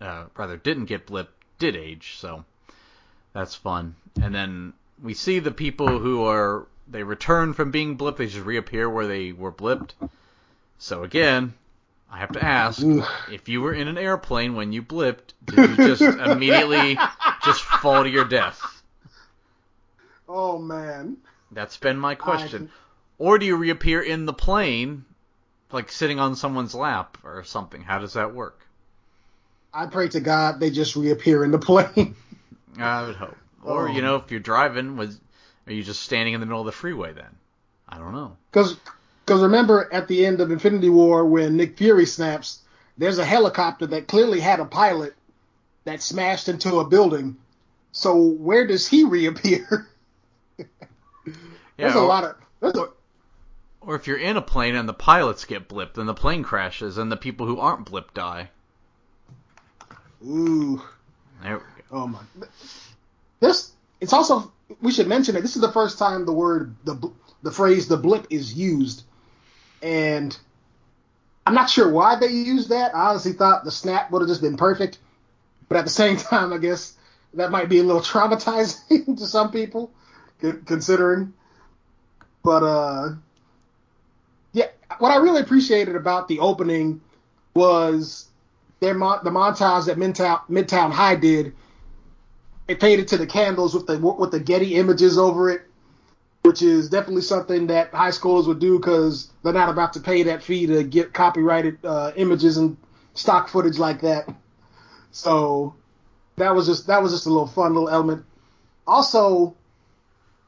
uh, 0.01 0.25
rather 0.39 0.57
didn't 0.57 0.87
get 0.87 1.05
blip, 1.05 1.31
did 1.59 1.77
age. 1.77 2.17
So 2.17 2.47
that's 3.35 3.55
fun. 3.55 3.95
And 4.23 4.35
then 4.35 4.73
we 5.03 5.13
see 5.13 5.39
the 5.39 5.51
people 5.51 5.99
who 5.99 6.25
are 6.25 6.67
they 6.89 7.03
return 7.03 7.53
from 7.53 7.71
being 7.71 7.99
blipped, 7.99 8.17
they 8.17 8.27
just 8.27 8.47
reappear 8.47 8.89
where 8.89 9.07
they 9.07 9.33
were 9.33 9.53
blipped. 9.53 9.91
So 10.79 11.05
again, 11.05 11.53
I 12.11 12.17
have 12.17 12.33
to 12.33 12.43
ask, 12.43 12.83
if 13.31 13.51
you 13.51 13.61
were 13.61 13.75
in 13.75 13.89
an 13.89 13.99
airplane 13.99 14.55
when 14.55 14.73
you 14.73 14.83
blipped, 14.83 15.35
did 15.45 15.59
you 15.59 15.77
just 15.77 16.01
immediately 16.27 16.99
just 17.45 17.61
fall 17.61 18.03
to 18.03 18.09
your 18.09 18.25
death? 18.25 18.83
Oh 20.27 20.59
man. 20.59 21.19
That's 21.51 21.77
been 21.77 21.99
my 21.99 22.15
question. 22.15 22.71
Or 23.25 23.39
do 23.39 23.47
you 23.47 23.57
reappear 23.57 24.03
in 24.03 24.27
the 24.27 24.35
plane, 24.35 25.07
like 25.73 25.91
sitting 25.91 26.21
on 26.21 26.37
someone's 26.37 26.75
lap 26.75 27.17
or 27.25 27.43
something? 27.43 27.81
How 27.81 27.99
does 27.99 28.13
that 28.13 28.35
work? 28.35 28.61
I 29.73 29.87
pray 29.87 30.09
to 30.09 30.21
God 30.21 30.61
they 30.61 30.69
just 30.69 30.95
reappear 30.95 31.43
in 31.43 31.51
the 31.51 31.59
plane. 31.59 32.15
I 32.79 33.07
would 33.07 33.17
hope. 33.17 33.35
Or, 33.63 33.89
you 33.89 34.01
Oh. 34.01 34.05
know, 34.05 34.17
if 34.17 34.31
you're 34.31 34.41
driving, 34.41 34.99
was 34.99 35.19
are 35.67 35.73
you 35.73 35.83
just 35.83 36.03
standing 36.03 36.35
in 36.35 36.41
the 36.41 36.45
middle 36.45 36.61
of 36.61 36.67
the 36.67 36.73
freeway 36.73 37.15
then? 37.15 37.35
I 37.89 37.97
don't 37.97 38.13
know. 38.13 38.37
Because 38.53 38.77
because 39.25 39.41
remember 39.41 39.89
at 39.91 40.07
the 40.07 40.27
end 40.27 40.43
of 40.43 40.51
Infinity 40.51 40.91
War 40.91 41.25
when 41.25 41.57
Nick 41.57 41.79
Fury 41.79 42.05
snaps, 42.05 42.61
there's 42.99 43.17
a 43.17 43.25
helicopter 43.25 43.87
that 43.87 44.07
clearly 44.07 44.41
had 44.41 44.61
a 44.61 44.67
pilot 44.67 45.15
that 45.85 46.03
smashed 46.03 46.51
into 46.51 46.77
a 46.77 46.85
building. 46.87 47.37
So 47.93 48.17
where 48.17 48.67
does 48.67 48.87
he 48.87 49.05
reappear? 49.17 49.89
Yeah, 50.59 50.65
there's 51.79 51.95
a 51.95 52.01
or, 52.01 52.07
lot 52.07 52.25
of 52.25 52.37
there's 52.61 52.77
a, 52.77 52.89
or 53.87 53.95
if 53.95 54.07
you're 54.07 54.17
in 54.17 54.37
a 54.37 54.43
plane 54.43 54.75
and 54.75 54.89
the 54.89 54.95
pilots 54.95 55.45
get 55.45 55.69
blipped 55.69 55.99
and 55.99 56.09
the 56.09 56.15
plane 56.15 56.43
crashes 56.43 56.99
and 56.99 57.11
the 57.11 57.17
people 57.17 57.47
who 57.47 57.59
aren't 57.59 57.91
blipped 57.91 58.15
die. 58.15 58.51
ooh 60.27 60.83
There 61.43 61.59
we 61.59 61.61
go. 61.61 61.67
oh 61.93 62.07
my. 62.07 62.21
This 63.41 63.73
it's 64.01 64.13
also 64.13 64.53
we 64.81 64.93
should 64.93 65.07
mention 65.07 65.35
that 65.35 65.43
this 65.43 65.57
is 65.57 65.63
the 65.63 65.73
first 65.73 65.99
time 65.99 66.25
the 66.25 66.33
word 66.33 66.75
the 66.85 67.11
the 67.43 67.51
phrase 67.53 67.89
the 67.89 67.97
blip 67.97 68.27
is 68.31 68.55
used, 68.55 69.03
and 69.83 70.37
I'm 71.47 71.55
not 71.55 71.69
sure 71.69 71.91
why 71.91 72.17
they 72.17 72.29
used 72.29 72.71
that. 72.71 72.95
I 72.95 73.11
honestly 73.11 73.33
thought 73.35 73.65
the 73.65 73.71
snap 73.71 74.11
would 74.11 74.23
have 74.23 74.29
just 74.29 74.41
been 74.41 74.57
perfect, 74.57 74.99
but 75.69 75.77
at 75.77 75.85
the 75.85 75.91
same 75.91 76.17
time, 76.31 76.53
I 76.53 76.59
guess 76.59 76.95
that 77.35 77.51
might 77.51 77.69
be 77.69 77.81
a 77.81 77.83
little 77.83 78.01
traumatizing 78.01 79.17
to 79.19 79.27
some 79.27 79.51
people, 79.53 79.91
considering. 80.65 81.35
But 82.43 82.63
uh, 82.63 83.09
what 84.99 85.11
I 85.11 85.17
really 85.17 85.41
appreciated 85.41 85.97
about 85.97 86.29
the 86.29 86.41
opening 86.41 87.01
was 87.55 88.29
their 88.81 88.95
mon- 88.95 89.25
the 89.25 89.31
montage 89.31 89.87
that 89.87 89.97
Midtown 89.97 90.41
Midtown 90.49 90.93
High 90.93 91.17
did. 91.17 91.55
It 92.67 92.81
painted 92.81 93.09
to 93.09 93.19
the 93.19 93.27
candles 93.27 93.75
with 93.75 93.87
the 93.87 93.99
with 93.99 94.31
the 94.31 94.41
Getty 94.41 94.75
images 94.75 95.19
over 95.19 95.51
it, 95.51 95.63
which 96.43 96.63
is 96.63 96.89
definitely 96.89 97.23
something 97.23 97.67
that 97.69 97.93
high 97.93 98.11
schoolers 98.11 98.47
would 98.47 98.59
do 98.59 98.79
because 98.79 99.31
they're 99.43 99.53
not 99.53 99.69
about 99.69 99.93
to 99.95 100.01
pay 100.01 100.23
that 100.25 100.43
fee 100.43 100.67
to 100.67 100.83
get 100.83 101.13
copyrighted 101.13 101.79
uh, 101.85 102.13
images 102.17 102.57
and 102.57 102.77
stock 103.15 103.49
footage 103.49 103.79
like 103.79 104.01
that. 104.01 104.29
So 105.11 105.75
that 106.37 106.55
was 106.55 106.67
just 106.67 106.87
that 106.87 107.03
was 107.03 107.13
just 107.13 107.27
a 107.27 107.29
little 107.29 107.47
fun 107.47 107.75
little 107.75 107.89
element. 107.89 108.25
Also, 108.87 109.55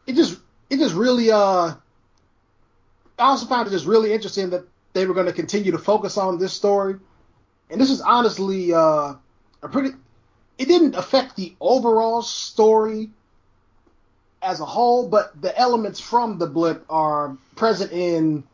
it 0.07 0.15
just 0.15 0.41
it 0.71 0.79
just 0.79 0.95
really 0.95 1.31
uh 1.31 1.75
I 3.19 3.25
also 3.25 3.47
found 3.47 3.67
it 3.67 3.71
just 3.71 3.87
really 3.87 4.13
interesting 4.13 4.51
that 4.51 4.65
they 4.93 5.07
were 5.07 5.15
going 5.15 5.27
to 5.27 5.33
continue 5.33 5.73
to 5.73 5.79
focus 5.79 6.17
on 6.19 6.39
this 6.39 6.53
story. 6.53 6.97
And 7.71 7.81
this 7.81 7.91
is 7.91 8.01
honestly 8.01 8.73
uh, 8.73 9.15
a 9.63 9.69
pretty. 9.71 9.91
It 10.59 10.69
didn't 10.69 10.95
affect 10.95 11.37
the 11.37 11.55
overall 11.61 12.23
story 12.23 13.11
as 14.41 14.61
a 14.61 14.65
whole, 14.65 15.09
but 15.09 15.41
the 15.41 15.57
elements 15.59 16.01
from 16.01 16.39
the 16.39 16.47
blip 16.47 16.85
are 16.89 17.37
present 17.57 17.93
in 17.93 18.45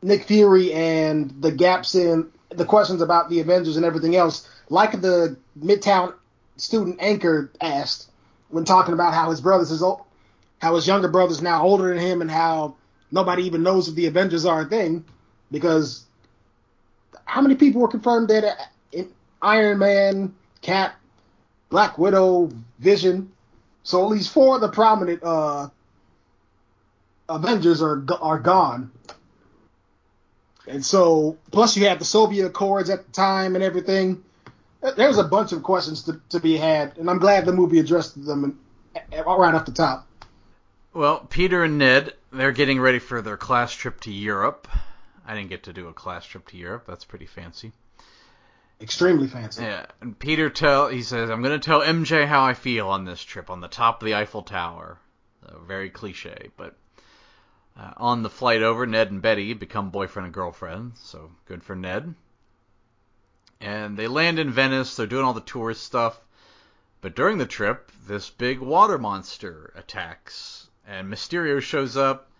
Nick 0.00 0.24
Fury 0.24 0.72
and 0.72 1.42
the 1.42 1.50
gaps 1.50 1.94
in 1.94 2.30
the 2.50 2.64
questions 2.64 3.02
about 3.02 3.28
the 3.28 3.40
Avengers 3.40 3.76
and 3.76 3.84
everything 3.84 4.16
else, 4.16 4.48
like 4.70 5.00
the 5.00 5.36
Midtown 5.60 6.14
student 6.56 6.96
anchor 7.00 7.50
asked 7.60 8.10
when 8.48 8.64
talking 8.64 8.94
about 8.94 9.12
how 9.12 9.30
his 9.30 9.40
brothers 9.40 9.70
is 9.70 9.82
old, 9.82 10.02
how 10.60 10.74
his 10.74 10.86
younger 10.86 11.08
brother's 11.08 11.42
now 11.42 11.62
older 11.62 11.88
than 11.88 11.98
him, 11.98 12.22
and 12.22 12.30
how 12.30 12.76
nobody 13.10 13.44
even 13.44 13.62
knows 13.62 13.88
if 13.88 13.94
the 13.94 14.06
Avengers 14.06 14.44
are 14.44 14.62
a 14.62 14.64
thing 14.64 15.04
because 15.50 16.04
how 17.24 17.40
many 17.40 17.54
people 17.54 17.80
were 17.80 17.88
confirmed 17.88 18.28
dead? 18.28 18.44
In 18.92 19.10
Iron 19.42 19.78
Man, 19.78 20.34
Cap, 20.62 20.94
Black 21.68 21.98
Widow, 21.98 22.50
Vision. 22.78 23.32
So 23.82 24.02
at 24.02 24.10
least 24.10 24.32
four 24.32 24.56
of 24.56 24.60
the 24.60 24.68
prominent 24.68 25.22
uh, 25.22 25.68
Avengers 27.28 27.82
are 27.82 28.04
are 28.20 28.38
gone. 28.38 28.90
And 30.66 30.84
so, 30.84 31.38
plus 31.50 31.76
you 31.76 31.88
had 31.88 31.98
the 31.98 32.04
Sokovia 32.04 32.46
Accords 32.46 32.90
at 32.90 33.06
the 33.06 33.12
time 33.12 33.54
and 33.54 33.64
everything. 33.64 34.22
There's 34.96 35.18
a 35.18 35.24
bunch 35.24 35.52
of 35.52 35.62
questions 35.62 36.02
to, 36.04 36.20
to 36.28 36.38
be 36.38 36.56
had, 36.56 36.98
and 36.98 37.10
I'm 37.10 37.18
glad 37.18 37.46
the 37.46 37.52
movie 37.52 37.78
addressed 37.80 38.22
them 38.24 38.60
right 39.12 39.54
off 39.54 39.64
the 39.64 39.72
top. 39.72 40.06
Well, 40.92 41.20
Peter 41.30 41.64
and 41.64 41.78
Ned, 41.78 42.14
they're 42.32 42.52
getting 42.52 42.80
ready 42.80 42.98
for 42.98 43.22
their 43.22 43.36
class 43.36 43.72
trip 43.72 44.00
to 44.02 44.10
Europe. 44.10 44.68
I 45.26 45.34
didn't 45.34 45.50
get 45.50 45.64
to 45.64 45.72
do 45.72 45.88
a 45.88 45.92
class 45.92 46.24
trip 46.24 46.46
to 46.48 46.56
Europe. 46.56 46.84
That's 46.86 47.04
pretty 47.04 47.26
fancy. 47.26 47.72
Extremely 48.80 49.26
fancy. 49.26 49.62
Yeah, 49.62 49.86
and 50.00 50.18
Peter 50.18 50.48
tell 50.50 50.88
he 50.88 51.02
says, 51.02 51.30
"I'm 51.30 51.42
going 51.42 51.58
to 51.58 51.64
tell 51.64 51.80
MJ 51.80 52.26
how 52.26 52.44
I 52.44 52.54
feel 52.54 52.88
on 52.88 53.04
this 53.04 53.22
trip 53.22 53.50
on 53.50 53.60
the 53.60 53.68
top 53.68 54.00
of 54.02 54.06
the 54.06 54.14
Eiffel 54.14 54.42
Tower." 54.42 54.98
Very 55.66 55.90
cliche, 55.90 56.50
but 56.56 56.76
uh, 57.76 57.92
on 57.96 58.22
the 58.22 58.30
flight 58.30 58.62
over, 58.62 58.86
Ned 58.86 59.10
and 59.10 59.22
Betty 59.22 59.54
become 59.54 59.90
boyfriend 59.90 60.26
and 60.26 60.34
girlfriend, 60.34 60.92
so 60.96 61.30
good 61.46 61.62
for 61.62 61.74
Ned. 61.74 62.14
And 63.60 63.96
they 63.96 64.08
land 64.08 64.38
in 64.38 64.50
Venice. 64.50 64.94
They're 64.94 65.06
doing 65.06 65.24
all 65.24 65.34
the 65.34 65.40
tourist 65.40 65.82
stuff, 65.82 66.20
but 67.00 67.16
during 67.16 67.38
the 67.38 67.46
trip, 67.46 67.90
this 68.06 68.30
big 68.30 68.60
water 68.60 68.98
monster 68.98 69.72
attacks, 69.74 70.67
and 70.88 71.12
Mysterio 71.12 71.60
shows 71.60 71.96
up. 71.96 72.30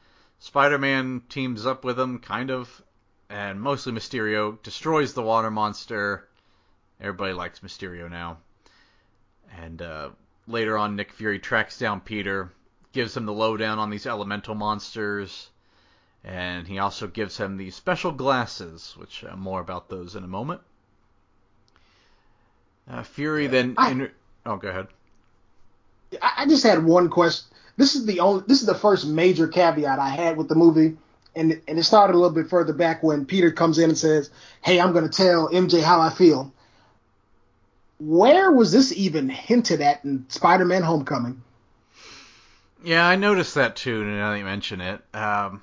Spider-Man 0.40 1.22
teams 1.28 1.66
up 1.66 1.84
with 1.84 1.98
him, 1.98 2.18
kind 2.18 2.50
of, 2.50 2.82
and 3.28 3.60
mostly 3.60 3.92
Mysterio 3.92 4.60
destroys 4.62 5.12
the 5.12 5.22
water 5.22 5.50
monster. 5.50 6.26
Everybody 7.00 7.32
likes 7.32 7.60
Mysterio 7.60 8.10
now. 8.10 8.38
And 9.60 9.82
uh, 9.82 10.10
later 10.46 10.78
on, 10.78 10.96
Nick 10.96 11.12
Fury 11.12 11.38
tracks 11.38 11.78
down 11.78 12.00
Peter, 12.00 12.52
gives 12.92 13.16
him 13.16 13.26
the 13.26 13.32
lowdown 13.32 13.78
on 13.78 13.90
these 13.90 14.06
elemental 14.06 14.54
monsters, 14.54 15.50
and 16.24 16.66
he 16.66 16.78
also 16.78 17.06
gives 17.06 17.36
him 17.36 17.56
these 17.56 17.74
special 17.74 18.12
glasses, 18.12 18.94
which 18.96 19.24
uh, 19.24 19.36
more 19.36 19.60
about 19.60 19.88
those 19.88 20.14
in 20.16 20.24
a 20.24 20.28
moment. 20.28 20.60
Uh, 22.90 23.02
Fury 23.02 23.46
then. 23.48 23.74
I- 23.76 24.10
oh, 24.46 24.56
go 24.56 24.68
ahead. 24.68 24.86
I 26.22 26.46
just 26.46 26.62
had 26.62 26.82
one 26.84 27.10
question. 27.10 27.54
This 27.78 27.94
is 27.94 28.04
the 28.04 28.20
only. 28.20 28.42
This 28.46 28.60
is 28.60 28.66
the 28.66 28.74
first 28.74 29.06
major 29.06 29.46
caveat 29.46 30.00
I 30.00 30.08
had 30.08 30.36
with 30.36 30.48
the 30.48 30.56
movie, 30.56 30.96
and 31.36 31.62
and 31.68 31.78
it 31.78 31.84
started 31.84 32.14
a 32.14 32.18
little 32.18 32.34
bit 32.34 32.50
further 32.50 32.72
back 32.72 33.04
when 33.04 33.24
Peter 33.24 33.52
comes 33.52 33.78
in 33.78 33.88
and 33.88 33.96
says, 33.96 34.30
"Hey, 34.60 34.80
I'm 34.80 34.92
going 34.92 35.08
to 35.08 35.16
tell 35.16 35.48
MJ 35.48 35.80
how 35.80 36.00
I 36.00 36.10
feel." 36.10 36.52
Where 38.00 38.50
was 38.50 38.72
this 38.72 38.92
even 38.92 39.28
hinted 39.28 39.80
at 39.80 40.04
in 40.04 40.26
Spider-Man: 40.28 40.82
Homecoming? 40.82 41.40
Yeah, 42.82 43.06
I 43.06 43.14
noticed 43.14 43.54
that 43.54 43.76
too. 43.76 44.02
And 44.02 44.16
now 44.16 44.32
that 44.32 44.38
you 44.38 44.44
mention 44.44 44.80
it, 44.80 45.00
um, 45.14 45.62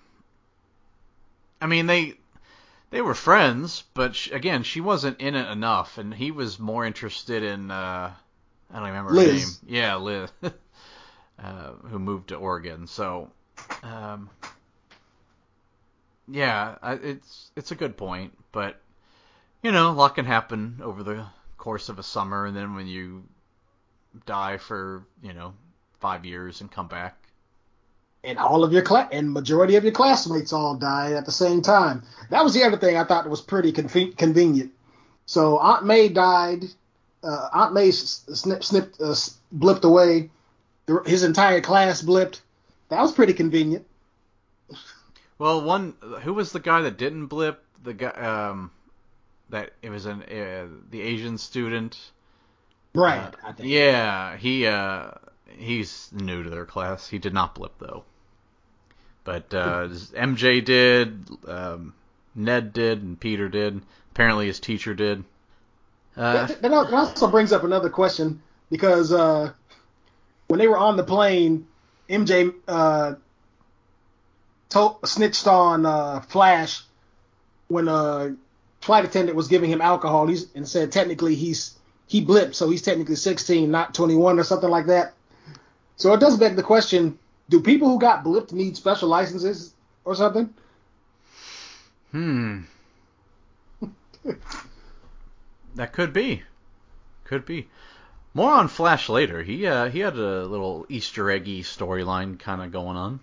I 1.60 1.68
mean 1.68 1.86
they 1.86 2.14
they 2.92 3.02
were 3.02 3.14
friends, 3.14 3.84
but 3.94 4.16
sh 4.16 4.32
again, 4.32 4.64
she 4.64 4.80
wasn't 4.80 5.20
in 5.20 5.36
it 5.36 5.52
enough, 5.52 5.98
and 5.98 6.14
he 6.14 6.32
was 6.32 6.60
more 6.60 6.86
interested 6.86 7.44
in 7.44 7.72
uh, 7.72 8.14
I 8.72 8.74
don't 8.74 8.88
remember 8.88 9.14
her 9.14 9.28
name. 9.28 9.48
Yeah, 9.68 9.98
Liz, 9.98 10.30
uh, 11.42 11.72
who 11.90 12.00
moved 12.00 12.30
to 12.30 12.36
Oregon. 12.36 12.88
So, 12.88 13.30
um, 13.84 14.30
yeah, 16.28 16.76
it's 16.84 17.52
it's 17.56 17.72
a 17.72 17.76
good 17.76 17.98
point, 17.98 18.34
but 18.52 18.80
you 19.62 19.72
know, 19.72 19.90
a 19.90 19.94
lot 19.94 20.16
can 20.16 20.26
happen 20.26 20.80
over 20.84 21.04
the 21.04 21.26
course 21.58 21.90
of 21.90 22.00
a 22.00 22.04
summer, 22.04 22.46
and 22.46 22.56
then 22.56 22.76
when 22.76 22.88
you 22.88 23.24
die 24.26 24.58
for 24.58 25.06
you 25.22 25.34
know 25.34 25.54
five 26.00 26.26
years 26.26 26.62
and 26.62 26.72
come 26.72 26.88
back. 26.88 27.18
And 28.24 28.40
all 28.40 28.64
of 28.64 28.74
your 28.74 28.82
class 28.82 29.10
and 29.12 29.32
majority 29.32 29.76
of 29.76 29.84
your 29.84 29.94
classmates 29.94 30.52
all 30.52 30.76
died 30.76 31.14
at 31.14 31.26
the 31.26 31.32
same 31.32 31.62
time. 31.62 32.04
That 32.32 32.44
was 32.44 32.54
the 32.54 32.64
other 32.64 32.78
thing 32.78 32.98
I 32.98 33.04
thought 33.04 33.30
was 33.30 33.42
pretty 33.42 33.72
conven- 33.72 34.18
convenient. 34.18 34.72
So 35.26 35.60
Aunt 35.60 35.86
May 35.86 36.10
died. 36.10 36.66
Uh, 37.24 37.50
Aunt 37.54 37.74
May 37.74 37.92
snip, 37.92 38.64
snipped, 38.64 39.00
uh, 39.00 39.16
blipped 39.56 39.84
away. 39.84 40.30
His 41.06 41.24
entire 41.24 41.62
class 41.62 42.02
blipped. 42.02 42.42
That 42.90 43.02
was 43.02 43.12
pretty 43.12 43.34
convenient. 43.34 43.86
Well, 45.38 45.62
one 45.64 45.96
who 46.22 46.34
was 46.34 46.52
the 46.52 46.60
guy 46.60 46.82
that 46.82 46.98
didn't 46.98 47.28
blip? 47.28 47.64
The 47.84 47.94
guy 47.94 48.10
um, 48.10 48.72
that 49.50 49.72
it 49.82 49.90
was 49.90 50.06
an 50.06 50.24
uh, 50.24 50.68
the 50.90 51.02
Asian 51.02 51.38
student. 51.38 51.98
Brad, 52.94 53.36
Uh, 53.36 53.48
I 53.48 53.52
think. 53.52 53.70
Yeah, 53.70 54.38
he 54.38 54.66
uh, 54.66 55.12
he's 55.58 56.10
new 56.14 56.44
to 56.44 56.50
their 56.50 56.66
class. 56.66 57.08
He 57.08 57.18
did 57.20 57.34
not 57.34 57.56
blip 57.56 57.74
though. 57.80 58.04
But 59.24 59.54
uh, 59.56 59.88
MJ 60.14 60.64
did, 60.64 61.28
um, 61.48 61.96
Ned 62.36 62.74
did, 62.74 63.02
and 63.02 63.20
Peter 63.20 63.50
did. 63.50 63.82
Apparently, 64.12 64.46
his 64.46 64.60
teacher 64.60 64.94
did. 64.94 65.24
Uh, 66.16 66.46
that, 66.46 66.62
that 66.62 66.72
also 66.72 67.28
brings 67.28 67.52
up 67.52 67.64
another 67.64 67.90
question 67.90 68.42
because 68.70 69.12
uh, 69.12 69.52
when 70.56 70.60
they 70.60 70.70
were 70.70 70.78
on 70.78 70.96
the 70.96 71.04
plane, 71.04 71.68
MJ 72.10 72.54
uh, 72.66 73.16
told, 74.70 75.06
snitched 75.06 75.48
on 75.48 75.86
uh, 75.86 76.22
Flash 76.22 76.82
when 77.68 77.90
a 77.90 77.94
uh, 77.94 78.30
flight 78.80 79.04
attendant 79.04 79.36
was 79.36 79.50
giving 79.50 79.70
him 79.70 79.82
alcohol. 79.82 80.28
He's 80.28 80.48
and 80.56 80.66
said 80.66 80.94
technically 80.94 81.36
he's 81.36 81.76
he 82.08 82.26
blipped, 82.26 82.56
so 82.56 82.70
he's 82.70 82.82
technically 82.82 83.18
16, 83.18 83.70
not 83.70 83.94
21 83.94 84.40
or 84.40 84.46
something 84.46 84.70
like 84.70 84.86
that. 84.86 85.14
So 85.98 86.14
it 86.14 86.22
does 86.22 86.38
beg 86.38 86.56
the 86.56 86.64
question: 86.64 87.20
Do 87.50 87.60
people 87.60 87.90
who 87.90 88.00
got 88.00 88.24
blipped 88.24 88.54
need 88.54 88.78
special 88.78 89.10
licenses 89.10 89.74
or 90.06 90.16
something? 90.16 90.54
Hmm. 92.12 92.62
that 95.76 95.92
could 95.92 96.14
be. 96.14 96.44
Could 97.26 97.46
be. 97.46 97.68
More 98.36 98.52
on 98.52 98.68
Flash 98.68 99.08
later. 99.08 99.42
He 99.44 99.66
uh, 99.66 99.90
he 99.90 100.00
had 100.00 100.18
a 100.18 100.44
little 100.44 100.86
Easter 100.90 101.32
eggy 101.32 101.64
storyline 101.64 102.38
kind 102.38 102.62
of 102.62 102.70
going 102.70 102.98
on. 102.98 103.20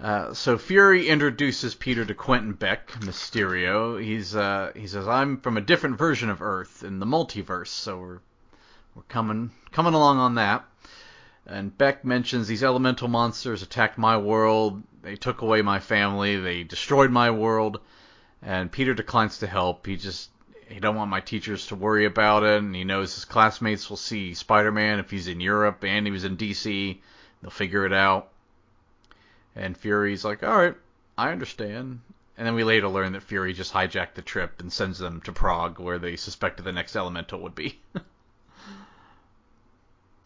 Uh, 0.00 0.32
so 0.32 0.56
Fury 0.56 1.08
introduces 1.08 1.74
Peter 1.74 2.04
to 2.04 2.14
Quentin 2.14 2.52
Beck, 2.52 2.92
Mysterio. 3.00 4.00
He's 4.00 4.36
uh, 4.36 4.70
he 4.76 4.86
says 4.86 5.08
I'm 5.08 5.40
from 5.40 5.56
a 5.56 5.60
different 5.60 5.98
version 5.98 6.30
of 6.30 6.42
Earth 6.42 6.84
in 6.84 7.00
the 7.00 7.06
multiverse, 7.06 7.66
so 7.66 7.98
we're 7.98 8.20
we're 8.94 9.02
coming 9.08 9.50
coming 9.72 9.94
along 9.94 10.18
on 10.18 10.36
that. 10.36 10.64
And 11.44 11.76
Beck 11.76 12.04
mentions 12.04 12.46
these 12.46 12.62
elemental 12.62 13.08
monsters 13.08 13.62
attacked 13.62 13.98
my 13.98 14.16
world. 14.16 14.80
They 15.02 15.16
took 15.16 15.42
away 15.42 15.60
my 15.62 15.80
family. 15.80 16.36
They 16.36 16.62
destroyed 16.62 17.10
my 17.10 17.32
world. 17.32 17.80
And 18.40 18.70
Peter 18.70 18.94
declines 18.94 19.38
to 19.38 19.48
help. 19.48 19.86
He 19.86 19.96
just 19.96 20.30
he 20.74 20.80
don't 20.80 20.96
want 20.96 21.08
my 21.08 21.20
teachers 21.20 21.68
to 21.68 21.76
worry 21.76 22.04
about 22.04 22.42
it, 22.42 22.58
and 22.58 22.74
he 22.74 22.82
knows 22.82 23.14
his 23.14 23.24
classmates 23.24 23.88
will 23.88 23.96
see 23.96 24.34
Spider-Man 24.34 24.98
if 24.98 25.08
he's 25.08 25.28
in 25.28 25.40
Europe 25.40 25.84
and 25.84 26.04
he 26.04 26.10
was 26.10 26.24
in 26.24 26.36
DC. 26.36 26.98
They'll 27.40 27.50
figure 27.52 27.86
it 27.86 27.92
out. 27.92 28.32
And 29.54 29.76
Fury's 29.76 30.24
like, 30.24 30.42
all 30.42 30.56
right, 30.56 30.74
I 31.16 31.30
understand. 31.30 32.00
And 32.36 32.44
then 32.44 32.56
we 32.56 32.64
later 32.64 32.88
learn 32.88 33.12
that 33.12 33.22
Fury 33.22 33.52
just 33.52 33.72
hijacked 33.72 34.14
the 34.14 34.22
trip 34.22 34.58
and 34.58 34.72
sends 34.72 34.98
them 34.98 35.20
to 35.20 35.32
Prague, 35.32 35.78
where 35.78 36.00
they 36.00 36.16
suspected 36.16 36.64
the 36.64 36.72
next 36.72 36.96
elemental 36.96 37.38
would 37.42 37.54
be. 37.54 37.78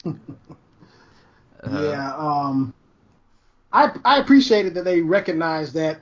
uh, 0.06 0.14
yeah, 1.70 2.14
um, 2.16 2.72
I 3.70 3.90
I 4.02 4.18
appreciated 4.18 4.72
that 4.74 4.86
they 4.86 5.02
recognized 5.02 5.74
that 5.74 6.00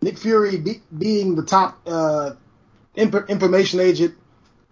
Nick 0.00 0.16
Fury 0.16 0.56
be, 0.56 0.80
being 0.96 1.36
the 1.36 1.44
top 1.44 1.78
uh, 1.86 2.30
imp- 2.94 3.28
information 3.28 3.80
agent 3.80 4.14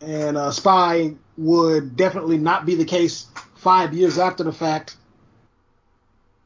and 0.00 0.36
uh, 0.36 0.50
spy 0.50 1.14
would 1.36 1.96
definitely 1.96 2.38
not 2.38 2.66
be 2.66 2.74
the 2.74 2.84
case 2.84 3.26
five 3.56 3.92
years 3.94 4.18
after 4.18 4.44
the 4.44 4.52
fact. 4.52 4.96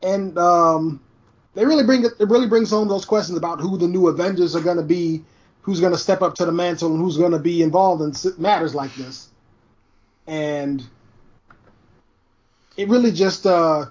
And 0.02 0.36
um, 0.38 1.02
they 1.54 1.64
really 1.64 1.84
bring 1.84 2.04
it, 2.04 2.12
it 2.18 2.28
really 2.28 2.48
brings 2.48 2.70
home 2.70 2.88
those 2.88 3.04
questions 3.04 3.38
about 3.38 3.60
who 3.60 3.78
the 3.78 3.88
new 3.88 4.08
Avengers 4.08 4.54
are 4.54 4.60
going 4.60 4.76
to 4.76 4.82
be, 4.82 5.24
who's 5.62 5.80
going 5.80 5.92
to 5.92 5.98
step 5.98 6.20
up 6.20 6.34
to 6.36 6.44
the 6.44 6.52
mantle, 6.52 6.92
and 6.92 7.00
who's 7.00 7.16
going 7.16 7.32
to 7.32 7.38
be 7.38 7.62
involved 7.62 8.02
in 8.02 8.12
matters 8.42 8.74
like 8.74 8.94
this. 8.96 9.28
And 10.26 10.82
it 12.76 12.88
really 12.88 13.12
just 13.12 13.46
uh, 13.46 13.86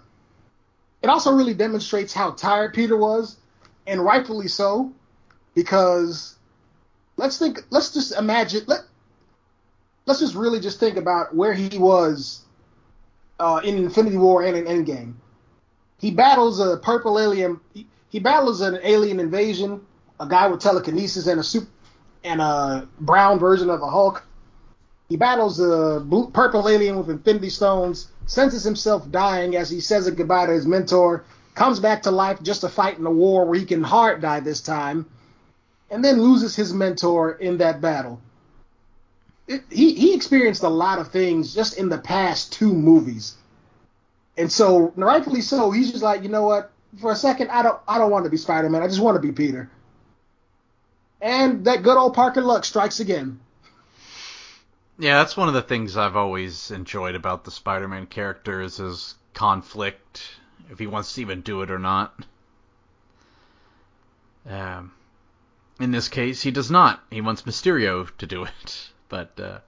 it 1.02 1.10
also 1.10 1.34
really 1.34 1.54
demonstrates 1.54 2.14
how 2.14 2.32
tired 2.32 2.74
Peter 2.74 2.98
was, 2.98 3.38
and 3.88 4.04
rightfully 4.04 4.48
so, 4.48 4.92
because 5.56 6.33
let's 7.18 7.38
think, 7.38 7.64
let's 7.70 7.94
just 7.94 8.14
imagine, 8.14 8.64
let 8.68 8.82
let's 10.06 10.20
just 10.20 10.36
really 10.36 10.60
just 10.60 10.80
think 10.80 10.98
about 10.98 11.36
where 11.36 11.54
he 11.54 11.78
was 11.78 12.42
uh, 13.40 13.62
in 13.64 13.76
Infinity 13.78 14.18
War 14.18 14.44
and 14.44 14.56
in 14.56 14.66
Endgame 14.66 15.16
he 16.04 16.12
battles 16.12 16.60
a 16.60 16.76
purple 16.76 17.18
alien. 17.18 17.62
He, 17.74 17.88
he 18.10 18.20
battles 18.20 18.60
an 18.60 18.78
alien 18.84 19.22
invasion, 19.22 19.80
a 20.20 20.28
guy 20.28 20.48
with 20.48 20.60
telekinesis 20.60 21.28
and 21.28 21.40
a 21.40 21.44
soup 21.44 21.70
and 22.26 22.42
a 22.42 22.90
brown 23.00 23.40
version 23.40 23.70
of 23.70 23.82
a 23.82 23.90
Hulk. 23.90 24.26
He 25.08 25.16
battles 25.16 25.62
a 25.62 26.02
blue, 26.04 26.30
purple 26.30 26.68
alien 26.68 26.98
with 26.98 27.10
Infinity 27.10 27.50
Stones, 27.50 28.10
senses 28.26 28.66
himself 28.66 29.10
dying 29.12 29.56
as 29.56 29.70
he 29.70 29.80
says 29.80 30.10
goodbye 30.10 30.48
to 30.48 30.52
his 30.52 30.68
mentor, 30.68 31.24
comes 31.56 31.80
back 31.80 32.02
to 32.02 32.12
life 32.12 32.44
just 32.44 32.62
to 32.62 32.68
fight 32.68 32.98
in 33.00 33.06
a 33.06 33.12
war 33.12 33.46
where 33.46 33.58
he 33.58 33.66
can 33.66 33.82
hard 33.82 34.22
die 34.22 34.42
this 34.42 34.60
time, 34.60 35.06
and 35.94 36.04
then 36.04 36.22
loses 36.22 36.56
his 36.56 36.74
mentor 36.74 37.32
in 37.32 37.58
that 37.58 37.80
battle. 37.80 38.20
It, 39.48 39.64
he, 39.70 39.94
he 39.94 40.14
experienced 40.14 40.64
a 40.64 40.70
lot 40.70 41.00
of 41.00 41.10
things 41.10 41.54
just 41.54 41.78
in 41.78 41.90
the 41.90 41.98
past 41.98 42.52
two 42.52 42.74
movies 42.74 43.36
and 44.38 44.52
so, 44.52 44.94
rightfully 44.96 45.42
so, 45.42 45.72
he's 45.72 45.92
just 45.92 46.04
like, 46.04 46.24
you 46.24 46.30
know 46.30 46.44
what? 46.44 46.72
For 47.00 47.12
a 47.12 47.16
second, 47.16 47.50
I 47.52 47.62
don't, 47.62 47.80
I 47.88 47.98
don't 47.98 48.12
want 48.12 48.26
to 48.26 48.32
be 48.32 48.38
Spider-Man. 48.38 48.82
I 48.82 48.88
just 48.88 49.00
want 49.00 49.16
to 49.16 49.22
be 49.22 49.32
Peter. 49.32 49.70
And 51.22 51.66
that 51.66 51.84
good 51.84 51.98
old 51.98 52.14
Parker 52.14 52.42
luck 52.42 52.66
strikes 52.66 53.00
again. 53.00 53.40
Yeah, 55.00 55.18
that's 55.18 55.38
one 55.38 55.48
of 55.48 55.54
the 55.54 55.62
things 55.62 55.98
I've 55.98 56.16
always 56.16 56.72
enjoyed 56.72 57.16
about 57.16 57.44
the 57.44 57.52
Spider-Man 57.52 58.08
character 58.08 58.62
is 58.62 58.78
his 58.78 59.16
conflict, 59.34 60.22
if 60.70 60.80
he 60.80 60.88
wants 60.88 61.14
to 61.14 61.22
even 61.22 61.42
do 61.42 61.62
it 61.62 61.72
or 61.72 61.80
not. 61.80 62.14
Um, 64.48 64.92
in 65.80 65.92
this 65.92 66.08
case, 66.08 66.42
he 66.42 66.52
does 66.52 66.70
not. 66.70 67.04
He 67.10 67.22
wants 67.22 67.44
Mysterio 67.44 68.10
to 68.18 68.26
do 68.28 68.44
it. 68.46 68.90
But, 69.10 69.40
uh, 69.40 69.60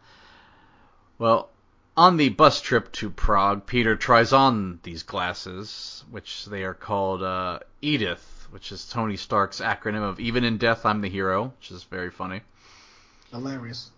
well, 1.19 1.49
on 1.95 2.17
the 2.17 2.29
bus 2.29 2.61
trip 2.61 2.91
to 2.93 3.11
Prague, 3.11 3.67
Peter 3.67 3.95
tries 3.95 4.33
on 4.33 4.79
these 4.81 5.03
glasses, 5.03 6.03
which 6.09 6.45
they 6.45 6.63
are 6.63 6.73
called 6.73 7.21
uh, 7.21 7.59
Edith, 7.79 8.47
which 8.49 8.71
is 8.71 8.87
Tony 8.87 9.17
Stark's 9.17 9.61
acronym 9.61 10.01
of 10.01 10.19
"Even 10.19 10.43
in 10.43 10.57
Death, 10.57 10.83
I'm 10.83 11.01
the 11.01 11.09
Hero," 11.09 11.53
which 11.59 11.69
is 11.69 11.83
very 11.83 12.09
funny. 12.09 12.41
Hilarious. 13.31 13.91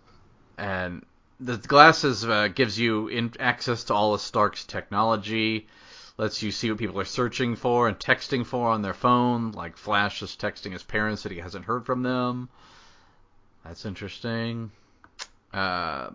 And 0.58 1.04
the 1.40 1.56
glasses 1.56 2.24
uh, 2.24 2.48
gives 2.48 2.78
you 2.78 3.08
in- 3.08 3.32
access 3.40 3.84
to 3.84 3.94
all 3.94 4.14
of 4.14 4.20
Stark's 4.20 4.64
technology, 4.64 5.66
lets 6.18 6.42
you 6.42 6.50
see 6.50 6.68
what 6.68 6.78
people 6.78 7.00
are 7.00 7.04
searching 7.04 7.54
for 7.54 7.88
and 7.88 7.98
texting 7.98 8.44
for 8.44 8.68
on 8.68 8.82
their 8.82 8.92
phone, 8.92 9.52
like 9.52 9.76
Flash 9.76 10.20
is 10.20 10.36
texting 10.36 10.72
his 10.72 10.82
parents 10.82 11.22
that 11.22 11.32
he 11.32 11.38
hasn't 11.38 11.64
heard 11.64 11.86
from 11.86 12.02
them. 12.02 12.48
That's 13.64 13.86
interesting. 13.86 14.72
Uh, 15.54 16.10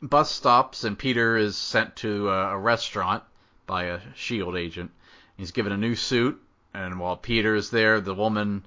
bus 0.00 0.30
stops 0.30 0.84
and 0.84 0.98
Peter 0.98 1.36
is 1.36 1.56
sent 1.56 1.96
to 1.96 2.30
a, 2.30 2.54
a 2.54 2.58
restaurant 2.58 3.24
by 3.66 3.84
a 3.84 4.00
Shield 4.14 4.56
agent. 4.56 4.92
He's 5.36 5.50
given 5.50 5.72
a 5.72 5.76
new 5.76 5.96
suit, 5.96 6.40
and 6.72 7.00
while 7.00 7.16
Peter 7.16 7.56
is 7.56 7.70
there, 7.70 8.00
the 8.00 8.14
woman 8.14 8.64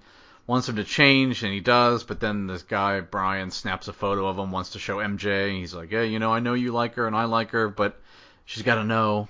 wants 0.48 0.68
him 0.68 0.76
to 0.76 0.84
change, 0.84 1.44
and 1.44 1.54
he 1.54 1.62
does. 1.62 2.04
But 2.04 2.20
then 2.20 2.48
this 2.48 2.64
guy 2.64 3.00
Brian 3.00 3.52
snaps 3.52 3.88
a 3.88 3.94
photo 3.94 4.28
of 4.28 4.38
him, 4.38 4.52
wants 4.52 4.72
to 4.72 4.80
show 4.80 4.98
MJ. 4.98 5.58
He's 5.58 5.74
like, 5.74 5.92
"Hey, 5.92 6.08
you 6.08 6.20
know, 6.20 6.34
I 6.34 6.42
know 6.42 6.56
you 6.56 6.74
like 6.74 6.96
her, 6.96 7.08
and 7.08 7.16
I 7.16 7.24
like 7.24 7.52
her, 7.52 7.70
but 7.70 7.98
she's 8.44 8.64
got 8.64 8.76
to 8.76 8.84
know." 8.84 9.30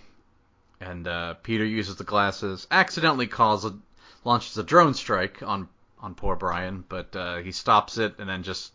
And 0.80 1.08
uh, 1.08 1.36
Peter 1.36 1.66
uses 1.66 1.96
the 1.96 2.04
glasses, 2.04 2.68
accidentally 2.70 3.28
calls 3.28 3.66
a, 3.66 3.76
launches 4.24 4.58
a 4.58 4.63
drone 4.63 4.94
strike 4.94 5.42
on 5.42 5.68
on 6.00 6.13
poor 6.13 6.36
Brian, 6.36 6.84
but 6.88 7.16
uh, 7.16 7.38
he 7.38 7.52
stops 7.52 7.98
it 7.98 8.16
and 8.20 8.30
then 8.30 8.44
just 8.44 8.72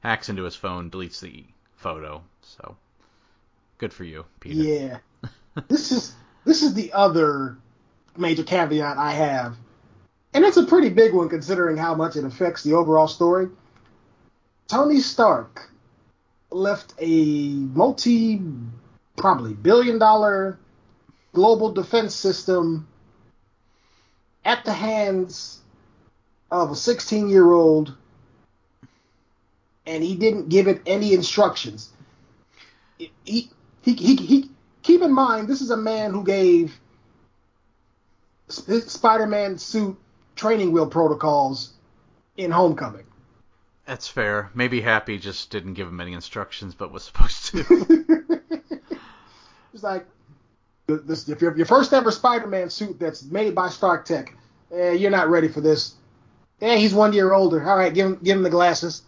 hacks 0.00 0.28
into 0.28 0.44
his 0.44 0.56
phone, 0.56 0.90
deletes 0.90 1.20
the 1.20 1.44
photo. 1.76 2.22
So 2.42 2.76
good 3.78 3.92
for 3.92 4.04
you, 4.04 4.24
Peter. 4.40 4.62
Yeah. 4.62 4.98
this 5.68 5.92
is 5.92 6.14
this 6.44 6.62
is 6.62 6.74
the 6.74 6.92
other 6.92 7.56
major 8.16 8.42
caveat 8.42 8.96
I 8.96 9.12
have. 9.12 9.56
And 10.34 10.44
it's 10.44 10.56
a 10.56 10.64
pretty 10.64 10.88
big 10.88 11.12
one 11.12 11.28
considering 11.28 11.76
how 11.76 11.94
much 11.94 12.16
it 12.16 12.24
affects 12.24 12.62
the 12.62 12.72
overall 12.72 13.08
story. 13.08 13.48
Tony 14.66 15.00
Stark 15.00 15.70
left 16.50 16.94
a 16.98 17.50
multi 17.50 18.40
probably 19.16 19.52
billion 19.52 19.98
dollar 19.98 20.58
global 21.32 21.72
defense 21.72 22.14
system 22.14 22.86
at 24.44 24.64
the 24.64 24.72
hands 24.72 25.60
of 26.50 26.70
a 26.70 26.76
16 26.76 27.28
year 27.28 27.50
old 27.50 27.96
and 29.86 30.02
he 30.02 30.14
didn't 30.14 30.48
give 30.48 30.68
it 30.68 30.80
any 30.86 31.12
instructions. 31.12 31.90
He, 32.98 33.10
he, 33.24 33.50
he, 33.82 34.16
he, 34.16 34.50
keep 34.82 35.02
in 35.02 35.12
mind, 35.12 35.48
this 35.48 35.60
is 35.60 35.70
a 35.70 35.76
man 35.76 36.12
who 36.12 36.22
gave 36.22 36.78
Spider-Man 38.48 39.58
suit 39.58 39.98
training 40.36 40.72
wheel 40.72 40.86
protocols 40.86 41.72
in 42.36 42.50
Homecoming. 42.50 43.04
That's 43.86 44.06
fair. 44.06 44.50
Maybe 44.54 44.80
Happy 44.80 45.18
just 45.18 45.50
didn't 45.50 45.74
give 45.74 45.88
him 45.88 46.00
any 46.00 46.12
instructions, 46.12 46.74
but 46.74 46.92
was 46.92 47.02
supposed 47.02 47.46
to. 47.46 48.40
it's 49.74 49.82
like 49.82 50.06
this, 50.86 51.28
if 51.28 51.40
your, 51.40 51.56
your 51.56 51.66
first 51.66 51.92
ever 51.92 52.10
Spider-Man 52.10 52.70
suit 52.70 52.98
that's 52.98 53.22
made 53.24 53.54
by 53.54 53.68
Stark 53.68 54.04
Tech, 54.04 54.34
eh, 54.72 54.92
you're 54.92 55.10
not 55.10 55.28
ready 55.28 55.48
for 55.48 55.60
this. 55.60 55.94
Eh, 56.60 56.76
he's 56.76 56.94
one 56.94 57.12
year 57.12 57.32
older. 57.32 57.68
All 57.68 57.76
right, 57.76 57.92
give 57.92 58.06
him 58.06 58.18
give 58.22 58.36
him 58.36 58.42
the 58.42 58.50
glasses. 58.50 59.02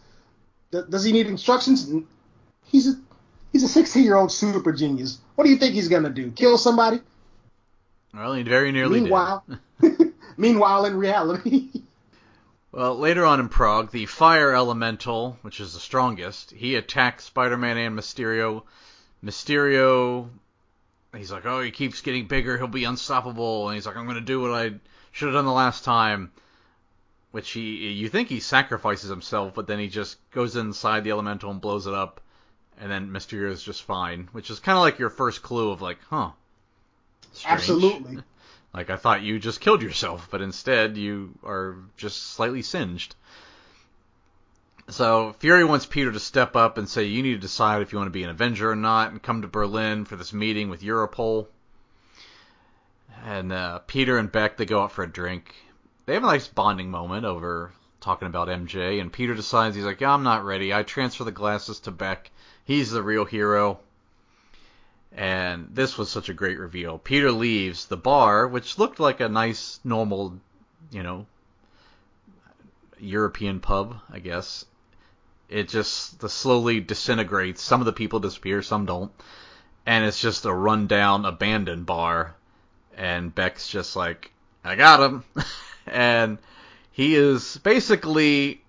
Does 0.71 1.05
he 1.05 1.13
need 1.13 1.29
instructions? 1.29 1.89
He's 2.65 2.89
a 2.89 2.95
he's 3.53 3.63
a 3.63 3.69
16 3.69 4.03
year 4.03 4.17
old 4.17 4.33
super 4.33 4.73
genius. 4.73 5.19
What 5.37 5.45
do 5.45 5.51
you 5.51 5.57
think 5.57 5.75
he's 5.75 5.89
gonna 5.89 6.11
do? 6.11 6.31
Kill 6.33 6.59
somebody? 6.59 7.01
Well, 8.13 8.35
he 8.35 8.43
very 8.43 8.73
nearly 8.73 9.01
meanwhile, 9.01 9.45
did. 9.81 10.15
meanwhile, 10.37 10.85
in 10.85 10.97
reality. 10.97 11.69
well, 12.73 12.97
later 12.97 13.25
on 13.25 13.41
in 13.41 13.49
Prague, 13.49 13.91
the 13.91 14.07
Fire 14.07 14.55
Elemental, 14.55 15.37
which 15.43 15.61
is 15.61 15.75
the 15.75 15.81
strongest, 15.81 16.53
he 16.53 16.77
attacks 16.77 17.25
Spider-Man 17.25 17.77
and 17.77 17.99
Mysterio. 17.99 18.63
Mysterio, 19.25 20.29
he's 21.19 21.33
like, 21.33 21.47
oh, 21.47 21.61
he 21.61 21.71
keeps 21.71 22.01
getting 22.01 22.27
bigger, 22.27 22.57
he'll 22.57 22.67
be 22.67 22.85
unstoppable, 22.85 23.69
and 23.69 23.75
he's 23.75 23.87
like, 23.87 23.97
I'm 23.97 24.07
gonna 24.07 24.21
do 24.21 24.41
what 24.41 24.51
I 24.51 24.75
should 25.13 25.27
have 25.27 25.35
done 25.35 25.47
the 25.47 25.53
last 25.53 25.85
time. 25.85 26.33
Which 27.31 27.51
he, 27.51 27.91
you 27.93 28.09
think 28.09 28.29
he 28.29 28.39
sacrifices 28.39 29.11
himself, 29.11 29.55
but 29.55 29.67
then 29.67 29.81
he 29.81 29.89
just 29.89 30.19
goes 30.31 30.55
inside 30.55 31.03
the 31.03 31.11
elemental 31.11 31.51
and 31.51 31.61
blows 31.61 31.89
it 31.89 31.95
up, 31.95 32.21
and 32.79 32.91
then 32.91 33.11
Mysterio 33.11 33.51
is 33.51 33.63
just 33.63 33.83
fine. 33.83 34.29
Which 34.31 34.51
is 34.51 34.61
kind 34.61 34.77
of 34.77 34.83
like 34.83 35.01
your 35.01 35.11
first 35.11 35.43
clue 35.43 35.71
of 35.71 35.83
like, 35.83 35.99
huh, 36.11 36.31
Strange. 37.35 37.61
Absolutely. 37.61 38.19
Like 38.73 38.91
I 38.91 38.97
thought 38.97 39.23
you 39.23 39.39
just 39.39 39.61
killed 39.61 39.83
yourself, 39.83 40.27
but 40.33 40.43
instead 40.43 40.97
you 40.97 41.39
are 41.45 41.77
just 41.97 42.21
slightly 42.35 42.61
singed. 42.61 43.15
So 44.89 45.33
Fury 45.39 45.65
wants 45.65 45.87
Peter 45.87 46.13
to 46.13 46.21
step 46.21 46.55
up 46.57 46.77
and 46.77 46.89
say 46.89 47.05
you 47.05 47.23
need 47.23 47.35
to 47.35 47.39
decide 47.39 47.81
if 47.81 47.93
you 47.93 47.99
want 47.99 48.07
to 48.09 48.13
be 48.13 48.23
an 48.23 48.31
Avenger 48.31 48.71
or 48.71 48.77
not, 48.77 49.11
and 49.11 49.23
come 49.23 49.43
to 49.43 49.49
Berlin 49.49 50.05
for 50.05 50.17
this 50.17 50.33
meeting 50.33 50.69
with 50.69 50.83
Europol. 50.83 51.47
And 53.25 53.51
uh, 53.51 53.79
Peter 53.87 54.19
and 54.19 54.31
Beck 54.31 54.57
they 54.57 54.67
go 54.67 54.83
out 54.83 54.93
for 54.93 55.03
a 55.03 55.11
drink. 55.11 55.55
They 56.05 56.15
have 56.15 56.23
a 56.23 56.27
nice 56.27 56.49
bonding 56.49 56.91
moment 56.91 57.25
over 57.25 57.73
talking 58.01 58.29
about 58.29 58.49
MJ, 58.49 59.01
and 59.01 59.11
Peter 59.11 59.35
decides 59.35 59.75
he's 59.75 59.87
like, 59.87 60.03
yeah, 60.03 60.13
I'm 60.13 60.23
not 60.23 60.45
ready. 60.45 60.75
I 60.75 60.83
transfer 60.83 61.25
the 61.25 61.33
glasses 61.33 61.81
to 61.81 61.91
Beck. 61.91 62.31
He's 62.65 62.91
the 62.91 63.03
real 63.03 63.25
hero. 63.25 63.81
And 65.11 65.71
this 65.73 65.97
was 65.97 66.11
such 66.11 66.29
a 66.29 66.35
great 66.35 66.59
reveal. 66.59 66.99
Peter 66.99 67.33
leaves 67.33 67.87
the 67.87 67.97
bar, 67.97 68.47
which 68.47 68.79
looked 68.79 69.01
like 69.01 69.21
a 69.21 69.29
nice, 69.29 69.81
normal, 69.83 70.39
you 70.91 71.03
know, 71.03 71.25
European 72.99 73.61
pub, 73.61 73.97
I 74.11 74.19
guess. 74.19 74.67
It 75.49 75.69
just 75.69 76.21
the 76.21 76.29
slowly 76.29 76.81
disintegrates. 76.81 77.63
Some 77.63 77.81
of 77.81 77.87
the 77.87 77.93
people 77.93 78.21
disappear, 78.21 78.63
some 78.63 78.87
don't. 78.87 79.13
And 79.87 80.05
it's 80.05 80.21
just 80.21 80.45
a 80.47 80.53
rundown, 80.53 81.25
abandoned 81.25 81.87
bar. 81.87 82.35
And 82.97 83.35
Beck's 83.35 83.69
just 83.69 83.97
like, 83.97 84.33
I 84.65 84.77
got 84.77 85.01
him. 85.01 85.25
and 85.87 86.39
he 86.93 87.15
is 87.15 87.59
basically 87.59 88.63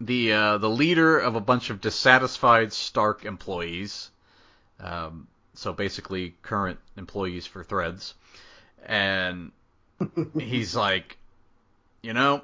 the 0.00 0.32
uh, 0.32 0.58
the 0.58 0.70
leader 0.70 1.18
of 1.18 1.34
a 1.34 1.40
bunch 1.40 1.70
of 1.70 1.80
dissatisfied 1.80 2.72
Stark 2.72 3.24
employees. 3.24 4.10
Um, 4.80 5.28
so 5.54 5.72
basically 5.72 6.34
current 6.42 6.78
employees 6.96 7.46
for 7.46 7.64
Threads, 7.64 8.14
and 8.84 9.52
he's 10.38 10.76
like, 10.76 11.16
you 12.02 12.12
know, 12.12 12.42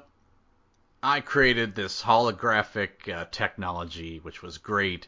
I 1.03 1.21
created 1.21 1.75
this 1.75 2.01
holographic 2.01 3.11
uh, 3.11 3.25
technology 3.31 4.19
which 4.19 4.41
was 4.41 4.57
great, 4.57 5.07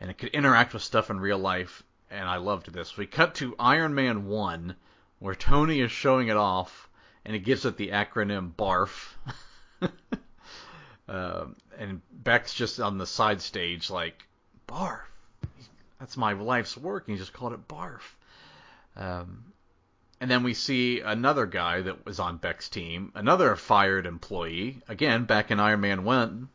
and 0.00 0.10
it 0.10 0.18
could 0.18 0.30
interact 0.30 0.72
with 0.74 0.82
stuff 0.82 1.10
in 1.10 1.20
real 1.20 1.38
life, 1.38 1.82
and 2.10 2.28
I 2.28 2.36
loved 2.36 2.72
this. 2.72 2.96
We 2.96 3.06
cut 3.06 3.34
to 3.36 3.54
Iron 3.58 3.94
Man 3.94 4.26
one, 4.26 4.76
where 5.18 5.34
Tony 5.34 5.80
is 5.80 5.92
showing 5.92 6.28
it 6.28 6.36
off, 6.36 6.88
and 7.24 7.36
it 7.36 7.40
gives 7.40 7.64
it 7.64 7.76
the 7.76 7.90
acronym 7.90 8.54
BARF. 8.56 9.16
uh, 11.08 11.44
and 11.78 12.02
Beck's 12.12 12.54
just 12.54 12.80
on 12.80 12.98
the 12.98 13.06
side 13.06 13.40
stage 13.40 13.90
like, 13.90 14.26
BARF 14.66 15.08
that's 15.98 16.16
my 16.16 16.32
life's 16.32 16.76
work. 16.76 17.08
And 17.08 17.16
he 17.16 17.18
just 17.18 17.32
called 17.32 17.52
it 17.52 17.68
barf. 17.68 18.00
Um, 18.96 19.52
and 20.20 20.30
then 20.30 20.42
we 20.42 20.54
see 20.54 21.00
another 21.00 21.46
guy 21.46 21.80
that 21.82 22.04
was 22.04 22.18
on 22.18 22.38
Beck's 22.38 22.68
team, 22.68 23.12
another 23.14 23.54
fired 23.56 24.06
employee. 24.06 24.82
Again, 24.88 25.24
back 25.24 25.50
in 25.50 25.60
Iron 25.60 25.80
Man 25.80 26.04
1, 26.04 26.48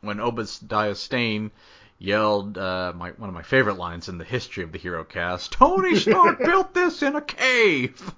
when 0.00 0.20
Obadiah 0.20 0.94
Stane 0.94 1.50
yelled 1.98 2.58
uh, 2.58 2.92
my, 2.96 3.10
one 3.10 3.28
of 3.28 3.34
my 3.34 3.42
favorite 3.42 3.76
lines 3.76 4.08
in 4.08 4.18
the 4.18 4.24
history 4.24 4.64
of 4.64 4.72
the 4.72 4.78
Hero 4.78 5.04
Cast 5.04 5.52
Tony 5.52 5.96
Stark 5.96 6.38
built 6.44 6.74
this 6.74 7.02
in 7.02 7.14
a 7.16 7.22
cave! 7.22 8.12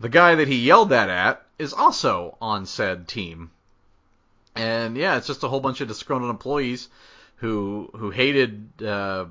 The 0.00 0.08
guy 0.08 0.34
that 0.34 0.48
he 0.48 0.56
yelled 0.56 0.90
that 0.90 1.08
at 1.08 1.46
is 1.58 1.72
also 1.72 2.36
on 2.40 2.66
said 2.66 3.08
team. 3.08 3.50
And 4.54 4.96
yeah, 4.96 5.16
it's 5.16 5.26
just 5.26 5.42
a 5.42 5.48
whole 5.48 5.60
bunch 5.60 5.80
of 5.80 5.88
disgruntled 5.88 6.30
employees 6.30 6.88
who 7.36 7.90
who 7.94 8.10
hated 8.10 8.82
uh, 8.82 9.26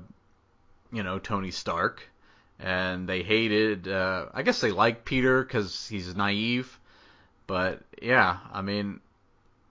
you 0.92 1.02
know 1.02 1.18
Tony 1.18 1.50
Stark, 1.50 2.08
and 2.58 3.08
they 3.08 3.22
hated. 3.22 3.88
Uh, 3.88 4.26
I 4.32 4.42
guess 4.42 4.60
they 4.60 4.70
like 4.70 5.04
Peter 5.04 5.42
because 5.42 5.88
he's 5.88 6.14
naive, 6.14 6.78
but 7.46 7.80
yeah, 8.00 8.38
I 8.52 8.62
mean, 8.62 9.00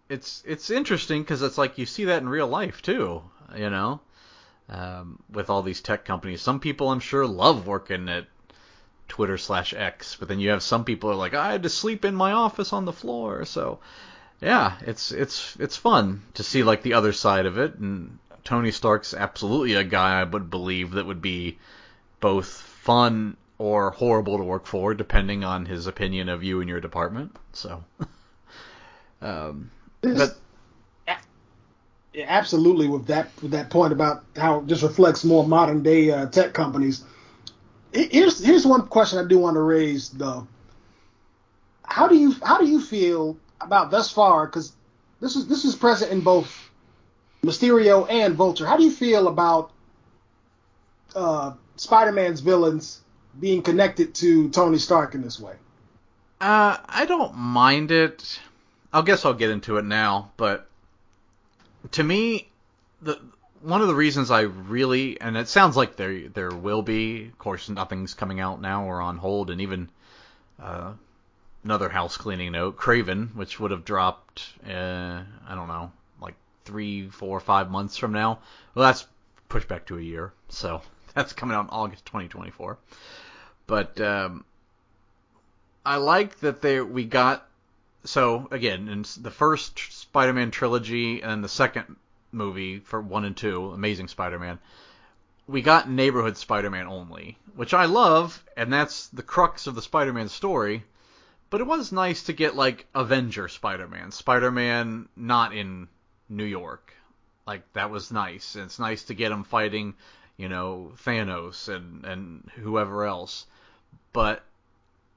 it's 0.09 0.43
it's 0.45 0.69
interesting 0.69 1.21
because 1.21 1.41
it's 1.41 1.57
like 1.57 1.77
you 1.77 1.85
see 1.85 2.05
that 2.05 2.21
in 2.21 2.29
real 2.29 2.47
life 2.47 2.81
too. 2.81 3.21
You 3.55 3.69
know, 3.69 4.01
um, 4.69 5.19
with 5.29 5.49
all 5.49 5.63
these 5.63 5.81
tech 5.81 6.05
companies, 6.05 6.41
some 6.41 6.59
people 6.59 6.89
I'm 6.89 6.99
sure 6.99 7.25
love 7.27 7.67
working 7.67 8.09
at 8.09 8.25
Twitter 9.07 9.37
slash 9.37 9.73
X, 9.73 10.15
but 10.19 10.27
then 10.27 10.39
you 10.39 10.49
have 10.49 10.63
some 10.63 10.85
people 10.85 11.11
are 11.11 11.15
like, 11.15 11.33
I 11.33 11.51
had 11.51 11.63
to 11.63 11.69
sleep 11.69 12.05
in 12.05 12.15
my 12.15 12.31
office 12.31 12.73
on 12.73 12.85
the 12.85 12.93
floor, 12.93 13.45
so 13.45 13.79
yeah, 14.41 14.73
it's 14.81 15.11
it's 15.11 15.55
it's 15.59 15.77
fun 15.77 16.23
to 16.33 16.43
see 16.43 16.63
like 16.63 16.81
the 16.81 16.95
other 16.95 17.13
side 17.13 17.45
of 17.45 17.57
it, 17.57 17.75
and 17.75 18.17
Tony 18.43 18.71
Stark's 18.71 19.13
absolutely 19.13 19.73
a 19.75 19.83
guy 19.83 20.19
I 20.19 20.23
would 20.23 20.49
believe 20.49 20.91
that 20.91 21.05
would 21.05 21.21
be 21.21 21.57
both 22.19 22.72
fun 22.83 23.37
or 23.57 23.91
horrible 23.91 24.37
to 24.37 24.43
work 24.43 24.65
for, 24.65 24.93
depending 24.93 25.43
on 25.45 25.65
his 25.65 25.87
opinion 25.87 26.27
of 26.27 26.43
you 26.43 26.59
and 26.59 26.69
your 26.69 26.81
department. 26.81 27.33
So, 27.53 27.81
um, 29.21 29.71
but 30.01 30.35
yeah, 31.07 31.17
absolutely 32.27 32.89
with 32.89 33.07
that 33.07 33.29
with 33.41 33.51
that 33.51 33.69
point 33.69 33.93
about 33.93 34.25
how 34.35 34.59
it 34.59 34.67
just 34.67 34.83
reflects 34.83 35.23
more 35.23 35.47
modern 35.47 35.81
day 35.81 36.11
uh, 36.11 36.25
tech 36.25 36.53
companies. 36.53 37.05
Here's 37.93 38.43
here's 38.43 38.65
one 38.65 38.87
question 38.87 39.17
I 39.17 39.27
do 39.29 39.37
want 39.37 39.55
to 39.55 39.61
raise 39.61 40.09
though. 40.09 40.45
How 41.85 42.09
do 42.09 42.17
you 42.17 42.35
how 42.43 42.57
do 42.57 42.65
you 42.65 42.81
feel 42.81 43.37
about 43.61 43.91
thus 43.91 44.11
far? 44.11 44.45
Because 44.45 44.73
this 45.21 45.37
is 45.37 45.47
this 45.47 45.63
is 45.63 45.73
present 45.73 46.11
in 46.11 46.19
both 46.19 46.69
Mysterio 47.45 48.05
and 48.09 48.35
Vulture. 48.35 48.65
How 48.65 48.75
do 48.75 48.83
you 48.83 48.91
feel 48.91 49.29
about 49.29 49.71
uh, 51.15 51.53
Spider-Man's 51.83 52.39
villains 52.39 53.01
being 53.39 53.61
connected 53.61 54.15
to 54.15 54.49
Tony 54.49 54.77
Stark 54.77 55.15
in 55.15 55.21
this 55.21 55.39
way? 55.39 55.55
Uh, 56.39 56.77
I 56.87 57.05
don't 57.05 57.35
mind 57.35 57.91
it. 57.91 58.39
I 58.91 59.01
guess 59.01 59.25
I'll 59.25 59.33
get 59.33 59.49
into 59.49 59.77
it 59.77 59.85
now, 59.85 60.31
but 60.37 60.67
to 61.91 62.03
me, 62.03 62.49
the 63.01 63.19
one 63.61 63.81
of 63.81 63.87
the 63.87 63.95
reasons 63.95 64.29
I 64.29 64.41
really 64.41 65.19
and 65.19 65.37
it 65.37 65.47
sounds 65.47 65.75
like 65.75 65.95
there 65.95 66.29
there 66.29 66.51
will 66.51 66.81
be, 66.81 67.25
of 67.27 67.37
course, 67.37 67.69
nothing's 67.69 68.13
coming 68.13 68.39
out 68.39 68.61
now 68.61 68.85
or 68.85 69.01
on 69.01 69.17
hold, 69.17 69.49
and 69.49 69.61
even 69.61 69.89
uh, 70.61 70.93
another 71.63 71.89
house 71.89 72.17
cleaning 72.17 72.51
note, 72.51 72.77
Kraven, 72.77 73.33
which 73.35 73.59
would 73.59 73.71
have 73.71 73.85
dropped, 73.85 74.47
uh, 74.67 75.21
I 75.47 75.55
don't 75.55 75.67
know, 75.67 75.91
like 76.21 76.35
three, 76.65 77.09
four, 77.09 77.39
five 77.39 77.71
months 77.71 77.97
from 77.97 78.11
now. 78.11 78.39
Well, 78.75 78.85
that's 78.85 79.05
pushed 79.49 79.67
back 79.67 79.87
to 79.87 79.97
a 79.97 80.01
year, 80.01 80.33
so 80.49 80.81
that's 81.15 81.33
coming 81.33 81.55
out 81.55 81.65
in 81.65 81.69
August 81.69 82.05
2024. 82.05 82.77
But 83.67 83.99
um, 84.01 84.45
I 85.85 85.97
like 85.97 86.39
that 86.39 86.61
they 86.61 86.81
we 86.81 87.05
got 87.05 87.47
so 88.03 88.47
again 88.51 88.87
in 88.89 89.05
the 89.21 89.31
first 89.31 89.79
Spider-Man 89.79 90.51
trilogy 90.51 91.21
and 91.21 91.43
the 91.43 91.49
second 91.49 91.95
movie 92.31 92.79
for 92.79 92.99
one 92.99 93.25
and 93.25 93.37
two, 93.37 93.71
Amazing 93.71 94.07
Spider-Man. 94.07 94.59
We 95.47 95.61
got 95.61 95.89
neighborhood 95.89 96.37
Spider-Man 96.37 96.87
only, 96.87 97.37
which 97.55 97.73
I 97.73 97.85
love, 97.85 98.43
and 98.55 98.71
that's 98.71 99.07
the 99.09 99.23
crux 99.23 99.67
of 99.67 99.75
the 99.75 99.81
Spider-Man 99.81 100.29
story. 100.29 100.83
But 101.49 101.61
it 101.61 101.67
was 101.67 101.91
nice 101.91 102.23
to 102.23 102.33
get 102.33 102.55
like 102.55 102.87
Avenger 102.95 103.47
Spider-Man, 103.47 104.11
Spider-Man 104.11 105.09
not 105.15 105.53
in 105.53 105.87
New 106.29 106.45
York. 106.45 106.93
Like 107.45 107.61
that 107.73 107.91
was 107.91 108.11
nice. 108.11 108.55
And 108.55 108.65
it's 108.65 108.79
nice 108.79 109.03
to 109.03 109.13
get 109.13 109.31
him 109.31 109.43
fighting, 109.43 109.93
you 110.37 110.49
know, 110.49 110.91
Thanos 110.97 111.67
and 111.67 112.05
and 112.05 112.49
whoever 112.55 113.05
else. 113.05 113.45
But 114.11 114.43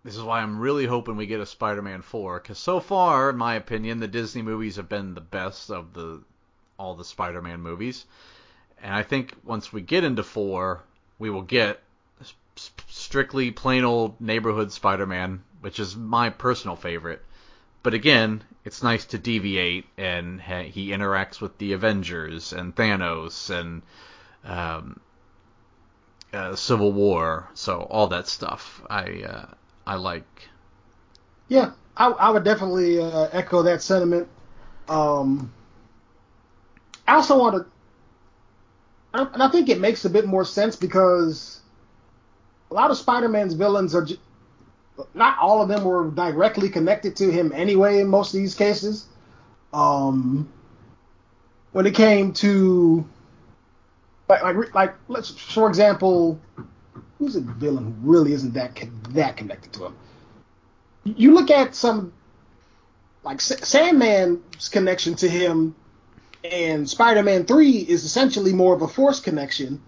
this 0.04 0.16
is 0.16 0.22
why 0.22 0.40
I'm 0.40 0.58
really 0.58 0.86
hoping 0.86 1.16
we 1.16 1.26
get 1.26 1.40
a 1.40 1.46
Spider-Man 1.46 2.02
4 2.02 2.40
cuz 2.40 2.58
so 2.58 2.80
far 2.80 3.30
in 3.30 3.36
my 3.36 3.54
opinion 3.54 4.00
the 4.00 4.08
Disney 4.08 4.42
movies 4.42 4.76
have 4.76 4.88
been 4.88 5.14
the 5.14 5.20
best 5.20 5.70
of 5.70 5.92
the 5.94 6.22
all 6.78 6.94
the 6.94 7.04
Spider-Man 7.04 7.60
movies. 7.60 8.06
And 8.82 8.94
I 8.94 9.02
think 9.02 9.34
once 9.42 9.72
we 9.72 9.80
get 9.80 10.04
into 10.04 10.22
4, 10.22 10.82
we 11.18 11.30
will 11.30 11.42
get 11.42 11.82
strictly 12.88 13.50
plain 13.50 13.84
old 13.84 14.20
neighborhood 14.20 14.72
Spider-Man, 14.72 15.42
which 15.60 15.78
is 15.78 15.96
my 15.96 16.30
personal 16.30 16.76
favorite 16.76 17.24
but 17.86 17.94
again, 17.94 18.42
it's 18.64 18.82
nice 18.82 19.04
to 19.04 19.16
deviate, 19.16 19.86
and 19.96 20.42
he 20.42 20.88
interacts 20.88 21.40
with 21.40 21.56
the 21.58 21.72
Avengers 21.72 22.52
and 22.52 22.74
Thanos 22.74 23.48
and 23.48 23.82
um, 24.44 24.98
uh, 26.32 26.54
Civil 26.54 26.92
War, 26.92 27.48
so 27.54 27.80
all 27.90 28.08
that 28.08 28.28
stuff 28.28 28.82
I 28.90 29.22
uh, 29.22 29.46
I 29.86 29.96
like. 29.96 30.48
Yeah, 31.48 31.72
I, 31.96 32.08
I 32.08 32.30
would 32.30 32.44
definitely 32.44 33.00
uh, 33.00 33.28
echo 33.32 33.62
that 33.62 33.82
sentiment. 33.82 34.28
Um, 34.88 35.52
I 37.06 37.14
also 37.14 37.38
want 37.38 37.56
to, 39.14 39.24
and 39.32 39.42
I 39.42 39.48
think 39.48 39.68
it 39.68 39.80
makes 39.80 40.04
a 40.04 40.10
bit 40.10 40.26
more 40.26 40.44
sense 40.44 40.76
because 40.76 41.60
a 42.70 42.74
lot 42.74 42.90
of 42.90 42.96
Spider-Man's 42.96 43.54
villains 43.54 43.94
are 43.94 44.06
not 45.14 45.38
all 45.38 45.62
of 45.62 45.68
them 45.68 45.84
were 45.84 46.10
directly 46.10 46.68
connected 46.68 47.16
to 47.16 47.30
him 47.30 47.52
anyway 47.54 48.00
in 48.00 48.08
most 48.08 48.34
of 48.34 48.40
these 48.40 48.54
cases. 48.54 49.06
Um, 49.72 50.48
when 51.72 51.86
it 51.86 51.94
came 51.94 52.32
to 52.34 53.06
like 54.28 54.42
like 54.42 54.74
like 54.74 54.94
let's 55.08 55.30
for 55.30 55.68
example, 55.68 56.40
who's 57.18 57.36
a 57.36 57.40
villain 57.40 57.84
who 57.84 58.10
really 58.10 58.32
isn't 58.32 58.54
that 58.54 58.78
that 59.10 59.36
connected 59.36 59.72
to 59.74 59.86
him? 59.86 59.96
You 61.04 61.34
look 61.34 61.50
at 61.50 61.74
some 61.74 62.12
like 63.22 63.40
Sandman's 63.40 64.68
connection 64.68 65.14
to 65.16 65.28
him 65.28 65.74
and 66.44 66.88
Spider-Man 66.88 67.44
3 67.44 67.70
is 67.70 68.04
essentially 68.04 68.52
more 68.52 68.72
of 68.74 68.82
a 68.82 68.88
force 68.88 69.18
connection 69.18 69.80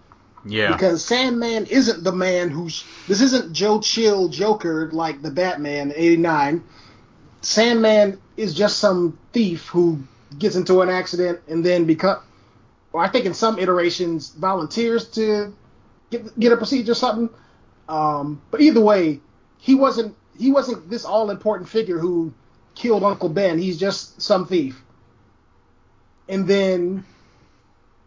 yeah. 0.45 0.73
Because 0.73 1.05
Sandman 1.05 1.67
isn't 1.67 2.05
the 2.05 2.13
man 2.13 2.51
who's. 2.51 2.85
This 3.07 3.21
isn't 3.21 3.53
Joe 3.53 3.81
Chill 3.81 4.29
Joker 4.29 4.91
like 4.93 5.23
the 5.23 5.31
Batman 5.31 5.93
89. 5.95 6.65
Sandman 7.41 8.21
is 8.37 8.55
just 8.55 8.79
some 8.79 9.19
thief 9.33 9.67
who 9.67 10.01
gets 10.39 10.57
into 10.57 10.81
an 10.81 10.89
accident 10.89 11.41
and 11.49 11.65
then 11.65 11.85
become. 11.85 12.19
Or 12.99 13.05
I 13.05 13.09
think 13.09 13.27
in 13.27 13.35
some 13.35 13.61
iterations 13.61 14.31
volunteers 14.31 15.07
to 15.11 15.55
get 16.11 16.37
get 16.39 16.51
a 16.51 16.57
procedure 16.57 16.91
or 16.91 16.97
something. 16.97 17.31
Um, 17.89 18.43
but 18.51 18.61
either 18.61 18.81
way, 18.81 19.21
he 19.59 19.77
wasn't 19.77 20.17
he 20.37 20.51
wasn't 20.51 20.91
this 20.91 21.05
all 21.05 21.31
important 21.31 21.69
figure 21.69 22.01
who 22.01 22.35
killed 22.75 23.05
Uncle 23.05 23.29
Ben. 23.29 23.57
He's 23.57 23.79
just 23.79 24.21
some 24.21 24.49
thief. 24.49 24.83
And 26.29 26.49
then 26.49 27.05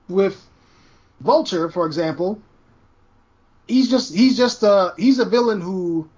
with 0.10 0.46
Vulture, 1.22 1.70
for 1.70 1.86
example, 1.86 2.42
he's 3.70 3.90
just 3.90 4.14
he's 4.14 4.36
just 4.36 4.62
a 4.62 4.94
he's 4.98 5.20
a 5.20 5.26
villain 5.26 5.62
who 5.62 6.10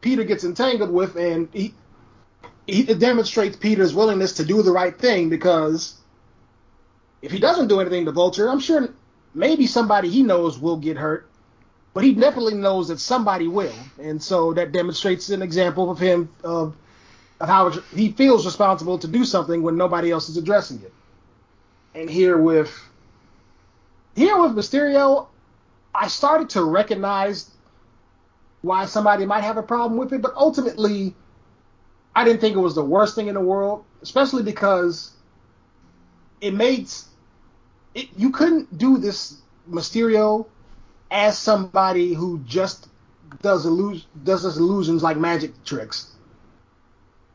Peter 0.00 0.24
gets 0.24 0.42
entangled 0.42 0.90
with, 0.90 1.14
and 1.14 1.48
he, 1.52 1.72
he 2.66 2.82
demonstrates 2.82 3.56
Peter's 3.56 3.94
willingness 3.94 4.32
to 4.34 4.44
do 4.44 4.60
the 4.60 4.72
right 4.72 4.98
thing 4.98 5.28
because 5.28 5.99
if 7.22 7.30
he 7.30 7.38
doesn't 7.38 7.68
do 7.68 7.80
anything 7.80 8.04
to 8.06 8.12
Vulture, 8.12 8.48
I'm 8.48 8.60
sure 8.60 8.88
maybe 9.34 9.66
somebody 9.66 10.08
he 10.08 10.22
knows 10.22 10.58
will 10.58 10.76
get 10.76 10.96
hurt, 10.96 11.28
but 11.94 12.04
he 12.04 12.14
definitely 12.14 12.54
knows 12.54 12.88
that 12.88 13.00
somebody 13.00 13.48
will, 13.48 13.74
and 13.98 14.22
so 14.22 14.52
that 14.54 14.72
demonstrates 14.72 15.28
an 15.30 15.42
example 15.42 15.90
of 15.90 15.98
him 15.98 16.28
of 16.42 16.76
of 17.40 17.48
how 17.48 17.70
he 17.70 18.12
feels 18.12 18.44
responsible 18.44 18.98
to 18.98 19.08
do 19.08 19.24
something 19.24 19.62
when 19.62 19.76
nobody 19.76 20.10
else 20.10 20.28
is 20.28 20.36
addressing 20.36 20.82
it. 20.82 20.92
And 21.94 22.08
here 22.08 22.36
with 22.36 22.70
here 24.14 24.40
with 24.40 24.52
Mysterio, 24.52 25.28
I 25.94 26.08
started 26.08 26.50
to 26.50 26.64
recognize 26.64 27.50
why 28.62 28.84
somebody 28.84 29.24
might 29.24 29.42
have 29.42 29.56
a 29.56 29.62
problem 29.62 29.98
with 29.98 30.12
it, 30.12 30.20
but 30.20 30.34
ultimately, 30.36 31.14
I 32.14 32.24
didn't 32.24 32.40
think 32.40 32.56
it 32.56 32.60
was 32.60 32.74
the 32.74 32.84
worst 32.84 33.14
thing 33.14 33.28
in 33.28 33.34
the 33.34 33.40
world, 33.40 33.84
especially 34.02 34.42
because 34.42 35.12
it 36.40 36.52
made 36.52 36.88
it, 37.94 38.08
you 38.16 38.30
couldn't 38.30 38.78
do 38.78 38.98
this 38.98 39.36
Mysterio 39.70 40.46
as 41.10 41.38
somebody 41.38 42.14
who 42.14 42.38
just 42.40 42.88
does 43.42 43.66
illus- 43.66 44.06
does 44.24 44.42
this 44.42 44.56
illusions 44.56 45.02
like 45.02 45.16
magic 45.16 45.64
tricks. 45.64 46.12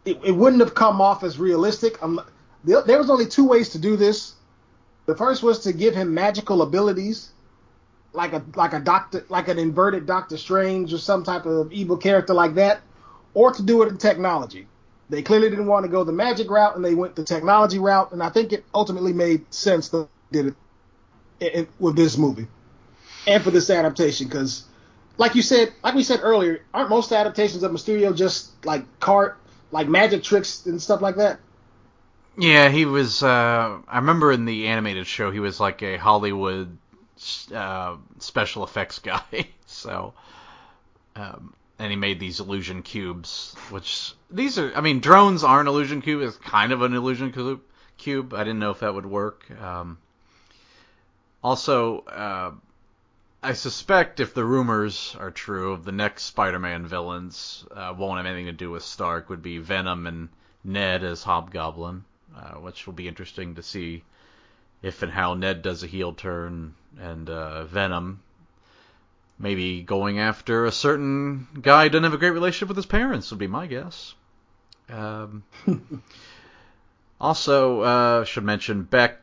It, 0.05 0.19
it 0.23 0.31
wouldn't 0.31 0.61
have 0.61 0.75
come 0.75 1.01
off 1.01 1.23
as 1.23 1.39
realistic. 1.39 2.01
Um, 2.03 2.21
there, 2.63 2.81
there 2.83 2.97
was 2.97 3.09
only 3.09 3.25
two 3.25 3.47
ways 3.47 3.69
to 3.69 3.79
do 3.79 3.95
this 3.95 4.35
the 5.05 5.15
first 5.15 5.43
was 5.43 5.59
to 5.59 5.73
give 5.73 5.95
him 5.95 6.13
magical 6.13 6.61
abilities, 6.61 7.29
like 8.13 8.33
a 8.33 8.43
like 8.55 8.73
a 8.73 8.79
doctor, 8.79 9.25
like 9.29 9.47
an 9.47 9.59
inverted 9.59 10.05
Doctor 10.05 10.37
Strange 10.37 10.93
or 10.93 10.97
some 10.97 11.23
type 11.23 11.45
of 11.45 11.71
evil 11.71 11.97
character 11.97 12.33
like 12.33 12.55
that, 12.55 12.81
or 13.33 13.51
to 13.53 13.61
do 13.61 13.83
it 13.83 13.89
in 13.89 13.97
technology. 13.97 14.67
They 15.09 15.21
clearly 15.21 15.51
didn't 15.51 15.67
want 15.67 15.85
to 15.85 15.91
go 15.91 16.03
the 16.03 16.11
magic 16.11 16.49
route, 16.49 16.75
and 16.75 16.83
they 16.83 16.95
went 16.95 17.15
the 17.15 17.23
technology 17.23 17.77
route, 17.77 18.11
and 18.11 18.23
I 18.23 18.29
think 18.29 18.51
it 18.51 18.65
ultimately 18.73 19.13
made 19.13 19.53
sense 19.53 19.89
that 19.89 20.07
did 20.31 20.55
it 21.39 21.69
with 21.79 21.95
this 21.95 22.17
movie 22.17 22.47
and 23.27 23.43
for 23.43 23.51
this 23.51 23.69
adaptation 23.69 24.27
because, 24.27 24.65
like 25.17 25.35
you 25.35 25.41
said, 25.41 25.73
like 25.83 25.95
we 25.95 26.03
said 26.03 26.19
earlier, 26.23 26.61
aren't 26.73 26.89
most 26.89 27.11
adaptations 27.11 27.63
of 27.63 27.71
Mysterio 27.71 28.15
just 28.15 28.65
like 28.65 28.83
cart, 28.99 29.37
like 29.71 29.87
magic 29.87 30.23
tricks 30.23 30.65
and 30.65 30.81
stuff 30.81 31.01
like 31.01 31.15
that? 31.17 31.39
Yeah, 32.37 32.69
he 32.69 32.85
was. 32.85 33.23
Uh, 33.23 33.79
I 33.87 33.97
remember 33.97 34.31
in 34.31 34.45
the 34.45 34.67
animated 34.67 35.07
show, 35.07 35.31
he 35.31 35.39
was 35.39 35.59
like 35.59 35.81
a 35.81 35.97
Hollywood 35.97 36.77
uh, 37.53 37.95
special 38.19 38.63
effects 38.63 38.99
guy. 39.03 39.47
so, 39.65 40.13
um, 41.15 41.53
and 41.79 41.89
he 41.89 41.95
made 41.95 42.19
these 42.19 42.39
illusion 42.39 42.83
cubes, 42.83 43.55
which 43.69 44.13
these 44.29 44.59
are. 44.59 44.73
I 44.75 44.81
mean, 44.81 44.99
drones 44.99 45.43
are 45.43 45.61
an 45.61 45.67
illusion 45.67 46.01
cube. 46.01 46.21
It's 46.21 46.37
kind 46.37 46.71
of 46.71 46.81
an 46.81 46.93
illusion 46.93 47.31
cube. 47.31 47.61
Cube. 47.97 48.33
I 48.33 48.39
didn't 48.39 48.59
know 48.59 48.71
if 48.71 48.81
that 48.81 48.93
would 48.93 49.05
work. 49.05 49.49
Um, 49.61 49.97
also, 51.45 51.99
uh, 51.99 52.51
I 53.43 53.53
suspect 53.53 54.19
if 54.19 54.33
the 54.33 54.43
rumors 54.43 55.15
are 55.19 55.31
true 55.31 55.73
of 55.73 55.85
the 55.85 55.91
next 55.91 56.23
Spider-Man 56.23 56.87
villains 56.87 57.65
uh, 57.71 57.93
won't 57.97 58.17
have 58.17 58.25
anything 58.25 58.47
to 58.47 58.51
do 58.51 58.71
with 58.71 58.83
Stark, 58.83 59.29
would 59.29 59.43
be 59.43 59.59
Venom 59.59 60.07
and 60.07 60.29
Ned 60.63 61.03
as 61.03 61.23
Hobgoblin 61.23 62.03
uh, 62.35 62.55
which 62.55 62.85
will 62.85 62.93
be 62.93 63.07
interesting 63.07 63.55
to 63.55 63.63
see 63.63 64.03
if 64.81 65.01
and 65.03 65.11
how 65.11 65.33
Ned 65.33 65.61
does 65.61 65.83
a 65.83 65.87
heel 65.87 66.13
turn 66.13 66.75
and 66.99 67.29
uh, 67.29 67.65
Venom 67.65 68.21
maybe 69.37 69.81
going 69.81 70.19
after 70.19 70.65
a 70.65 70.71
certain 70.71 71.47
guy 71.61 71.83
who 71.83 71.89
doesn't 71.89 72.03
have 72.03 72.13
a 72.13 72.17
great 72.17 72.31
relationship 72.31 72.69
with 72.69 72.77
his 72.77 72.85
parents 72.85 73.31
would 73.31 73.39
be 73.39 73.47
my 73.47 73.67
guess. 73.67 74.13
Um, 74.89 75.43
also, 77.19 77.81
uh, 77.81 78.23
should 78.25 78.43
mention 78.43 78.83
Beck. 78.83 79.19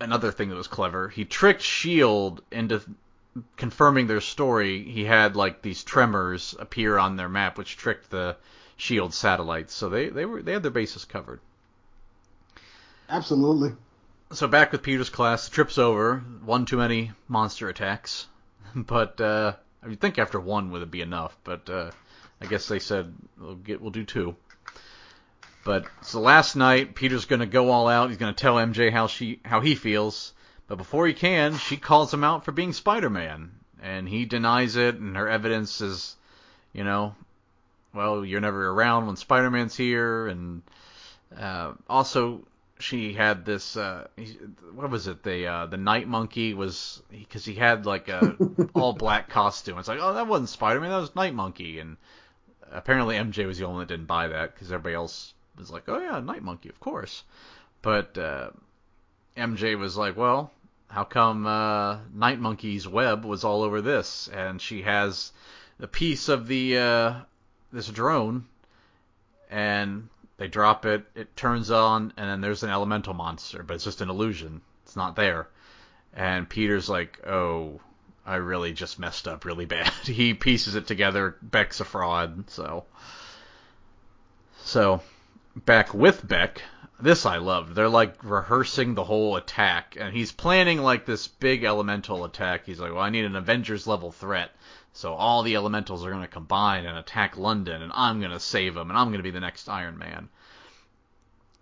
Another 0.00 0.32
thing 0.32 0.48
that 0.48 0.56
was 0.56 0.66
clever, 0.66 1.08
he 1.08 1.24
tricked 1.24 1.62
Shield 1.62 2.42
into 2.50 2.82
confirming 3.56 4.06
their 4.06 4.20
story. 4.20 4.82
He 4.82 5.04
had 5.04 5.36
like 5.36 5.62
these 5.62 5.84
tremors 5.84 6.54
appear 6.58 6.98
on 6.98 7.16
their 7.16 7.28
map, 7.28 7.58
which 7.58 7.76
tricked 7.76 8.10
the 8.10 8.36
Shield 8.76 9.14
satellites. 9.14 9.74
So 9.74 9.88
they 9.88 10.08
they 10.08 10.24
were 10.24 10.42
they 10.42 10.52
had 10.52 10.62
their 10.62 10.70
bases 10.70 11.04
covered. 11.04 11.40
Absolutely. 13.08 13.72
So 14.32 14.48
back 14.48 14.72
with 14.72 14.82
Peter's 14.82 15.10
class, 15.10 15.48
the 15.48 15.54
trip's 15.54 15.78
over. 15.78 16.18
One 16.44 16.64
too 16.64 16.78
many 16.78 17.12
monster 17.28 17.68
attacks, 17.68 18.26
but 18.74 19.20
uh, 19.20 19.54
I 19.82 19.94
think 19.94 20.18
after 20.18 20.40
one 20.40 20.70
would 20.70 20.82
it 20.82 20.90
be 20.90 21.02
enough. 21.02 21.36
But 21.44 21.68
uh, 21.70 21.90
I 22.40 22.46
guess 22.46 22.66
they 22.66 22.78
said 22.78 23.14
we'll 23.38 23.54
get 23.54 23.80
we'll 23.80 23.90
do 23.90 24.04
two. 24.04 24.36
But 25.64 25.86
so 26.02 26.20
last 26.20 26.56
night, 26.56 26.94
Peter's 26.94 27.24
gonna 27.24 27.46
go 27.46 27.70
all 27.70 27.88
out. 27.88 28.10
He's 28.10 28.18
gonna 28.18 28.34
tell 28.34 28.56
MJ 28.56 28.92
how 28.92 29.06
she 29.06 29.40
how 29.44 29.60
he 29.60 29.74
feels. 29.74 30.34
But 30.68 30.76
before 30.76 31.06
he 31.06 31.14
can, 31.14 31.56
she 31.56 31.76
calls 31.76 32.12
him 32.12 32.24
out 32.24 32.44
for 32.44 32.52
being 32.52 32.72
Spider-Man, 32.72 33.50
and 33.82 34.08
he 34.08 34.24
denies 34.26 34.76
it. 34.76 34.96
And 34.96 35.16
her 35.16 35.28
evidence 35.28 35.80
is, 35.80 36.16
you 36.72 36.84
know, 36.84 37.14
well, 37.94 38.24
you're 38.24 38.40
never 38.40 38.68
around 38.68 39.06
when 39.06 39.16
Spider-Man's 39.16 39.76
here, 39.76 40.26
and 40.26 40.62
uh, 41.38 41.72
also 41.88 42.46
she 42.78 43.12
had 43.12 43.44
this 43.44 43.76
uh 43.76 44.06
what 44.74 44.90
was 44.90 45.06
it 45.06 45.22
the 45.22 45.46
uh 45.46 45.66
the 45.66 45.76
night 45.76 46.08
monkey 46.08 46.54
was 46.54 47.02
because 47.10 47.44
he 47.44 47.54
had 47.54 47.86
like 47.86 48.08
a 48.08 48.36
all 48.74 48.92
black 48.92 49.28
costume 49.28 49.78
it's 49.78 49.88
like 49.88 50.00
oh 50.02 50.14
that 50.14 50.26
wasn't 50.26 50.48
spider-man 50.48 50.90
that 50.90 50.98
was 50.98 51.14
night 51.14 51.34
monkey 51.34 51.78
and 51.78 51.96
apparently 52.72 53.14
mj 53.16 53.46
was 53.46 53.58
the 53.58 53.64
only 53.64 53.76
one 53.76 53.86
that 53.86 53.94
didn't 53.94 54.06
buy 54.06 54.26
that 54.26 54.52
because 54.52 54.72
everybody 54.72 54.94
else 54.94 55.34
was 55.58 55.70
like 55.70 55.84
oh 55.88 55.98
yeah 55.98 56.20
night 56.20 56.42
monkey 56.42 56.68
of 56.68 56.80
course 56.80 57.22
but 57.82 58.16
uh 58.18 58.50
mj 59.36 59.78
was 59.78 59.96
like 59.96 60.16
well 60.16 60.50
how 60.88 61.04
come 61.04 61.46
uh 61.46 61.98
night 62.14 62.40
monkey's 62.40 62.86
web 62.86 63.24
was 63.24 63.44
all 63.44 63.62
over 63.62 63.80
this 63.80 64.28
and 64.32 64.60
she 64.60 64.82
has 64.82 65.32
a 65.80 65.86
piece 65.86 66.28
of 66.28 66.46
the 66.46 66.78
uh 66.78 67.14
this 67.72 67.88
drone 67.88 68.46
and 69.50 70.08
they 70.36 70.48
drop 70.48 70.84
it, 70.84 71.04
it 71.14 71.36
turns 71.36 71.70
on, 71.70 72.12
and 72.16 72.28
then 72.28 72.40
there's 72.40 72.62
an 72.62 72.70
elemental 72.70 73.14
monster, 73.14 73.62
but 73.62 73.74
it's 73.74 73.84
just 73.84 74.00
an 74.00 74.10
illusion. 74.10 74.62
It's 74.82 74.96
not 74.96 75.16
there. 75.16 75.48
And 76.12 76.48
Peter's 76.48 76.88
like, 76.88 77.24
oh, 77.26 77.80
I 78.26 78.36
really 78.36 78.72
just 78.72 78.98
messed 78.98 79.28
up 79.28 79.44
really 79.44 79.64
bad. 79.76 79.92
he 80.04 80.34
pieces 80.34 80.74
it 80.74 80.86
together. 80.86 81.36
Beck's 81.40 81.80
a 81.80 81.84
fraud, 81.84 82.50
so. 82.50 82.84
So 84.64 85.02
back 85.56 85.94
with 85.94 86.26
Beck, 86.26 86.62
this 87.00 87.26
I 87.26 87.38
loved. 87.38 87.74
They're 87.74 87.88
like 87.88 88.22
rehearsing 88.22 88.94
the 88.94 89.04
whole 89.04 89.36
attack, 89.36 89.96
and 89.98 90.14
he's 90.14 90.32
planning 90.32 90.78
like 90.78 91.06
this 91.06 91.28
big 91.28 91.64
elemental 91.64 92.24
attack. 92.24 92.64
He's 92.66 92.80
like, 92.80 92.92
well, 92.92 93.02
I 93.02 93.10
need 93.10 93.24
an 93.24 93.36
Avengers 93.36 93.86
level 93.86 94.12
threat. 94.12 94.50
So 94.92 95.14
all 95.14 95.42
the 95.42 95.56
elementals 95.56 96.04
are 96.04 96.10
going 96.10 96.22
to 96.22 96.28
combine 96.28 96.86
and 96.86 96.96
attack 96.96 97.36
London, 97.36 97.82
and 97.82 97.92
I'm 97.94 98.20
going 98.20 98.30
to 98.30 98.40
save 98.40 98.74
them, 98.74 98.90
and 98.90 98.98
I'm 98.98 99.08
going 99.08 99.18
to 99.18 99.24
be 99.24 99.32
the 99.32 99.40
next 99.40 99.68
Iron 99.68 99.98
Man. 99.98 100.28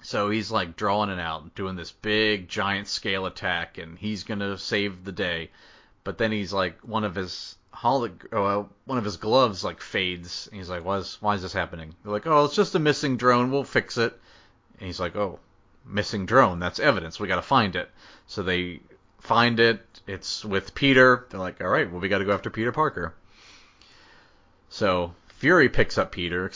So 0.02 0.30
he's 0.30 0.50
like 0.50 0.76
drawing 0.76 1.10
it 1.10 1.18
out, 1.18 1.54
doing 1.54 1.76
this 1.76 1.92
big 1.92 2.48
giant 2.48 2.88
scale 2.88 3.24
attack, 3.24 3.78
and 3.78 3.98
he's 3.98 4.24
going 4.24 4.40
to 4.40 4.58
save 4.58 5.04
the 5.04 5.12
day. 5.12 5.50
But 6.04 6.18
then 6.18 6.32
he's 6.32 6.52
like, 6.52 6.80
one 6.80 7.04
of 7.04 7.14
his 7.14 7.56
holo- 7.72 8.10
uh, 8.32 8.64
one 8.84 8.98
of 8.98 9.04
his 9.04 9.16
gloves 9.16 9.64
like 9.64 9.80
fades. 9.80 10.48
And 10.48 10.58
he's 10.58 10.70
like, 10.70 10.84
why 10.84 10.98
is, 10.98 11.18
why 11.20 11.34
is 11.34 11.42
this 11.42 11.52
happening? 11.52 11.94
They're 12.02 12.12
like, 12.12 12.26
oh, 12.26 12.44
it's 12.44 12.54
just 12.54 12.74
a 12.74 12.78
missing 12.78 13.16
drone. 13.16 13.50
We'll 13.50 13.64
fix 13.64 13.98
it. 13.98 14.18
And 14.78 14.86
he's 14.86 15.00
like, 15.00 15.16
oh, 15.16 15.38
missing 15.84 16.26
drone. 16.26 16.58
That's 16.58 16.78
evidence. 16.78 17.18
We 17.18 17.28
got 17.28 17.36
to 17.36 17.42
find 17.42 17.76
it. 17.76 17.90
So 18.26 18.42
they 18.42 18.80
find 19.20 19.60
it. 19.60 19.84
It's 20.06 20.44
with 20.44 20.74
Peter. 20.74 21.26
They're 21.30 21.40
like, 21.40 21.60
all 21.60 21.68
right, 21.68 21.90
well, 21.90 22.00
we 22.00 22.08
got 22.08 22.18
to 22.18 22.24
go 22.24 22.32
after 22.32 22.50
Peter 22.50 22.72
Parker. 22.72 23.14
So 24.68 25.14
Fury 25.28 25.68
picks 25.68 25.98
up 25.98 26.12
Peter. 26.12 26.50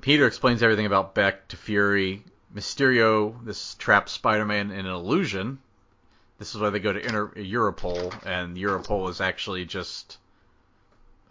Peter 0.00 0.26
explains 0.26 0.62
everything 0.62 0.86
about 0.86 1.14
Beck 1.14 1.48
to 1.48 1.56
Fury. 1.56 2.24
Mysterio, 2.54 3.44
this 3.44 3.74
traps 3.76 4.12
Spider-Man 4.12 4.70
in 4.70 4.86
an 4.86 4.92
illusion. 4.92 5.58
This 6.38 6.54
is 6.54 6.60
why 6.60 6.70
they 6.70 6.80
go 6.80 6.92
to 6.92 6.98
Inter- 6.98 7.28
Europol, 7.36 8.12
and 8.26 8.56
Europol 8.56 9.10
is 9.10 9.20
actually 9.20 9.66
just 9.66 10.18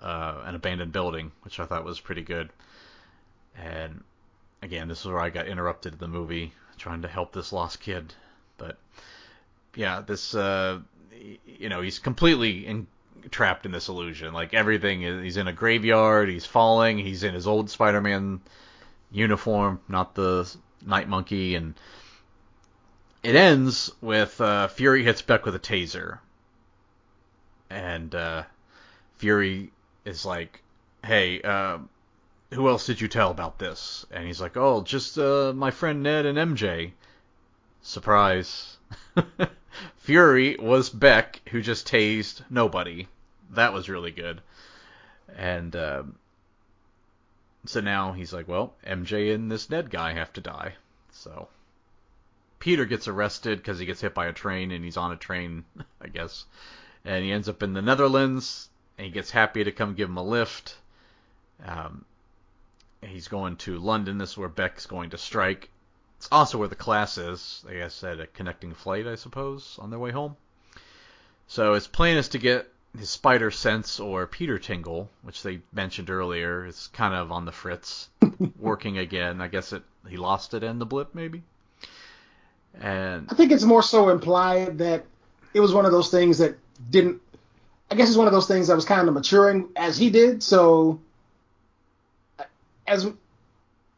uh, 0.02 0.42
an 0.46 0.56
abandoned 0.56 0.92
building, 0.92 1.32
which 1.42 1.60
I 1.60 1.66
thought 1.66 1.86
was 1.86 2.00
pretty 2.00 2.22
good. 2.22 2.50
And 3.58 4.04
again, 4.62 4.88
this 4.88 5.02
is 5.02 5.06
where 5.06 5.20
I 5.20 5.30
got 5.30 5.48
interrupted 5.48 5.94
in 5.94 6.00
the 6.00 6.08
movie 6.08 6.54
trying 6.78 7.02
to 7.02 7.08
help 7.08 7.34
this 7.34 7.52
lost 7.52 7.82
kid. 7.82 8.14
But 8.58 8.78
yeah, 9.76 10.02
this 10.02 10.34
uh, 10.34 10.80
you 11.46 11.70
know 11.70 11.82
he's 11.82 12.00
completely 12.00 12.66
in, 12.66 12.88
trapped 13.30 13.66
in 13.66 13.72
this 13.72 13.90
illusion. 13.90 14.34
Like 14.34 14.54
everything, 14.54 15.04
is, 15.04 15.24
he's 15.24 15.38
in 15.38 15.48
a 15.48 15.54
graveyard. 15.54 16.30
He's 16.30 16.46
falling. 16.46 16.98
He's 16.98 17.24
in 17.24 17.34
his 17.34 17.48
old 17.48 17.70
Spider-Man 17.70 18.42
uniform, 19.12 19.80
not 19.88 20.16
the 20.16 20.52
Night 20.86 21.10
Monkey, 21.10 21.56
and 21.56 21.74
it 23.24 23.36
ends 23.36 23.92
with 24.02 24.40
uh, 24.40 24.68
Fury 24.68 25.04
hits 25.04 25.22
Beck 25.22 25.46
with 25.46 25.56
a 25.56 25.60
taser, 25.60 26.20
and 27.70 28.14
uh, 28.16 28.44
Fury 29.18 29.72
is 30.06 30.26
like, 30.26 30.62
"Hey, 31.04 31.42
uh, 31.42 31.80
who 32.52 32.68
else 32.68 32.86
did 32.86 33.00
you 33.00 33.08
tell 33.08 33.32
about 33.32 33.60
this? 33.60 34.06
And 34.12 34.26
he's 34.26 34.42
like, 34.42 34.58
oh, 34.58 34.82
just 34.82 35.18
uh, 35.18 35.54
my 35.54 35.72
friend 35.72 36.02
Ned 36.02 36.26
and 36.26 36.38
MJ. 36.38 36.92
Surprise. 37.82 38.78
Fury 39.98 40.58
was 40.60 40.90
Beck, 40.90 41.42
who 41.50 41.62
just 41.62 41.88
tased 41.88 42.42
nobody. 42.50 43.08
That 43.52 43.74
was 43.74 43.90
really 43.90 44.12
good. 44.12 44.42
And 45.38 45.76
uh, 45.76 46.04
so 47.66 47.82
now 47.82 48.14
he's 48.14 48.34
like, 48.34 48.48
well, 48.48 48.74
MJ 48.86 49.34
and 49.34 49.52
this 49.52 49.70
Ned 49.70 49.92
guy 49.92 50.14
have 50.14 50.34
to 50.34 50.42
die. 50.42 50.74
So 51.12 51.48
Peter 52.58 52.86
gets 52.86 53.08
arrested 53.08 53.60
because 53.60 53.78
he 53.78 53.86
gets 53.86 54.02
hit 54.02 54.16
by 54.16 54.26
a 54.26 54.34
train, 54.34 54.72
and 54.72 54.84
he's 54.84 54.98
on 54.98 55.12
a 55.12 55.18
train, 55.18 55.66
I 56.02 56.08
guess. 56.08 56.46
And 57.06 57.24
he 57.24 57.32
ends 57.32 57.48
up 57.48 57.62
in 57.62 57.74
the 57.74 57.82
Netherlands, 57.82 58.70
and 59.00 59.06
he 59.06 59.12
gets 59.12 59.32
Happy 59.32 59.64
to 59.64 59.72
come 59.72 59.94
give 59.94 60.10
him 60.10 60.18
a 60.18 60.24
lift. 60.24 60.76
Um, 61.66 62.04
he's 63.02 63.30
going 63.30 63.56
to 63.58 63.80
London. 63.80 64.18
This 64.18 64.32
is 64.32 64.38
where 64.38 64.50
Beck's 64.50 64.88
going 64.88 65.12
to 65.12 65.18
strike. 65.18 65.70
It's 66.18 66.28
also 66.34 66.58
where 66.58 66.68
the 66.68 66.76
class 66.76 67.18
is. 67.18 67.64
Like 67.66 67.78
I 67.78 68.08
at 68.08 68.20
a 68.20 68.28
connecting 68.28 68.74
flight, 68.74 69.08
I 69.08 69.16
suppose, 69.16 69.78
on 69.80 69.90
their 69.90 70.00
way 70.00 70.12
home. 70.12 70.36
So 71.48 71.76
his 71.76 71.88
plan 71.88 72.18
is 72.18 72.28
to 72.30 72.40
get 72.40 72.70
his 72.98 73.10
spider 73.10 73.52
sense 73.52 74.02
or 74.02 74.28
Peter 74.28 74.60
Tingle, 74.60 75.10
which 75.22 75.44
they 75.44 75.62
mentioned 75.72 76.10
earlier, 76.10 76.66
is 76.66 76.90
kind 76.92 77.14
of 77.14 77.32
on 77.32 77.46
the 77.46 77.54
fritz, 77.54 78.10
working 78.60 78.98
again. 78.98 79.40
I 79.40 79.48
guess 79.48 79.72
it 79.72 79.84
he 80.10 80.18
lost 80.18 80.54
it 80.54 80.62
in 80.62 80.78
the 80.78 80.86
blip, 80.86 81.16
maybe. 81.16 81.44
And 82.82 83.30
I 83.32 83.36
think 83.36 83.54
it's 83.54 83.64
more 83.64 83.84
so 83.84 84.10
implied 84.10 84.80
that 84.80 85.06
it 85.54 85.62
was 85.62 85.74
one 85.74 85.86
of 85.86 85.94
those 85.94 86.12
things 86.12 86.40
that 86.40 86.58
didn't. 86.90 87.22
I 87.92 87.96
guess 87.96 88.08
it's 88.08 88.18
one 88.18 88.28
of 88.28 88.34
those 88.34 88.48
things 88.48 88.68
that 88.68 88.76
was 88.76 88.86
kind 88.86 89.08
of 89.08 89.14
maturing 89.14 89.70
as 89.76 89.98
he 89.98 90.10
did. 90.10 90.44
So 90.44 91.00
as 92.88 93.08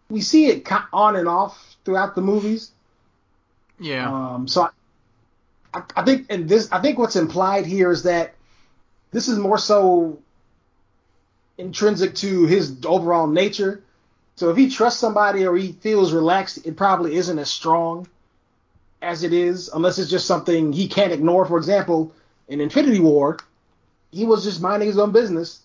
we 0.10 0.22
see 0.22 0.48
it 0.48 0.68
on 0.94 1.16
and 1.16 1.28
off 1.28 1.78
throughout 1.86 2.16
the 2.16 2.22
movies. 2.22 2.72
Yeah. 3.80 4.12
Um, 4.12 4.48
so 4.48 4.70
I, 5.74 5.82
I 5.96 6.04
think 6.04 6.28
and 6.30 6.48
this 6.48 6.72
I 6.72 6.80
think 6.80 7.00
what's 7.00 7.16
implied 7.16 7.66
here 7.66 7.92
is 7.92 8.04
that 8.04 8.36
this 9.12 9.28
is 9.28 9.40
more 9.40 9.58
so 9.58 10.20
intrinsic 11.58 12.16
to 12.16 12.46
his 12.46 12.78
overall 12.86 13.28
nature. 13.28 13.84
So 14.36 14.50
if 14.50 14.58
he 14.58 14.70
trusts 14.70 15.00
somebody 15.00 15.46
or 15.46 15.56
he 15.56 15.74
feels 15.74 16.14
relaxed, 16.14 16.66
it 16.66 16.76
probably 16.76 17.16
isn't 17.16 17.38
as 17.38 17.50
strong 17.50 18.08
as 19.02 19.24
it 19.24 19.34
is, 19.34 19.70
unless 19.70 20.00
it's 20.00 20.10
just 20.10 20.28
something 20.28 20.72
he 20.72 20.88
can't 20.88 21.12
ignore. 21.12 21.46
For 21.46 21.58
example, 21.58 22.14
in 22.48 22.62
Infinity 22.62 23.00
War, 23.00 23.38
he 24.12 24.26
was 24.26 24.44
just 24.44 24.62
minding 24.62 24.88
his 24.88 25.00
own 25.00 25.12
business 25.12 25.62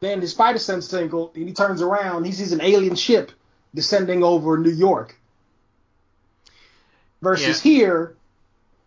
then 0.00 0.22
his 0.22 0.30
spider 0.30 0.58
sense 0.58 0.88
tingle, 0.88 1.30
and 1.34 1.46
he 1.46 1.54
turns 1.54 1.82
around, 1.82 2.24
he 2.24 2.32
sees 2.32 2.52
an 2.52 2.62
alien 2.62 2.96
ship 2.96 3.32
descending 3.74 4.24
over 4.24 4.58
New 4.58 4.70
York. 4.70 5.16
Versus 7.22 7.64
yeah. 7.64 7.70
here, 7.70 8.16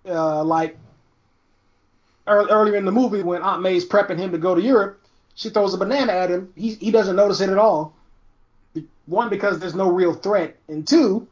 uh, 0.07 0.43
like 0.43 0.76
early, 2.26 2.51
earlier 2.51 2.76
in 2.76 2.86
the 2.86 2.91
movie 2.91 3.21
when 3.21 3.43
Aunt 3.43 3.61
May's 3.61 3.86
prepping 3.86 4.17
him 4.17 4.32
to 4.32 4.39
go 4.39 4.55
to 4.55 4.61
Europe, 4.61 4.99
she 5.36 5.51
throws 5.51 5.76
a 5.76 5.78
banana 5.78 6.11
at 6.11 6.32
him. 6.32 6.51
He 6.55 6.74
he 6.74 6.89
doesn't 6.89 7.15
notice 7.15 7.41
it 7.41 7.49
at 7.49 7.59
all. 7.59 7.95
One 9.05 9.30
because 9.30 9.59
there's 9.59 9.76
no 9.76 9.89
real 9.91 10.13
threat, 10.13 10.57
and 10.67 10.88
two 10.88 11.28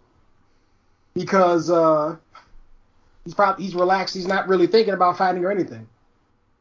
because 1.16 1.72
uh, 1.72 2.18
he's 3.24 3.34
probably 3.34 3.66
he's 3.66 3.74
relaxed. 3.74 4.14
He's 4.14 4.28
not 4.28 4.48
really 4.48 4.68
thinking 4.68 4.94
about 4.94 5.18
fighting 5.18 5.44
or 5.44 5.52
anything. 5.52 5.88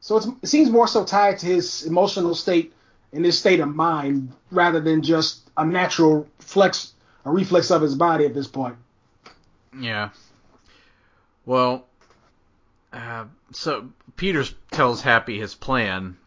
So 0.01 0.17
it 0.17 0.47
seems 0.47 0.69
more 0.69 0.87
so 0.87 1.05
tied 1.05 1.37
to 1.39 1.45
his 1.45 1.83
emotional 1.83 2.33
state 2.33 2.73
and 3.13 3.23
his 3.23 3.37
state 3.37 3.59
of 3.59 3.73
mind 3.73 4.33
rather 4.49 4.79
than 4.79 5.03
just 5.03 5.49
a 5.55 5.65
natural 5.65 6.27
flex, 6.39 6.93
a 7.23 7.31
reflex 7.31 7.69
of 7.69 7.81
his 7.81 7.95
body 7.95 8.25
at 8.25 8.33
this 8.33 8.47
point. 8.47 8.75
Yeah. 9.79 10.09
Well, 11.45 11.85
uh, 12.91 13.25
so 13.51 13.89
Peters 14.15 14.53
tells 14.71 15.01
Happy 15.01 15.39
his 15.39 15.53
plan. 15.53 16.17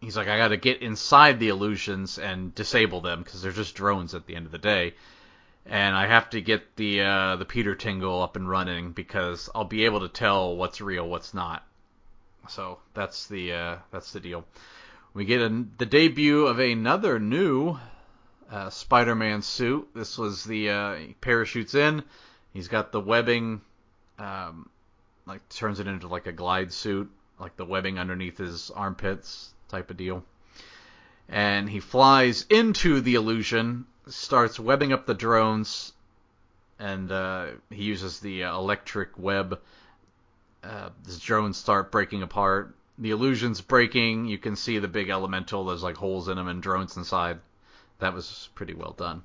He's 0.00 0.16
like, 0.16 0.28
I 0.28 0.36
got 0.36 0.48
to 0.48 0.56
get 0.56 0.82
inside 0.82 1.38
the 1.38 1.48
illusions 1.48 2.18
and 2.18 2.54
disable 2.54 3.00
them 3.00 3.22
because 3.22 3.42
they're 3.42 3.52
just 3.52 3.74
drones 3.74 4.14
at 4.14 4.26
the 4.26 4.34
end 4.34 4.46
of 4.46 4.52
the 4.52 4.58
day, 4.58 4.94
and 5.66 5.94
I 5.94 6.06
have 6.06 6.30
to 6.30 6.40
get 6.40 6.76
the 6.76 7.02
uh, 7.02 7.36
the 7.36 7.44
Peter 7.44 7.74
Tingle 7.74 8.22
up 8.22 8.34
and 8.36 8.48
running 8.48 8.92
because 8.92 9.50
I'll 9.54 9.64
be 9.64 9.84
able 9.84 10.00
to 10.00 10.08
tell 10.08 10.56
what's 10.56 10.80
real, 10.80 11.06
what's 11.06 11.34
not. 11.34 11.66
So 12.48 12.78
that's 12.94 13.26
the 13.26 13.52
uh, 13.52 13.76
that's 13.90 14.12
the 14.12 14.20
deal. 14.20 14.44
We 15.14 15.24
get 15.24 15.40
a, 15.40 15.64
the 15.78 15.86
debut 15.86 16.46
of 16.46 16.58
another 16.58 17.18
new 17.18 17.78
uh, 18.50 18.70
Spider-Man 18.70 19.42
suit. 19.42 19.88
This 19.94 20.18
was 20.18 20.44
the 20.44 20.70
uh, 20.70 20.96
parachutes 21.20 21.74
in. 21.74 22.02
He's 22.52 22.68
got 22.68 22.92
the 22.92 23.00
webbing, 23.00 23.60
um, 24.18 24.68
like 25.26 25.48
turns 25.48 25.80
it 25.80 25.86
into 25.86 26.08
like 26.08 26.26
a 26.26 26.32
glide 26.32 26.72
suit, 26.72 27.10
like 27.38 27.56
the 27.56 27.64
webbing 27.64 27.98
underneath 27.98 28.38
his 28.38 28.70
armpits 28.70 29.52
type 29.68 29.90
of 29.90 29.96
deal. 29.96 30.24
And 31.28 31.70
he 31.70 31.78
flies 31.78 32.44
into 32.50 33.00
the 33.00 33.14
illusion, 33.14 33.86
starts 34.08 34.58
webbing 34.58 34.92
up 34.92 35.06
the 35.06 35.14
drones, 35.14 35.92
and 36.78 37.12
uh, 37.12 37.46
he 37.70 37.84
uses 37.84 38.18
the 38.18 38.44
uh, 38.44 38.56
electric 38.56 39.16
web. 39.16 39.60
Uh, 40.62 40.90
the 41.04 41.16
drones 41.16 41.56
start 41.56 41.90
breaking 41.90 42.22
apart 42.22 42.74
the 43.00 43.10
illusion's 43.10 43.62
breaking. 43.62 44.26
You 44.26 44.36
can 44.36 44.56
see 44.56 44.78
the 44.78 44.86
big 44.86 45.08
elemental. 45.08 45.64
There's 45.64 45.82
like 45.82 45.96
holes 45.96 46.28
in 46.28 46.36
them 46.36 46.48
and 46.48 46.62
drones 46.62 46.96
inside. 46.96 47.40
That 47.98 48.14
was 48.14 48.50
pretty 48.54 48.74
well 48.74 48.92
done. 48.92 49.22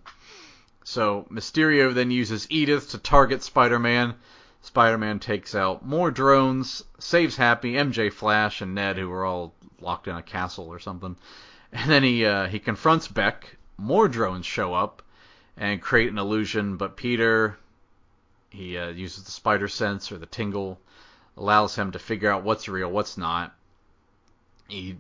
So 0.85 1.27
Mysterio 1.29 1.93
then 1.93 2.09
uses 2.09 2.47
Edith 2.49 2.91
to 2.91 2.97
target 2.97 3.43
Spider-Man. 3.43 4.15
Spider-Man 4.61 5.19
takes 5.19 5.53
out 5.53 5.85
more 5.85 6.09
drones, 6.09 6.83
saves 6.99 7.35
Happy, 7.35 7.73
MJ, 7.73 8.11
Flash, 8.11 8.61
and 8.61 8.73
Ned, 8.73 8.97
who 8.97 9.09
were 9.09 9.25
all 9.25 9.53
locked 9.81 10.07
in 10.07 10.15
a 10.15 10.23
castle 10.23 10.67
or 10.67 10.79
something. 10.79 11.17
And 11.71 11.91
then 11.91 12.03
he 12.03 12.25
uh, 12.25 12.47
he 12.47 12.59
confronts 12.59 13.09
Beck. 13.09 13.57
More 13.77 14.07
drones 14.07 14.45
show 14.45 14.73
up 14.73 15.01
and 15.57 15.81
create 15.81 16.09
an 16.09 16.17
illusion, 16.17 16.77
but 16.77 16.95
Peter 16.95 17.57
he 18.49 18.77
uh, 18.77 18.87
uses 18.87 19.25
the 19.25 19.31
spider 19.31 19.67
sense 19.67 20.13
or 20.13 20.17
the 20.17 20.25
tingle, 20.25 20.79
allows 21.37 21.75
him 21.75 21.91
to 21.91 21.99
figure 21.99 22.31
out 22.31 22.43
what's 22.43 22.67
real, 22.67 22.89
what's 22.89 23.17
not 23.17 23.53
he, 24.67 24.97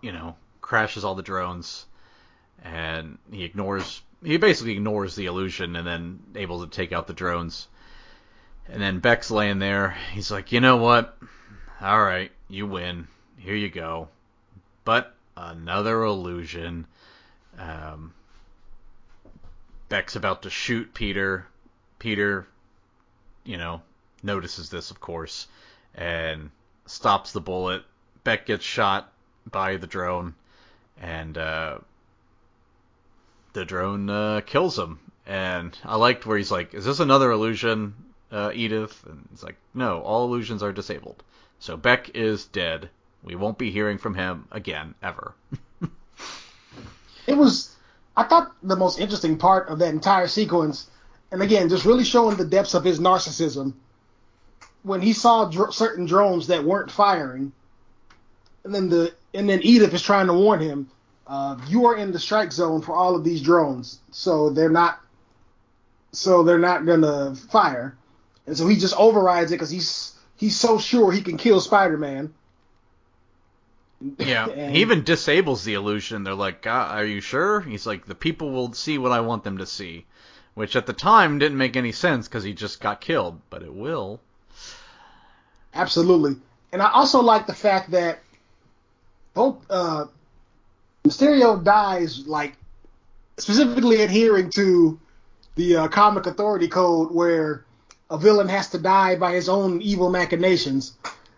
you 0.00 0.12
know, 0.12 0.36
crashes 0.60 1.04
all 1.04 1.14
the 1.14 1.22
drones, 1.22 1.86
and 2.62 3.18
he 3.30 3.44
ignores 3.44 4.02
he 4.22 4.36
basically 4.36 4.72
ignores 4.72 5.14
the 5.14 5.26
illusion 5.26 5.76
and 5.76 5.86
then 5.86 6.20
able 6.34 6.66
to 6.66 6.70
take 6.70 6.92
out 6.92 7.06
the 7.06 7.12
drones. 7.12 7.68
And 8.68 8.82
then 8.82 8.98
Beck's 8.98 9.30
laying 9.30 9.60
there. 9.60 9.96
He's 10.12 10.30
like, 10.30 10.52
you 10.52 10.60
know 10.60 10.76
what? 10.76 11.16
All 11.80 12.02
right, 12.02 12.30
you 12.48 12.66
win. 12.66 13.06
Here 13.38 13.54
you 13.54 13.70
go. 13.70 14.08
But 14.84 15.14
another 15.36 16.02
illusion. 16.02 16.86
Um, 17.58 18.12
Beck's 19.88 20.16
about 20.16 20.42
to 20.42 20.50
shoot 20.50 20.92
Peter. 20.92 21.46
Peter, 21.98 22.46
you 23.44 23.56
know, 23.56 23.80
notices 24.22 24.68
this, 24.68 24.90
of 24.90 25.00
course, 25.00 25.46
and 25.94 26.50
stops 26.86 27.32
the 27.32 27.40
bullet. 27.40 27.82
Beck 28.24 28.46
gets 28.46 28.64
shot 28.64 29.12
by 29.50 29.76
the 29.76 29.86
drone, 29.86 30.34
and 31.00 31.36
uh, 31.36 31.78
the 33.52 33.64
drone 33.64 34.10
uh, 34.10 34.40
kills 34.44 34.78
him. 34.78 34.98
And 35.26 35.76
I 35.84 35.96
liked 35.96 36.26
where 36.26 36.38
he's 36.38 36.50
like, 36.50 36.74
"Is 36.74 36.84
this 36.84 37.00
another 37.00 37.30
illusion, 37.30 37.94
uh, 38.32 38.50
Edith?" 38.54 39.04
And 39.06 39.28
he's 39.30 39.42
like, 39.42 39.56
"No, 39.74 40.00
all 40.00 40.24
illusions 40.24 40.62
are 40.62 40.72
disabled." 40.72 41.22
So 41.60 41.76
Beck 41.76 42.10
is 42.14 42.46
dead. 42.46 42.88
We 43.22 43.34
won't 43.34 43.58
be 43.58 43.70
hearing 43.70 43.98
from 43.98 44.14
him 44.14 44.46
again 44.50 44.94
ever. 45.02 45.34
it 47.26 47.36
was, 47.36 47.74
I 48.16 48.24
thought, 48.24 48.52
the 48.62 48.76
most 48.76 48.98
interesting 48.98 49.36
part 49.36 49.68
of 49.68 49.80
that 49.80 49.92
entire 49.92 50.28
sequence, 50.28 50.88
and 51.30 51.42
again, 51.42 51.68
just 51.68 51.84
really 51.84 52.04
showing 52.04 52.36
the 52.36 52.44
depths 52.44 52.74
of 52.74 52.84
his 52.84 53.00
narcissism. 53.00 53.74
When 54.82 55.02
he 55.02 55.12
saw 55.12 55.46
dr- 55.46 55.74
certain 55.74 56.06
drones 56.06 56.46
that 56.46 56.64
weren't 56.64 56.90
firing, 56.90 57.52
and 58.64 58.74
then 58.74 58.88
the 58.88 59.14
and 59.34 59.48
then 59.48 59.60
Edith 59.62 59.92
is 59.92 60.02
trying 60.02 60.26
to 60.26 60.32
warn 60.32 60.60
him, 60.60 60.90
uh, 61.26 61.56
you 61.68 61.86
are 61.86 61.96
in 61.96 62.12
the 62.12 62.18
strike 62.18 62.52
zone 62.52 62.80
for 62.80 62.94
all 62.94 63.14
of 63.14 63.24
these 63.24 63.42
drones, 63.42 64.00
so 64.10 64.50
they're 64.50 64.70
not, 64.70 65.00
so 66.12 66.42
they're 66.42 66.58
not 66.58 66.86
gonna 66.86 67.34
fire, 67.34 67.96
and 68.46 68.56
so 68.56 68.66
he 68.66 68.76
just 68.76 68.98
overrides 68.98 69.52
it 69.52 69.56
because 69.56 69.70
he's 69.70 70.14
he's 70.36 70.56
so 70.56 70.78
sure 70.78 71.12
he 71.12 71.20
can 71.20 71.36
kill 71.36 71.60
Spider-Man. 71.60 72.32
Yeah, 74.18 74.46
and, 74.48 74.74
he 74.74 74.80
even 74.80 75.02
disables 75.02 75.64
the 75.64 75.74
illusion. 75.74 76.24
They're 76.24 76.34
like, 76.34 76.66
"Are 76.66 77.04
you 77.04 77.20
sure?" 77.20 77.60
He's 77.60 77.86
like, 77.86 78.06
"The 78.06 78.14
people 78.14 78.50
will 78.50 78.72
see 78.72 78.96
what 78.96 79.12
I 79.12 79.20
want 79.20 79.44
them 79.44 79.58
to 79.58 79.66
see," 79.66 80.06
which 80.54 80.76
at 80.76 80.86
the 80.86 80.92
time 80.92 81.38
didn't 81.38 81.58
make 81.58 81.76
any 81.76 81.92
sense 81.92 82.26
because 82.26 82.44
he 82.44 82.54
just 82.54 82.80
got 82.80 83.00
killed, 83.00 83.40
but 83.50 83.62
it 83.62 83.74
will. 83.74 84.20
Absolutely, 85.74 86.36
and 86.72 86.82
I 86.82 86.90
also 86.90 87.20
like 87.20 87.46
the 87.46 87.54
fact 87.54 87.90
that 87.92 88.20
both 89.34 89.64
uh, 89.70 90.06
Mysterio 91.06 91.62
dies 91.62 92.26
like 92.26 92.54
specifically 93.38 94.02
adhering 94.02 94.50
to 94.50 94.98
the 95.54 95.76
uh, 95.76 95.88
comic 95.88 96.26
authority 96.26 96.68
code 96.68 97.12
where 97.12 97.64
a 98.10 98.18
villain 98.18 98.48
has 98.48 98.70
to 98.70 98.78
die 98.78 99.16
by 99.16 99.32
his 99.32 99.48
own 99.48 99.82
evil 99.82 100.10
machinations. 100.10 100.96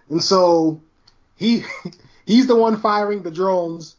And 0.08 0.22
so 0.22 0.80
he 1.36 1.64
he's 2.26 2.46
the 2.46 2.56
one 2.56 2.80
firing 2.80 3.22
the 3.22 3.30
drones. 3.30 3.96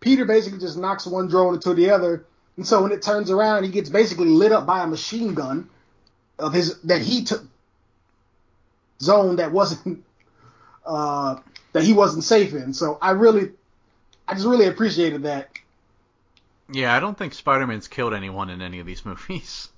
Peter 0.00 0.24
basically 0.24 0.58
just 0.58 0.78
knocks 0.78 1.06
one 1.06 1.28
drone 1.28 1.54
into 1.54 1.74
the 1.74 1.90
other. 1.90 2.24
And 2.56 2.66
so 2.66 2.82
when 2.82 2.92
it 2.92 3.02
turns 3.02 3.30
around, 3.30 3.64
he 3.64 3.70
gets 3.70 3.90
basically 3.90 4.28
lit 4.28 4.52
up 4.52 4.66
by 4.66 4.82
a 4.82 4.86
machine 4.86 5.34
gun 5.34 5.68
of 6.38 6.52
his 6.52 6.80
that 6.82 7.02
he 7.02 7.24
took 7.24 7.42
zone 9.00 9.36
that 9.36 9.52
wasn't 9.52 10.04
uh, 10.86 11.36
that 11.72 11.84
he 11.84 11.92
wasn't 11.92 12.24
safe 12.24 12.54
in. 12.54 12.72
So 12.72 12.98
I 13.00 13.12
really 13.12 13.50
I 14.26 14.34
just 14.34 14.46
really 14.46 14.66
appreciated 14.66 15.22
that. 15.22 15.50
Yeah, 16.70 16.94
I 16.94 17.00
don't 17.00 17.16
think 17.16 17.32
Spider-Man's 17.32 17.88
killed 17.88 18.12
anyone 18.12 18.50
in 18.50 18.60
any 18.60 18.78
of 18.78 18.86
these 18.86 19.04
movies. 19.04 19.68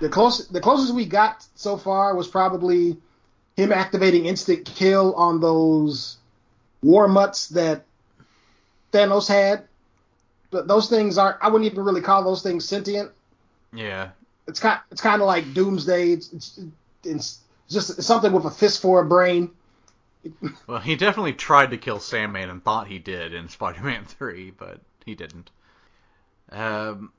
the 0.00 0.08
close 0.08 0.48
the 0.48 0.60
closest 0.60 0.94
we 0.94 1.04
got 1.04 1.44
so 1.54 1.76
far 1.76 2.14
was 2.14 2.28
probably 2.28 2.96
him 3.56 3.72
activating 3.72 4.26
instant 4.26 4.64
kill 4.64 5.14
on 5.14 5.40
those 5.40 6.16
war 6.82 7.08
mutts 7.08 7.48
that 7.48 7.84
Thanos 8.92 9.28
had. 9.28 9.64
But 10.50 10.66
those 10.66 10.88
things 10.88 11.16
aren't. 11.18 11.36
I 11.40 11.48
wouldn't 11.48 11.70
even 11.70 11.84
really 11.84 12.00
call 12.00 12.24
those 12.24 12.42
things 12.42 12.64
sentient. 12.64 13.12
Yeah. 13.72 14.10
It's 14.48 14.58
kind. 14.58 14.80
It's 14.90 15.00
kind 15.00 15.22
of 15.22 15.26
like 15.26 15.54
Doomsday. 15.54 16.10
It's, 16.10 16.32
it's, 16.32 16.60
it's 17.04 17.38
just 17.70 18.02
something 18.02 18.32
with 18.32 18.44
a 18.44 18.50
fist 18.50 18.82
for 18.82 19.00
a 19.00 19.06
brain. 19.06 19.50
well, 20.66 20.80
he 20.80 20.96
definitely 20.96 21.32
tried 21.32 21.70
to 21.70 21.78
kill 21.78 22.00
Sandman 22.00 22.50
and 22.50 22.62
thought 22.62 22.88
he 22.88 22.98
did 22.98 23.32
in 23.32 23.48
Spider-Man 23.48 24.04
3, 24.06 24.50
but 24.50 24.80
he 25.04 25.14
didn't. 25.14 25.50
Um, 26.50 27.12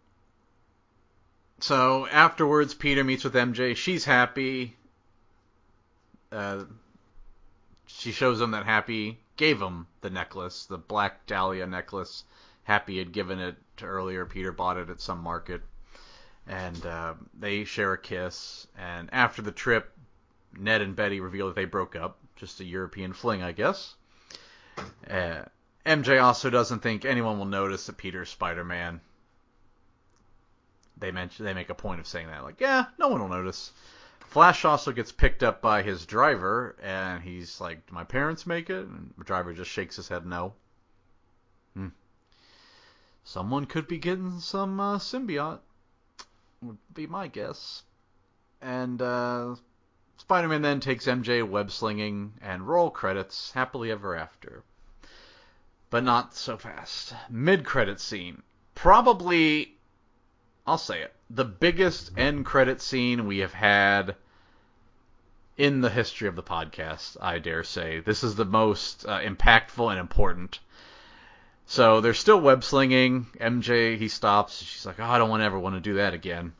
so 1.60 2.08
afterwards, 2.08 2.74
Peter 2.74 3.04
meets 3.04 3.24
with 3.24 3.34
MJ. 3.34 3.76
She's 3.76 4.04
happy. 4.04 4.76
Uh, 6.32 6.66
she 7.88 8.12
shows 8.12 8.40
him 8.40 8.52
that 8.52 8.66
Happy 8.66 9.20
gave 9.38 9.62
him 9.62 9.88
the 10.02 10.10
necklace, 10.10 10.66
the 10.66 10.78
Black 10.78 11.26
Dahlia 11.26 11.68
necklace. 11.68 12.24
Happy 12.64 12.98
had 13.00 13.12
given 13.12 13.40
it 13.40 13.56
to 13.78 13.86
earlier. 13.86 14.26
Peter 14.26 14.52
bought 14.52 14.78
it 14.78 14.90
at 14.90 15.02
some 15.02 15.20
market. 15.20 15.62
And 16.48 16.86
uh, 16.86 17.14
they 17.40 17.64
share 17.64 17.94
a 17.94 17.98
kiss. 17.98 18.68
And 18.78 19.10
after 19.12 19.42
the 19.42 19.52
trip, 19.52 19.92
Ned 20.58 20.82
and 20.82 20.96
Betty 20.96 21.20
reveal 21.20 21.48
that 21.48 21.56
they 21.56 21.66
broke 21.66 21.96
up 21.96 22.18
just 22.36 22.60
a 22.60 22.66
European 22.66 23.14
fling, 23.14 23.42
I 23.44 23.52
guess. 23.52 23.96
Uh, 25.10 25.44
MJ 25.86 26.22
also 26.22 26.50
doesn't 26.50 26.80
think 26.80 27.06
anyone 27.06 27.38
will 27.38 27.46
notice 27.46 27.86
that 27.86 27.98
Peter's 27.98 28.30
Spider-Man. 28.30 29.02
They 30.98 31.12
mention 31.12 31.46
they 31.46 31.54
make 31.54 31.70
a 31.70 31.76
point 31.76 32.00
of 32.00 32.08
saying 32.08 32.28
that, 32.28 32.44
like, 32.44 32.60
yeah, 32.60 32.86
no 33.00 33.08
one 33.08 33.22
will 33.22 33.28
notice. 33.28 33.72
Flash 34.20 34.64
also 34.64 34.92
gets 34.92 35.12
picked 35.12 35.44
up 35.44 35.62
by 35.62 35.82
his 35.82 36.06
driver, 36.06 36.78
and 36.82 37.22
he's 37.22 37.60
like, 37.60 37.86
"Do 37.88 37.94
my 37.94 38.06
parents 38.06 38.48
make 38.48 38.70
it?" 38.70 38.86
And 38.86 39.14
the 39.18 39.26
driver 39.26 39.54
just 39.54 39.70
shakes 39.70 39.98
his 39.98 40.08
head, 40.08 40.26
"No." 40.26 40.54
Hmm. 41.74 41.90
Someone 43.26 43.66
could 43.66 43.88
be 43.88 43.98
getting 43.98 44.40
some 44.40 44.80
uh, 44.80 45.00
symbiote. 45.00 45.60
Would 46.62 46.78
be 46.94 47.08
my 47.08 47.28
guess. 47.28 47.84
And 48.62 49.02
uh, 49.02 49.56
Spider-Man 50.22 50.62
then 50.62 50.80
takes 50.80 51.08
MJ 51.08 51.42
web 51.42 51.72
slinging 51.72 52.34
and 52.42 52.68
roll 52.68 52.92
credits 52.92 53.54
happily 53.54 53.90
ever 53.90 54.16
after. 54.16 54.62
But 55.90 56.04
not 56.04 56.36
so 56.36 56.58
fast. 56.58 57.16
Mid-credit 57.28 58.00
scene. 58.00 58.44
Probably, 58.76 59.74
I'll 60.68 60.78
say 60.78 61.02
it, 61.02 61.16
the 61.32 61.44
biggest 61.44 62.12
end 62.20 62.46
credit 62.46 62.84
scene 62.84 63.26
we 63.26 63.40
have 63.40 63.54
had 63.54 64.16
in 65.58 65.82
the 65.82 65.90
history 65.90 66.28
of 66.28 66.36
the 66.36 66.44
podcast, 66.44 67.18
I 67.20 67.40
dare 67.40 67.64
say. 67.64 68.00
This 68.00 68.24
is 68.24 68.36
the 68.36 68.46
most 68.46 69.08
uh, 69.08 69.22
impactful 69.22 69.90
and 69.90 70.00
important. 70.00 70.60
So 71.66 72.00
they're 72.00 72.14
still 72.14 72.40
web 72.40 72.64
slinging. 72.64 73.26
MJ, 73.40 73.98
he 73.98 74.08
stops. 74.08 74.62
She's 74.62 74.86
like, 74.86 75.00
oh, 75.00 75.04
I 75.04 75.18
don't 75.18 75.32
want 75.32 75.42
to 75.42 75.46
ever 75.46 75.60
want 75.60 75.78
to 75.78 75.82
do 75.82 75.96
that 75.96 76.14
again. 76.14 76.54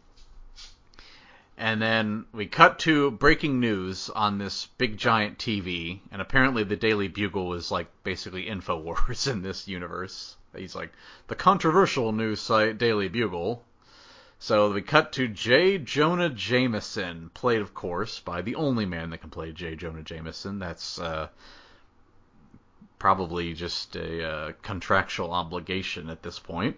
And 1.58 1.82
then 1.82 2.26
we 2.32 2.48
cut 2.48 2.80
to 2.80 3.12
breaking 3.12 3.60
news 3.60 4.10
on 4.10 4.38
this 4.38 4.68
big 4.78 4.98
giant 4.98 5.38
TV, 5.38 6.00
and 6.12 6.22
apparently 6.22 6.64
the 6.64 6.76
Daily 6.76 7.08
Bugle 7.08 7.48
was 7.48 7.70
like 7.72 7.88
basically 8.04 8.46
Infowars 8.46 9.28
in 9.32 9.42
this 9.42 9.68
universe. 9.68 10.36
He's 10.56 10.76
like 10.76 10.92
the 11.28 11.36
controversial 11.36 12.12
news 12.12 12.42
site 12.42 12.78
Daily 12.78 13.10
Bugle. 13.10 13.64
So 14.40 14.74
we 14.74 14.82
cut 14.82 15.14
to 15.14 15.28
J. 15.28 15.78
Jonah 15.78 16.30
Jameson, 16.30 17.30
played 17.36 17.62
of 17.62 17.76
course 17.76 18.20
by 18.20 18.42
the 18.42 18.56
only 18.56 18.88
man 18.88 19.12
that 19.12 19.20
can 19.20 19.30
play 19.30 19.52
J. 19.52 19.76
Jonah 19.76 20.02
Jameson. 20.02 20.58
That's 20.58 21.00
uh, 21.00 21.28
probably 22.98 23.54
just 23.54 23.96
a 23.96 24.28
uh, 24.28 24.52
contractual 24.64 25.32
obligation 25.32 26.10
at 26.10 26.24
this 26.24 26.40
point. 26.40 26.78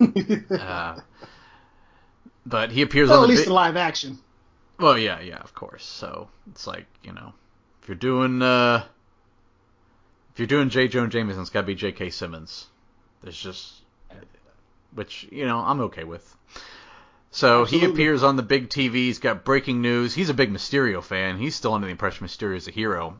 uh, 0.00 1.00
but 2.46 2.70
he 2.70 2.82
appears 2.82 3.08
well, 3.08 3.18
on 3.18 3.24
at 3.24 3.30
least 3.30 3.44
bi- 3.44 3.50
in 3.50 3.54
live 3.54 3.76
action. 3.76 4.18
Well, 4.78 4.98
yeah, 4.98 5.20
yeah, 5.20 5.38
of 5.38 5.54
course. 5.54 5.84
So 5.84 6.28
it's 6.50 6.66
like 6.66 6.86
you 7.02 7.12
know, 7.12 7.32
if 7.82 7.88
you're 7.88 7.96
doing 7.96 8.42
uh, 8.42 8.84
if 10.32 10.38
you're 10.38 10.46
doing 10.46 10.68
J. 10.68 10.88
Jonah 10.88 11.08
Jameson, 11.08 11.40
it's 11.40 11.50
got 11.50 11.62
to 11.62 11.66
be 11.66 11.74
J.K. 11.74 12.10
Simmons. 12.10 12.66
There's 13.22 13.40
just, 13.40 13.72
which 14.92 15.28
you 15.30 15.46
know, 15.46 15.58
I'm 15.58 15.80
okay 15.82 16.04
with. 16.04 16.36
So 17.30 17.62
Absolutely. 17.62 17.88
he 17.88 17.92
appears 17.92 18.22
on 18.22 18.36
the 18.36 18.42
big 18.42 18.68
TV. 18.68 18.94
He's 18.94 19.18
got 19.18 19.44
breaking 19.44 19.80
news. 19.80 20.14
He's 20.14 20.28
a 20.28 20.34
big 20.34 20.52
Mysterio 20.52 21.02
fan. 21.02 21.38
He's 21.38 21.54
still 21.54 21.72
under 21.72 21.86
the 21.86 21.90
impression 21.90 22.26
Mysterio 22.26 22.56
is 22.56 22.68
a 22.68 22.70
hero. 22.70 23.18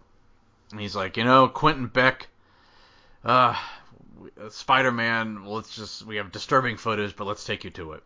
And 0.70 0.80
he's 0.80 0.94
like, 0.94 1.16
you 1.16 1.24
know, 1.24 1.48
Quentin 1.48 1.86
Beck, 1.86 2.28
uh, 3.24 3.56
Spider-Man. 4.50 5.44
Let's 5.46 5.74
just 5.74 6.04
we 6.04 6.16
have 6.16 6.32
disturbing 6.32 6.76
footage, 6.76 7.16
but 7.16 7.26
let's 7.26 7.44
take 7.44 7.64
you 7.64 7.70
to 7.70 7.92
it 7.92 8.02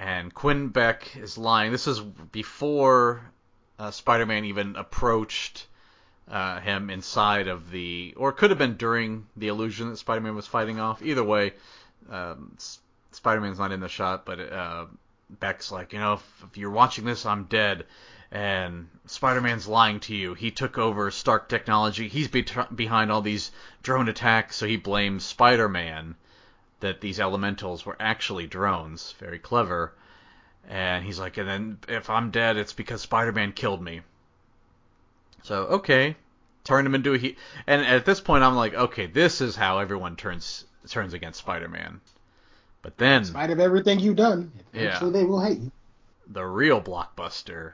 and 0.00 0.32
Quinn 0.32 0.68
Beck 0.68 1.14
is 1.16 1.36
lying. 1.36 1.72
This 1.72 1.86
is 1.86 2.00
before 2.00 3.20
uh, 3.78 3.90
Spider-Man 3.90 4.46
even 4.46 4.74
approached 4.76 5.66
uh, 6.26 6.58
him 6.60 6.88
inside 6.88 7.48
of 7.48 7.70
the, 7.70 8.14
or 8.16 8.30
it 8.30 8.38
could 8.38 8.48
have 8.48 8.58
been 8.58 8.76
during 8.78 9.26
the 9.36 9.48
illusion 9.48 9.90
that 9.90 9.98
Spider-Man 9.98 10.34
was 10.34 10.46
fighting 10.46 10.80
off. 10.80 11.02
Either 11.02 11.22
way, 11.22 11.52
um, 12.10 12.56
Spider-Man's 13.12 13.58
not 13.58 13.72
in 13.72 13.80
the 13.80 13.90
shot, 13.90 14.24
but 14.24 14.40
uh, 14.40 14.86
Beck's 15.28 15.70
like, 15.70 15.92
you 15.92 15.98
know, 15.98 16.14
if, 16.14 16.44
if 16.50 16.56
you're 16.56 16.70
watching 16.70 17.04
this, 17.04 17.26
I'm 17.26 17.44
dead. 17.44 17.84
And 18.32 18.88
Spider-Man's 19.04 19.68
lying 19.68 20.00
to 20.00 20.16
you. 20.16 20.32
He 20.32 20.50
took 20.50 20.78
over 20.78 21.10
Stark 21.10 21.50
Technology. 21.50 22.08
He's 22.08 22.28
be- 22.28 22.46
behind 22.74 23.12
all 23.12 23.20
these 23.20 23.50
drone 23.82 24.08
attacks, 24.08 24.56
so 24.56 24.66
he 24.66 24.78
blames 24.78 25.26
Spider-Man 25.26 26.14
that 26.80 27.00
these 27.00 27.20
elementals 27.20 27.84
were 27.86 27.96
actually 28.00 28.46
drones. 28.46 29.12
Very 29.18 29.38
clever. 29.38 29.92
And 30.68 31.04
he's 31.04 31.18
like, 31.18 31.36
and 31.36 31.48
then 31.48 31.78
if 31.88 32.10
I'm 32.10 32.30
dead, 32.30 32.56
it's 32.56 32.72
because 32.72 33.00
Spider-Man 33.02 33.52
killed 33.52 33.82
me. 33.82 34.00
So 35.42 35.62
okay, 35.64 36.16
turn 36.64 36.84
him 36.86 36.94
into 36.94 37.14
a 37.14 37.18
he. 37.18 37.36
And 37.66 37.82
at 37.82 38.04
this 38.04 38.20
point, 38.20 38.44
I'm 38.44 38.56
like, 38.56 38.74
okay, 38.74 39.06
this 39.06 39.40
is 39.40 39.56
how 39.56 39.78
everyone 39.78 40.16
turns 40.16 40.64
turns 40.88 41.14
against 41.14 41.38
Spider-Man. 41.40 42.00
But 42.82 42.96
then, 42.96 43.18
In 43.18 43.24
spite 43.26 43.50
of 43.50 43.60
everything 43.60 44.00
you've 44.00 44.16
done, 44.16 44.52
eventually 44.72 45.10
Yeah. 45.12 45.18
they 45.18 45.24
will 45.24 45.40
hate 45.42 45.58
you. 45.58 45.72
the 46.28 46.44
real 46.46 46.80
blockbuster, 46.80 47.72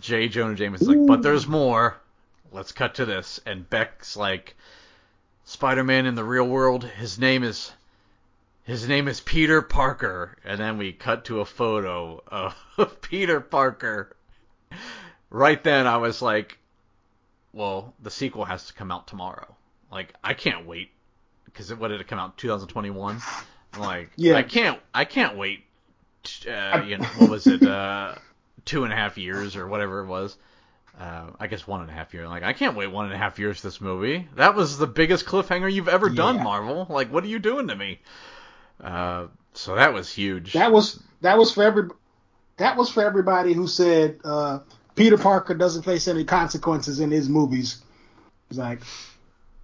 J. 0.00 0.28
Jonah 0.28 0.54
Jameson's 0.54 0.88
like, 0.88 1.06
but 1.06 1.22
there's 1.22 1.46
more. 1.46 1.96
Let's 2.52 2.72
cut 2.72 2.94
to 2.96 3.04
this. 3.04 3.40
And 3.44 3.68
Beck's 3.68 4.16
like, 4.16 4.56
Spider-Man 5.46 6.06
in 6.06 6.14
the 6.14 6.24
real 6.24 6.46
world, 6.46 6.84
his 6.84 7.18
name 7.18 7.42
is 7.42 7.72
his 8.64 8.88
name 8.88 9.06
is 9.06 9.20
Peter 9.20 9.62
Parker. 9.62 10.36
And 10.44 10.60
then 10.60 10.76
we 10.76 10.92
cut 10.92 11.26
to 11.26 11.40
a 11.40 11.44
photo 11.44 12.22
of 12.26 13.00
Peter 13.00 13.40
Parker. 13.40 14.14
Right 15.30 15.62
then 15.62 15.86
I 15.86 15.96
was 15.98 16.20
like, 16.20 16.58
well, 17.52 17.94
the 18.02 18.10
sequel 18.10 18.44
has 18.44 18.66
to 18.66 18.74
come 18.74 18.90
out 18.90 19.06
tomorrow. 19.06 19.54
Like, 19.90 20.12
I 20.22 20.34
can't 20.34 20.66
wait 20.66 20.90
because 21.44 21.72
what 21.72 21.88
did 21.88 22.00
it 22.00 22.08
come 22.08 22.18
out 22.18 22.36
2021? 22.36 23.20
Like, 23.78 24.10
Yeah. 24.16 24.34
I 24.34 24.42
can't 24.42 24.80
I 24.92 25.04
can't 25.04 25.36
wait 25.36 25.64
uh, 26.48 26.82
you 26.84 26.98
know, 26.98 27.06
what 27.18 27.30
was 27.30 27.46
it, 27.46 27.62
uh, 27.62 28.16
two 28.64 28.82
and 28.82 28.92
a 28.92 28.96
half 28.96 29.16
years 29.16 29.54
or 29.54 29.68
whatever 29.68 30.00
it 30.00 30.06
was. 30.06 30.36
Uh, 30.98 31.26
I 31.38 31.46
guess 31.46 31.66
one 31.66 31.82
and 31.82 31.90
a 31.90 31.92
half 31.92 32.14
years. 32.14 32.26
Like, 32.28 32.42
I 32.42 32.54
can't 32.54 32.74
wait 32.74 32.86
one 32.86 33.04
and 33.04 33.14
a 33.14 33.18
half 33.18 33.38
years 33.38 33.60
for 33.60 33.66
this 33.66 33.82
movie. 33.82 34.28
That 34.36 34.54
was 34.54 34.78
the 34.78 34.86
biggest 34.86 35.26
cliffhanger 35.26 35.70
you've 35.70 35.88
ever 35.88 36.08
done, 36.08 36.42
Marvel. 36.42 36.86
Like, 36.88 37.12
what 37.12 37.22
are 37.22 37.26
you 37.26 37.38
doing 37.38 37.68
to 37.68 37.76
me? 37.76 38.00
Uh, 38.82 39.26
so 39.52 39.74
that 39.74 39.92
was 39.92 40.10
huge. 40.12 40.52
That 40.54 40.72
was 40.72 41.02
that 41.20 41.38
was 41.38 41.52
for 41.52 41.62
every 41.62 41.88
that 42.58 42.76
was 42.76 42.90
for 42.90 43.02
everybody 43.04 43.52
who 43.52 43.66
said 43.66 44.20
uh, 44.24 44.60
Peter 44.94 45.18
Parker 45.18 45.54
doesn't 45.54 45.82
face 45.82 46.08
any 46.08 46.24
consequences 46.24 47.00
in 47.00 47.10
his 47.10 47.28
movies. 47.28 47.82
It's 48.50 48.58
like 48.58 48.80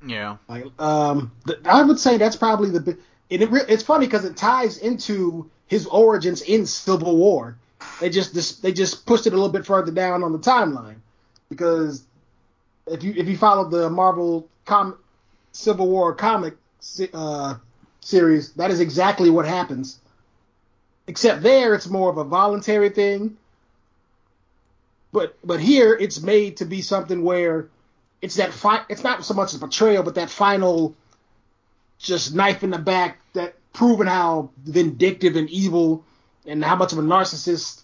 yeah. 0.07 0.37
like 0.49 0.65
um 0.79 1.33
I 1.65 1.83
would 1.83 1.99
say 1.99 2.17
that's 2.17 2.37
probably 2.37 2.71
the 2.71 2.99
it, 3.31 3.43
it 3.43 3.51
re- 3.51 3.65
it's 3.69 3.83
funny 3.83 4.07
because 4.07 4.25
it 4.25 4.37
ties 4.37 4.79
into 4.79 5.51
his 5.67 5.87
origins 5.87 6.43
in 6.43 6.67
Civil 6.67 7.17
War. 7.17 7.57
They 8.01 8.11
just 8.11 8.63
they 8.63 8.73
just 8.73 9.07
pushed 9.07 9.27
it 9.27 9.33
a 9.33 9.37
little 9.37 9.53
bit 9.53 9.67
further 9.67 9.93
down 9.93 10.23
on 10.23 10.33
the 10.33 10.39
timeline 10.39 10.97
because 11.53 12.05
if 12.87 13.03
you 13.03 13.15
if 13.17 13.29
you 13.29 13.37
follow 13.37 13.69
the 13.69 13.91
Marvel 13.91 14.49
com- 14.65 14.99
Civil 15.53 15.89
War 15.89 16.15
comic 16.15 16.57
uh, 17.13 17.55
series, 18.01 18.53
that 18.55 18.71
is 18.71 18.81
exactly 18.81 19.31
what 19.31 19.47
happens. 19.47 20.01
Except 21.07 21.43
there, 21.43 21.75
it's 21.75 21.89
more 21.89 22.11
of 22.11 22.17
a 22.17 22.25
voluntary 22.25 22.91
thing. 22.91 23.37
But 25.13 25.37
but 25.45 25.61
here, 25.61 25.95
it's 25.95 26.21
made 26.23 26.57
to 26.59 26.65
be 26.65 26.81
something 26.81 27.23
where 27.23 27.69
it's 28.23 28.37
that 28.37 28.53
fi- 28.53 28.85
It's 28.89 29.05
not 29.05 29.25
so 29.25 29.35
much 29.35 29.55
a 29.55 29.59
betrayal, 29.59 30.03
but 30.03 30.15
that 30.15 30.31
final, 30.31 30.95
just 31.99 32.35
knife 32.35 32.63
in 32.63 32.71
the 32.71 32.79
back, 32.79 33.19
that 33.35 33.55
proving 33.73 34.07
how 34.07 34.51
vindictive 34.65 35.37
and 35.37 35.51
evil 35.51 36.05
and 36.47 36.65
how 36.65 36.77
much 36.77 36.93
of 36.93 36.99
a 36.99 37.03
narcissist 37.03 37.83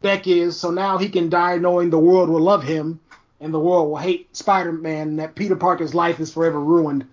Beck 0.00 0.26
is. 0.28 0.58
So 0.58 0.70
now 0.70 0.98
he 0.98 1.08
can 1.08 1.28
die 1.28 1.56
knowing 1.56 1.90
the 1.90 1.98
world 1.98 2.28
will 2.28 2.40
love 2.40 2.62
him 2.62 3.00
and 3.40 3.52
the 3.52 3.58
world 3.60 3.88
will 3.90 3.96
hate 3.96 4.34
Spider-Man. 4.36 5.08
And 5.08 5.18
that 5.18 5.34
Peter 5.34 5.56
Parker's 5.56 5.94
life 5.94 6.20
is 6.20 6.32
forever 6.32 6.60
ruined. 6.60 7.06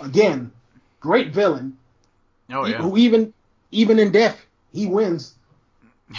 Again, 0.00 0.52
great 1.00 1.32
villain 1.32 1.76
Oh 2.50 2.64
yeah. 2.66 2.78
who 2.78 2.96
even 2.96 3.32
even 3.70 3.98
in 3.98 4.12
death 4.12 4.44
he 4.72 4.86
wins. 4.86 5.34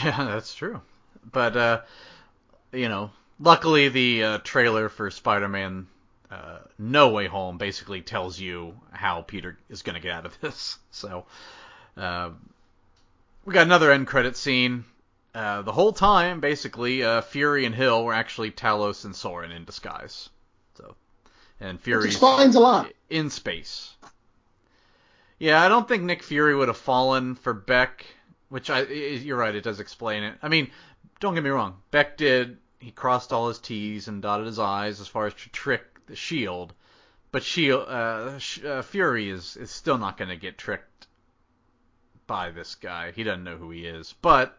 Yeah, 0.03 0.25
that's 0.25 0.53
true. 0.55 0.81
But 1.31 1.57
uh, 1.57 1.81
you 2.71 2.89
know, 2.89 3.11
luckily 3.39 3.89
the 3.89 4.23
uh, 4.23 4.37
trailer 4.39 4.89
for 4.89 5.11
Spider-Man 5.11 5.87
uh, 6.31 6.59
No 6.77 7.09
Way 7.09 7.27
Home 7.27 7.57
basically 7.57 8.01
tells 8.01 8.39
you 8.39 8.75
how 8.91 9.21
Peter 9.21 9.57
is 9.69 9.81
going 9.81 9.95
to 9.95 10.01
get 10.01 10.11
out 10.13 10.25
of 10.25 10.39
this. 10.41 10.77
So 10.91 11.25
uh, 11.97 12.31
we 13.45 13.53
got 13.53 13.65
another 13.65 13.91
end 13.91 14.07
credit 14.07 14.35
scene. 14.37 14.85
Uh, 15.33 15.61
the 15.61 15.71
whole 15.71 15.93
time, 15.93 16.39
basically, 16.41 17.03
uh, 17.03 17.21
Fury 17.21 17.65
and 17.65 17.73
Hill 17.73 18.03
were 18.03 18.13
actually 18.13 18.51
Talos 18.51 19.05
and 19.05 19.15
Soren 19.15 19.51
in 19.51 19.63
disguise. 19.63 20.29
So, 20.75 20.95
and 21.59 21.79
Fury's 21.79 22.13
explains 22.15 22.55
a 22.55 22.59
lot. 22.59 22.91
in 23.09 23.29
space. 23.29 23.93
Yeah, 25.39 25.61
I 25.61 25.69
don't 25.69 25.87
think 25.87 26.03
Nick 26.03 26.21
Fury 26.21 26.53
would 26.55 26.67
have 26.67 26.77
fallen 26.77 27.35
for 27.35 27.53
Beck, 27.53 28.05
which 28.49 28.69
I 28.69 28.79
i- 28.81 28.83
you're 28.83 29.37
right, 29.37 29.55
it 29.55 29.63
does 29.63 29.79
explain 29.79 30.23
it. 30.23 30.37
I 30.41 30.49
mean, 30.49 30.69
don't 31.19 31.33
get 31.33 31.43
me 31.43 31.49
wrong, 31.49 31.81
Beck 31.91 32.17
did 32.17 32.57
he 32.79 32.91
crossed 32.91 33.31
all 33.31 33.47
his 33.47 33.59
T's 33.59 34.07
and 34.07 34.21
dotted 34.21 34.47
his 34.47 34.59
I's 34.59 34.99
as 34.99 35.07
far 35.07 35.27
as 35.27 35.33
to 35.35 35.49
trick 35.49 35.83
the 36.07 36.15
Shield, 36.15 36.73
but 37.31 37.41
Shield 37.43 37.85
uh, 37.87 38.39
uh, 38.67 38.81
Fury 38.81 39.29
is 39.29 39.55
is 39.55 39.71
still 39.71 39.97
not 39.97 40.17
going 40.17 40.29
to 40.29 40.35
get 40.35 40.57
tricked 40.57 41.07
by 42.27 42.51
this 42.51 42.75
guy. 42.75 43.11
He 43.11 43.23
doesn't 43.23 43.43
know 43.43 43.57
who 43.57 43.71
he 43.71 43.85
is, 43.85 44.13
but 44.21 44.57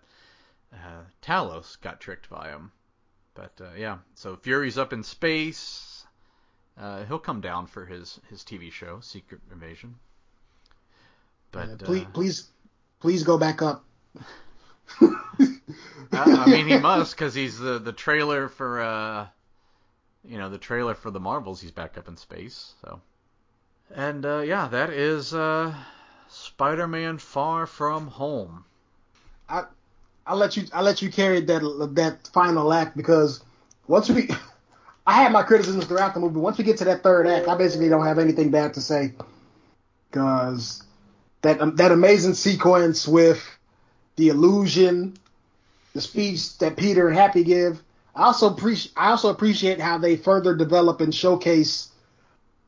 uh, 0.73 1.03
Talos 1.23 1.81
got 1.81 2.01
tricked 2.01 2.29
by 2.31 2.49
him. 2.49 2.73
But 3.35 3.53
uh, 3.61 3.75
yeah, 3.77 3.99
so 4.15 4.37
Fury's 4.37 4.79
up 4.79 4.93
in 4.93 5.03
space. 5.03 6.05
Uh, 6.79 7.05
he'll 7.05 7.19
come 7.19 7.41
down 7.41 7.67
for 7.67 7.85
his, 7.87 8.21
his 8.29 8.43
TV 8.43 8.71
show, 8.71 9.01
Secret 9.01 9.41
Invasion. 9.51 9.97
But 11.51 11.79
please, 11.79 12.03
uh, 12.05 12.11
please, 12.13 12.49
please 13.01 13.23
go 13.23 13.39
back 13.39 13.63
up. 13.63 13.85
I, 16.13 16.45
mean, 16.47 16.67
he 16.67 16.79
must 16.79 17.15
because 17.15 17.35
he's 17.35 17.59
the 17.59 17.79
the 17.79 17.93
trailer 17.93 18.49
for 18.49 18.81
uh, 18.81 19.27
you 20.25 20.39
know, 20.39 20.49
the 20.49 20.59
trailer 20.59 20.95
for 20.95 21.11
the 21.11 21.21
Marvels. 21.21 21.61
He's 21.61 21.71
back 21.71 21.99
up 21.99 22.09
in 22.09 22.17
space. 22.17 22.75
So, 22.83 23.01
and 23.95 24.25
uh, 24.25 24.41
yeah, 24.41 24.69
that 24.69 24.91
is 24.91 25.35
uh, 25.35 25.75
Spider-Man: 26.29 27.19
Far 27.19 27.67
From 27.67 28.07
Home. 28.09 28.65
I, 29.49 29.65
I'll 30.27 30.37
let 30.37 30.57
you. 30.57 30.65
I'll 30.73 30.85
let 30.85 31.03
you 31.03 31.11
carry 31.11 31.41
that 31.41 31.91
that 31.95 32.29
final 32.33 32.73
act 32.73 32.97
because 32.97 33.43
once 33.89 34.09
we, 34.09 34.29
I 35.07 35.15
had 35.15 35.33
my 35.33 35.43
criticisms 35.43 35.87
throughout 35.87 36.15
the 36.15 36.21
movie. 36.21 36.39
Once 36.39 36.59
we 36.59 36.65
get 36.65 36.79
to 36.79 36.85
that 36.85 37.03
third 37.03 37.27
act, 37.27 37.49
I 37.49 37.57
basically 37.57 37.89
don't 37.89 38.07
have 38.07 38.19
anything 38.19 38.51
bad 38.51 38.75
to 38.75 38.81
say 38.81 39.13
because 40.11 40.83
that 41.43 41.61
um, 41.61 41.77
that 41.77 41.93
amazing 41.93 42.35
sequence 42.35 43.07
with 43.07 43.45
the 44.17 44.29
illusion, 44.29 45.17
the 45.95 46.01
speech 46.01 46.59
that 46.59 46.77
Peter 46.77 47.09
and 47.09 47.17
Happy 47.17 47.45
give. 47.45 47.83
I 48.15 48.25
also 48.25 48.53
appreciate. 48.53 48.93
I 48.97 49.11
also 49.11 49.31
appreciate 49.31 49.81
how 49.81 49.99
they 49.99 50.17
further 50.17 50.55
develop 50.55 51.01
and 51.01 51.15
showcase 51.15 51.89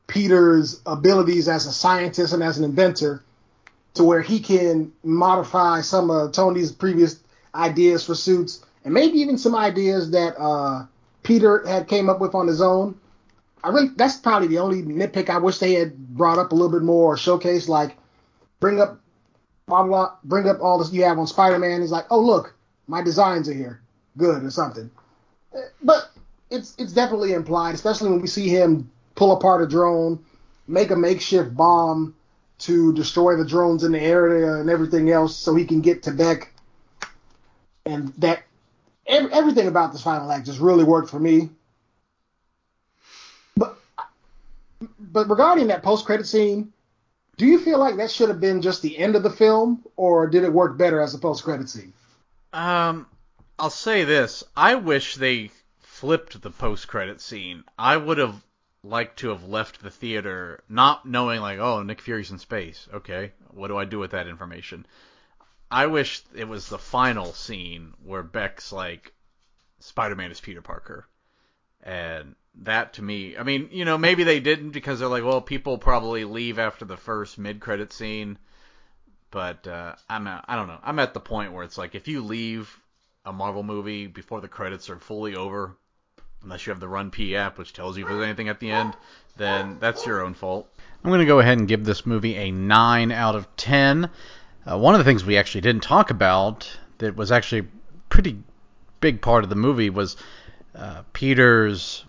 Peter's 0.07 0.81
abilities 0.85 1.47
as 1.47 1.65
a 1.65 1.71
scientist 1.71 2.33
and 2.33 2.43
as 2.43 2.57
an 2.57 2.63
inventor 2.63 3.23
to 3.93 4.03
where 4.03 4.21
he 4.21 4.39
can 4.39 4.91
modify 5.03 5.81
some 5.81 6.09
of 6.09 6.31
Tony's 6.33 6.71
previous 6.71 7.19
ideas 7.55 8.05
for 8.05 8.15
suits 8.15 8.63
and 8.83 8.93
maybe 8.93 9.19
even 9.19 9.37
some 9.37 9.55
ideas 9.55 10.11
that 10.11 10.35
uh, 10.39 10.85
Peter 11.23 11.65
had 11.65 11.87
came 11.87 12.09
up 12.09 12.19
with 12.19 12.35
on 12.35 12.47
his 12.47 12.61
own. 12.61 12.99
I 13.63 13.69
really 13.69 13.89
that's 13.95 14.17
probably 14.17 14.47
the 14.47 14.59
only 14.59 14.83
nitpick 14.83 15.29
I 15.29 15.39
wish 15.39 15.57
they 15.57 15.73
had 15.73 15.97
brought 15.97 16.37
up 16.37 16.51
a 16.51 16.55
little 16.55 16.71
bit 16.71 16.83
more 16.83 17.13
or 17.13 17.17
showcased 17.17 17.67
like 17.67 17.97
bring 18.59 18.79
up 18.79 18.99
blah 19.65 19.83
blah, 19.83 20.15
bring 20.23 20.47
up 20.47 20.61
all 20.61 20.77
this 20.77 20.93
you 20.93 21.03
have 21.03 21.17
on 21.17 21.25
Spider-Man. 21.25 21.81
He's 21.81 21.91
like, 21.91 22.05
oh 22.11 22.19
look, 22.19 22.55
my 22.87 23.01
designs 23.01 23.49
are 23.49 23.53
here, 23.53 23.81
good 24.17 24.43
or 24.43 24.51
something. 24.51 24.91
Eh, 25.55 25.61
But 25.81 26.11
it's 26.51 26.75
it's 26.77 26.93
definitely 26.93 27.33
implied, 27.33 27.73
especially 27.73 28.11
when 28.11 28.21
we 28.21 28.27
see 28.27 28.49
him 28.49 28.91
pull 29.15 29.31
apart 29.31 29.63
a 29.63 29.67
drone, 29.67 30.23
make 30.67 30.91
a 30.91 30.95
makeshift 30.95 31.55
bomb 31.55 32.15
to 32.57 32.93
destroy 32.93 33.35
the 33.35 33.45
drones 33.45 33.83
in 33.83 33.91
the 33.91 33.99
area 33.99 34.53
and 34.53 34.69
everything 34.69 35.09
else 35.09 35.35
so 35.35 35.55
he 35.55 35.65
can 35.65 35.81
get 35.81 36.03
to 36.03 36.11
Beck. 36.11 36.51
And 37.85 38.09
that 38.17 38.43
ev- 39.07 39.31
everything 39.31 39.67
about 39.67 39.91
this 39.91 40.01
final 40.01 40.31
act 40.31 40.45
just 40.45 40.59
really 40.59 40.83
worked 40.83 41.09
for 41.09 41.19
me. 41.19 41.49
But 43.55 43.77
but 44.99 45.29
regarding 45.29 45.67
that 45.67 45.83
post 45.83 46.05
credit 46.05 46.27
scene, 46.27 46.73
do 47.37 47.45
you 47.45 47.59
feel 47.59 47.79
like 47.79 47.97
that 47.97 48.11
should 48.11 48.29
have 48.29 48.39
been 48.39 48.61
just 48.61 48.81
the 48.81 48.97
end 48.97 49.15
of 49.15 49.23
the 49.23 49.29
film, 49.29 49.83
or 49.95 50.27
did 50.27 50.43
it 50.43 50.51
work 50.51 50.77
better 50.77 51.01
as 51.01 51.13
a 51.13 51.19
post 51.19 51.43
credit 51.43 51.69
scene? 51.69 51.93
Um, 52.53 53.07
I'll 53.59 53.69
say 53.69 54.03
this: 54.03 54.43
I 54.55 54.75
wish 54.75 55.15
they 55.15 55.51
flipped 55.79 56.41
the 56.41 56.51
post-credit 56.51 57.21
scene. 57.21 57.63
I 57.79 57.95
would 57.95 58.17
have 58.17 58.43
like 58.83 59.15
to 59.15 59.29
have 59.29 59.47
left 59.47 59.81
the 59.81 59.89
theater 59.89 60.61
not 60.69 61.05
knowing 61.05 61.39
like, 61.41 61.57
oh, 61.59 61.81
Nick 61.83 62.01
Fury's 62.01 62.31
in 62.31 62.37
space. 62.37 62.87
Okay, 62.93 63.31
what 63.51 63.69
do 63.69 63.77
I 63.77 63.85
do 63.85 63.99
with 63.99 64.11
that 64.11 64.27
information? 64.27 64.85
I 65.69 65.87
wish 65.87 66.23
it 66.35 66.47
was 66.47 66.69
the 66.69 66.77
final 66.77 67.33
scene 67.33 67.93
where 68.03 68.23
Beck's 68.23 68.71
like, 68.71 69.13
Spider-Man 69.79 70.31
is 70.31 70.39
Peter 70.39 70.61
Parker, 70.61 71.07
and 71.83 72.35
that 72.61 72.93
to 72.93 73.01
me, 73.01 73.37
I 73.37 73.43
mean, 73.43 73.69
you 73.71 73.85
know, 73.85 73.97
maybe 73.97 74.23
they 74.23 74.39
didn't 74.39 74.71
because 74.71 74.99
they're 74.99 75.07
like, 75.07 75.23
well, 75.23 75.41
people 75.41 75.77
probably 75.77 76.23
leave 76.23 76.59
after 76.59 76.85
the 76.85 76.97
first 76.97 77.37
mid-credit 77.37 77.91
scene, 77.91 78.37
but 79.31 79.67
uh, 79.67 79.95
I'm 80.09 80.27
at, 80.27 80.45
I 80.47 80.55
don't 80.55 80.67
know, 80.67 80.79
I'm 80.83 80.99
at 80.99 81.13
the 81.13 81.19
point 81.19 81.53
where 81.53 81.63
it's 81.63 81.77
like 81.77 81.95
if 81.95 82.07
you 82.07 82.23
leave 82.23 82.79
a 83.25 83.33
Marvel 83.33 83.63
movie 83.63 84.07
before 84.07 84.41
the 84.41 84.47
credits 84.47 84.89
are 84.89 84.99
fully 84.99 85.35
over, 85.35 85.75
unless 86.43 86.65
you 86.65 86.71
have 86.71 86.79
the 86.79 86.87
RunPee 86.87 87.33
app, 87.33 87.57
which 87.57 87.73
tells 87.73 87.97
you 87.97 88.03
if 88.03 88.09
there's 88.09 88.23
anything 88.23 88.49
at 88.49 88.59
the 88.59 88.71
end, 88.71 88.95
then 89.35 89.77
that's 89.79 90.05
your 90.05 90.21
own 90.21 90.35
fault. 90.35 90.69
I'm 91.03 91.09
going 91.09 91.19
to 91.19 91.25
go 91.25 91.39
ahead 91.39 91.57
and 91.57 91.67
give 91.67 91.83
this 91.83 92.05
movie 92.05 92.35
a 92.35 92.51
9 92.51 93.11
out 93.11 93.35
of 93.35 93.53
10. 93.57 94.09
Uh, 94.69 94.77
one 94.77 94.95
of 94.95 94.99
the 94.99 95.03
things 95.03 95.23
we 95.23 95.37
actually 95.37 95.61
didn't 95.61 95.83
talk 95.83 96.09
about 96.09 96.69
that 96.97 97.15
was 97.15 97.31
actually 97.31 97.59
a 97.59 97.65
pretty 98.09 98.37
big 98.99 99.21
part 99.21 99.43
of 99.43 99.49
the 99.49 99.55
movie 99.55 99.89
was 99.89 100.17
uh, 100.73 101.03
Peter's, 101.13 102.03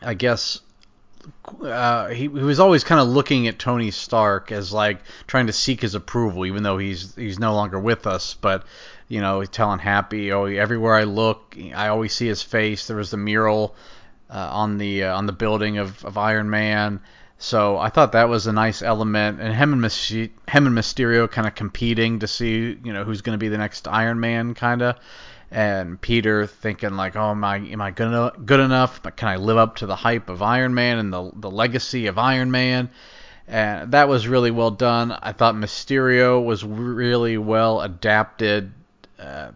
I 0.00 0.14
guess, 0.14 0.60
uh, 1.62 2.08
he, 2.08 2.22
he 2.22 2.28
was 2.28 2.60
always 2.60 2.84
kind 2.84 3.00
of 3.00 3.08
looking 3.08 3.48
at 3.48 3.58
Tony 3.58 3.90
Stark 3.90 4.52
as 4.52 4.72
like 4.72 5.00
trying 5.26 5.48
to 5.48 5.52
seek 5.52 5.80
his 5.80 5.94
approval, 5.94 6.46
even 6.46 6.62
though 6.62 6.78
he's 6.78 7.14
he's 7.14 7.38
no 7.38 7.54
longer 7.54 7.78
with 7.78 8.06
us. 8.06 8.34
But 8.34 8.64
you 9.08 9.20
know, 9.20 9.40
he's 9.40 9.48
telling 9.48 9.78
Happy, 9.78 10.32
oh, 10.32 10.44
everywhere 10.44 10.94
I 10.94 11.04
look, 11.04 11.56
I 11.74 11.88
always 11.88 12.14
see 12.14 12.26
his 12.26 12.42
face. 12.42 12.86
There 12.86 12.96
was 12.96 13.10
the 13.10 13.16
mural 13.16 13.74
uh, 14.30 14.48
on 14.52 14.78
the 14.78 15.04
uh, 15.04 15.16
on 15.16 15.26
the 15.26 15.32
building 15.32 15.78
of, 15.78 16.04
of 16.04 16.16
Iron 16.16 16.48
Man. 16.50 17.00
So 17.38 17.78
I 17.78 17.88
thought 17.88 18.12
that 18.12 18.28
was 18.28 18.46
a 18.46 18.52
nice 18.52 18.82
element, 18.82 19.40
and 19.40 19.54
him 19.54 19.72
and 19.72 19.84
him 19.84 20.66
and 20.66 20.76
Mysterio 20.76 21.30
kind 21.30 21.46
of 21.46 21.54
competing 21.54 22.18
to 22.18 22.26
see, 22.26 22.76
you 22.82 22.92
know, 22.92 23.04
who's 23.04 23.22
going 23.22 23.34
to 23.34 23.38
be 23.38 23.48
the 23.48 23.58
next 23.58 23.86
Iron 23.86 24.18
Man, 24.18 24.54
kind 24.54 24.82
of 24.82 24.96
and 25.50 26.00
Peter 26.00 26.46
thinking 26.46 26.96
like, 26.96 27.16
oh, 27.16 27.30
am 27.30 27.44
I 27.44 27.56
am 27.56 27.80
I 27.80 27.90
good 27.90 28.32
good 28.44 28.60
enough? 28.60 29.02
Can 29.16 29.28
I 29.28 29.36
live 29.36 29.56
up 29.56 29.76
to 29.76 29.86
the 29.86 29.96
hype 29.96 30.28
of 30.28 30.42
Iron 30.42 30.74
Man 30.74 30.98
and 30.98 31.12
the 31.12 31.30
the 31.34 31.50
legacy 31.50 32.06
of 32.06 32.18
Iron 32.18 32.50
Man? 32.50 32.90
And 33.46 33.92
that 33.92 34.08
was 34.08 34.28
really 34.28 34.50
well 34.50 34.70
done. 34.70 35.10
I 35.10 35.32
thought 35.32 35.54
Mysterio 35.54 36.44
was 36.44 36.64
really 36.64 37.38
well 37.38 37.80
adapted 37.80 38.72
uh, 39.18 39.52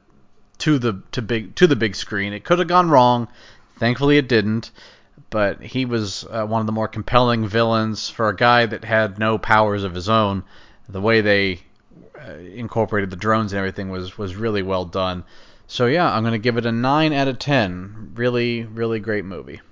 to 0.59 0.79
the 0.79 1.03
to 1.13 1.21
big 1.21 1.55
to 1.57 1.67
the 1.67 1.77
big 1.77 1.95
screen. 1.95 2.33
It 2.33 2.45
could 2.45 2.59
have 2.59 2.69
gone 2.69 2.89
wrong. 2.89 3.29
Thankfully, 3.79 4.17
it 4.17 4.29
didn't. 4.29 4.71
But 5.33 5.63
he 5.63 5.87
was 5.87 6.27
uh, 6.31 6.45
one 6.45 6.61
of 6.61 6.67
the 6.67 6.73
more 6.73 6.89
compelling 6.89 7.49
villains 7.49 8.11
for 8.11 8.29
a 8.29 8.37
guy 8.37 8.67
that 8.67 8.85
had 8.85 9.19
no 9.19 9.39
powers 9.39 9.83
of 9.83 9.95
his 9.95 10.11
own. 10.11 10.45
The 10.91 11.01
way 11.01 11.23
they 11.23 11.61
uh, 12.21 12.35
incorporated 12.35 13.09
the 13.09 13.17
drones 13.17 13.53
and 13.53 13.59
everything 13.59 13.89
was 13.89 14.19
was 14.19 14.37
really 14.37 14.63
well 14.63 14.85
done. 14.85 15.25
So 15.67 15.87
yeah, 15.87 16.13
I'm 16.13 16.23
gonna 16.23 16.39
give 16.39 16.59
it 16.59 16.67
a 16.67 16.71
nine 16.71 17.15
out 17.15 17.29
of 17.29 17.39
ten. 17.39 18.13
Really, 18.15 18.65
really 18.65 19.01
great 19.01 19.25
movie. 19.25 19.63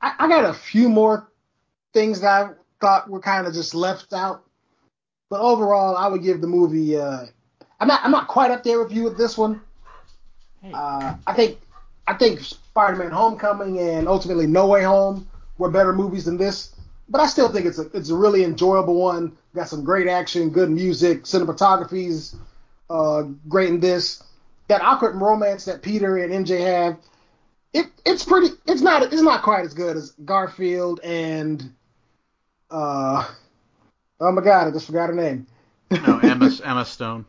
I, 0.00 0.14
I 0.18 0.28
got 0.28 0.44
a 0.44 0.54
few 0.54 0.88
more 0.88 1.28
things 1.92 2.22
that 2.22 2.46
I 2.46 2.50
thought 2.80 3.08
were 3.08 3.20
kind 3.20 3.46
of 3.46 3.54
just 3.54 3.76
left 3.76 4.12
out, 4.12 4.42
but 5.30 5.40
overall, 5.40 5.96
I 5.96 6.08
would 6.08 6.24
give 6.24 6.40
the 6.40 6.48
movie. 6.48 6.98
Uh, 6.98 7.26
I'm 7.78 7.86
not. 7.86 8.04
I'm 8.04 8.10
not 8.10 8.26
quite 8.26 8.50
up 8.50 8.64
there 8.64 8.82
with 8.82 8.92
you 8.92 9.04
with 9.04 9.16
this 9.16 9.38
one. 9.38 9.60
Uh, 10.64 11.14
I 11.24 11.32
think. 11.34 11.60
I 12.08 12.14
think 12.14 12.40
Spider-Man: 12.74 13.12
Homecoming 13.12 13.78
and 13.78 14.08
ultimately 14.08 14.48
No 14.48 14.66
Way 14.66 14.82
Home 14.82 15.28
were 15.58 15.70
better 15.70 15.92
movies 15.92 16.24
than 16.24 16.36
this, 16.36 16.74
but 17.08 17.20
I 17.20 17.26
still 17.26 17.48
think 17.48 17.66
it's 17.66 17.78
a 17.78 17.86
it's 17.94 18.10
a 18.10 18.16
really 18.16 18.42
enjoyable 18.42 18.96
one. 18.96 19.36
Got 19.54 19.68
some 19.68 19.84
great 19.84 20.08
action, 20.08 20.50
good 20.50 20.70
music, 20.70 21.22
cinematography's 21.22 22.34
uh, 22.90 23.22
great 23.48 23.68
in 23.68 23.78
this 23.78 24.24
that 24.66 24.82
awkward 24.82 25.14
romance 25.14 25.66
that 25.66 25.82
Peter 25.82 26.16
and 26.16 26.46
MJ 26.46 26.66
have, 26.66 26.98
it 27.72 27.86
it's 28.04 28.24
pretty. 28.24 28.48
It's 28.66 28.80
not. 28.80 29.04
It's 29.04 29.22
not 29.22 29.42
quite 29.42 29.64
as 29.64 29.72
good 29.72 29.96
as 29.96 30.10
Garfield 30.24 30.98
and. 31.04 31.72
Uh, 32.72 33.24
oh 34.18 34.32
my 34.32 34.42
God! 34.42 34.66
I 34.66 34.70
just 34.72 34.86
forgot 34.86 35.10
her 35.10 35.14
name. 35.14 35.46
no, 35.92 36.18
Emma 36.18 36.50
Emma 36.64 36.84
Stone. 36.84 37.24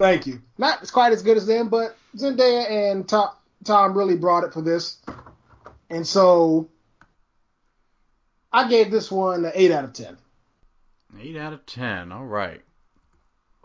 Thank 0.00 0.26
you. 0.26 0.42
Not 0.58 0.82
as 0.82 0.90
quite 0.90 1.12
as 1.12 1.22
good 1.22 1.36
as 1.36 1.46
them, 1.46 1.68
but 1.68 1.96
Zendaya 2.16 2.90
and 2.90 3.08
Tom, 3.08 3.28
Tom 3.64 3.96
really 3.96 4.16
brought 4.16 4.44
it 4.44 4.52
for 4.52 4.62
this, 4.62 4.98
and 5.90 6.06
so 6.06 6.68
I 8.52 8.68
gave 8.68 8.90
this 8.90 9.10
one 9.10 9.44
an 9.44 9.52
eight 9.54 9.70
out 9.70 9.84
of 9.84 9.92
ten. 9.92 10.16
Eight 11.20 11.36
out 11.36 11.52
of 11.52 11.66
ten. 11.66 12.12
All 12.12 12.24
right. 12.24 12.62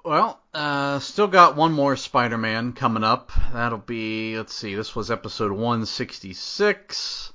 Well, 0.04 0.40
uh, 0.54 1.00
still 1.00 1.28
got 1.28 1.56
one 1.58 1.74
more 1.74 1.96
Spider-Man 1.96 2.74
coming 2.74 3.04
up. 3.04 3.32
That'll 3.54 3.78
be, 3.78 4.38
let's 4.38 4.54
see, 4.54 4.74
this 4.74 4.96
was 4.96 5.12
episode 5.12 5.52
166. 5.52 7.34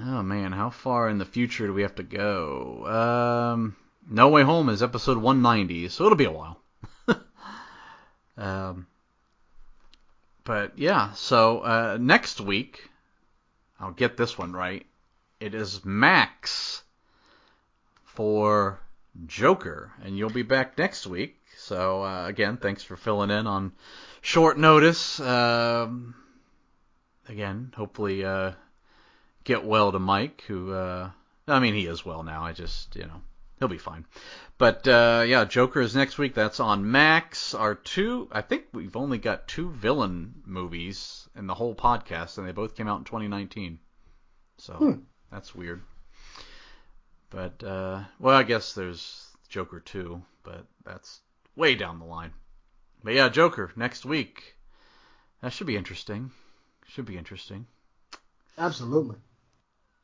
Oh 0.00 0.22
man, 0.22 0.52
how 0.52 0.70
far 0.70 1.08
in 1.08 1.18
the 1.18 1.24
future 1.24 1.66
do 1.66 1.74
we 1.74 1.82
have 1.82 1.96
to 1.96 2.04
go? 2.04 2.86
Um, 3.52 3.76
No 4.08 4.28
Way 4.28 4.44
Home 4.44 4.68
is 4.68 4.82
episode 4.82 5.18
190, 5.18 5.88
so 5.88 6.04
it'll 6.04 6.16
be 6.16 6.24
a 6.26 6.30
while. 6.30 6.62
um, 8.36 8.86
but 10.48 10.76
yeah, 10.76 11.12
so 11.12 11.60
uh, 11.60 11.98
next 12.00 12.40
week, 12.40 12.90
I'll 13.78 13.92
get 13.92 14.16
this 14.16 14.36
one 14.36 14.52
right. 14.52 14.84
It 15.38 15.54
is 15.54 15.84
Max 15.84 16.82
for 18.02 18.80
Joker, 19.26 19.92
and 20.02 20.18
you'll 20.18 20.30
be 20.30 20.42
back 20.42 20.76
next 20.76 21.06
week 21.06 21.38
so 21.68 22.02
uh, 22.02 22.26
again, 22.26 22.56
thanks 22.56 22.82
for 22.82 22.96
filling 22.96 23.30
in 23.30 23.46
on 23.46 23.72
short 24.22 24.56
notice. 24.58 25.20
Um, 25.20 26.14
again, 27.28 27.74
hopefully 27.76 28.24
uh, 28.24 28.52
get 29.44 29.64
well 29.64 29.92
to 29.92 29.98
Mike, 29.98 30.44
who 30.46 30.72
uh, 30.72 31.10
I 31.46 31.58
mean 31.58 31.74
he 31.74 31.86
is 31.86 32.06
well 32.06 32.22
now. 32.22 32.42
I 32.42 32.52
just 32.52 32.96
you 32.96 33.02
know 33.02 33.20
he'll 33.58 33.68
be 33.68 33.78
fine. 33.78 34.06
But 34.56 34.86
uh, 34.88 35.24
yeah, 35.26 35.44
Joker 35.44 35.80
is 35.80 35.94
next 35.94 36.18
week. 36.18 36.34
That's 36.34 36.60
on 36.60 36.90
Max. 36.90 37.54
Our 37.54 37.74
two, 37.74 38.28
I 38.32 38.42
think 38.42 38.64
we've 38.72 38.96
only 38.96 39.18
got 39.18 39.48
two 39.48 39.70
villain 39.70 40.42
movies 40.44 41.28
in 41.36 41.46
the 41.46 41.54
whole 41.54 41.74
podcast, 41.74 42.38
and 42.38 42.46
they 42.46 42.52
both 42.52 42.74
came 42.74 42.88
out 42.88 42.98
in 42.98 43.04
2019. 43.04 43.78
So 44.58 44.74
hmm. 44.74 44.92
that's 45.30 45.54
weird. 45.54 45.82
But 47.30 47.62
uh, 47.62 48.04
well, 48.18 48.36
I 48.36 48.42
guess 48.42 48.72
there's 48.72 49.26
Joker 49.48 49.80
2, 49.80 50.20
but 50.42 50.66
that's 50.84 51.20
way 51.56 51.74
down 51.74 51.98
the 51.98 52.04
line. 52.04 52.32
But 53.04 53.14
yeah, 53.14 53.28
Joker 53.28 53.70
next 53.76 54.04
week. 54.04 54.56
That 55.40 55.52
should 55.52 55.68
be 55.68 55.76
interesting. 55.76 56.32
Should 56.88 57.06
be 57.06 57.16
interesting. 57.16 57.66
Absolutely. 58.56 59.16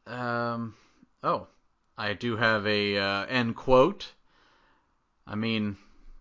Um. 0.07 0.75
Oh, 1.23 1.49
I 1.97 2.15
do 2.15 2.37
have 2.37 2.67
a 2.67 2.99
uh, 2.99 3.27
end 3.27 3.57
quote. 3.57 4.13
I 5.27 5.37
mean, 5.37 5.77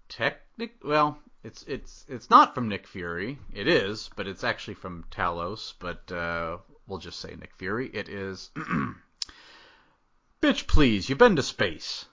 technic. 0.07 0.75
Well, 0.83 1.17
it's 1.43 1.63
it's 1.63 2.05
it's 2.07 2.29
not 2.29 2.53
from 2.53 2.69
Nick 2.69 2.87
Fury. 2.87 3.39
It 3.53 3.67
is, 3.67 4.09
but 4.15 4.27
it's 4.27 4.43
actually 4.43 4.75
from 4.75 5.05
Talos. 5.11 5.73
But 5.79 6.11
uh, 6.11 6.57
we'll 6.87 6.99
just 6.99 7.19
say 7.19 7.35
Nick 7.35 7.55
Fury. 7.55 7.89
It 7.93 8.07
is. 8.07 8.51
Bitch, 10.41 10.67
please, 10.67 11.09
you've 11.09 11.17
been 11.17 11.35
to 11.37 11.43
space. 11.43 12.05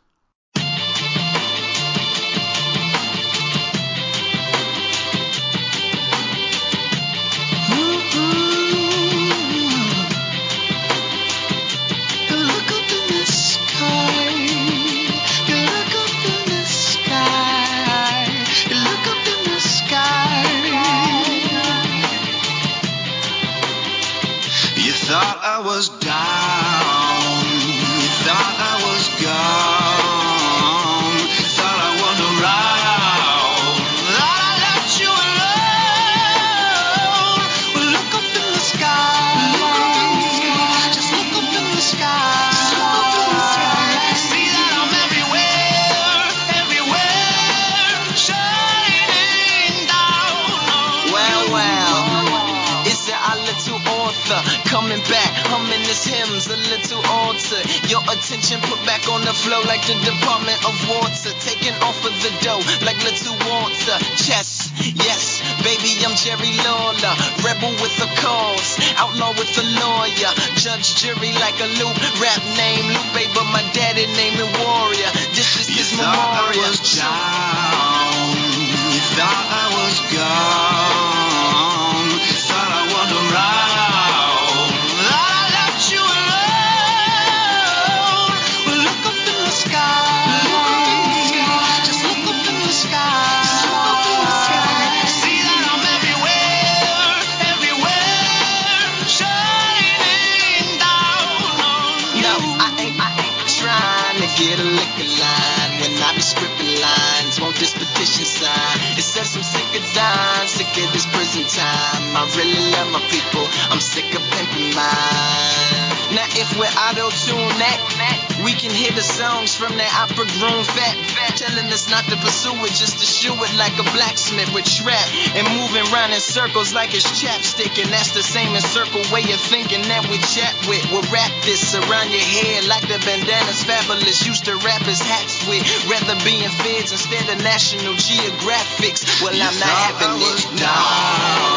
around 131.50 132.12
your 132.12 132.22
head 132.22 132.64
like 132.66 132.82
the 132.82 132.98
bandanas 133.04 133.64
fabulous. 133.64 134.24
Used 134.24 134.44
to 134.44 134.54
rappers 134.56 135.00
hats 135.00 135.46
with. 135.48 135.66
Rather 135.90 136.14
be 136.24 136.44
in 136.44 136.50
feds 136.50 136.92
instead 136.92 137.28
of 137.28 137.42
National 137.42 137.94
Geographics. 137.94 139.20
Well, 139.20 139.34
I'm 139.34 139.58
not 139.58 139.68
having 139.68 140.22
it. 140.22 140.60
No. 140.60 141.49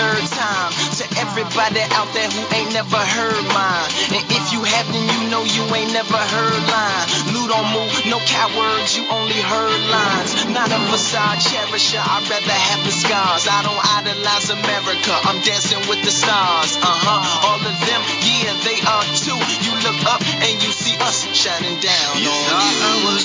third 0.00 0.24
time 0.32 0.72
to 0.96 1.04
everybody 1.20 1.84
out 1.92 2.08
there 2.16 2.28
who 2.32 2.42
ain't 2.56 2.72
never 2.72 2.96
heard 2.96 3.44
mine. 3.52 3.88
And 4.16 4.24
if 4.32 4.44
you 4.52 4.64
haven't, 4.64 5.04
you 5.12 5.20
know 5.28 5.44
you 5.44 5.64
ain't 5.76 5.92
never 5.92 6.16
heard 6.16 6.60
line. 6.72 7.06
Lou 7.36 7.44
don't 7.52 7.68
move, 7.76 7.92
no 8.08 8.18
cowards, 8.24 8.96
you 8.96 9.04
only 9.12 9.36
heard 9.36 9.80
lines. 9.92 10.32
Not 10.48 10.72
a 10.72 10.80
facade 10.88 11.40
cherisher, 11.44 12.00
I'd 12.00 12.24
rather 12.32 12.58
have 12.68 12.82
the 12.88 12.94
scars. 12.96 13.44
I 13.44 13.60
don't 13.60 13.82
idolize 14.00 14.48
America, 14.48 15.12
I'm 15.28 15.40
dancing 15.44 15.84
with 15.84 16.00
the 16.00 16.12
stars. 16.12 16.80
Uh 16.80 16.96
huh, 17.04 17.48
all 17.52 17.60
of 17.60 17.76
them, 17.84 18.00
yeah, 18.24 18.56
they 18.64 18.78
are 18.80 19.06
too. 19.20 19.40
You 19.60 19.72
look 19.84 20.00
up 20.08 20.24
and 20.24 20.56
you 20.64 20.70
see 20.72 20.96
us 21.04 21.28
shining 21.36 21.76
down. 21.84 22.10
You 22.16 22.32
on 22.32 22.64
you. 22.72 23.19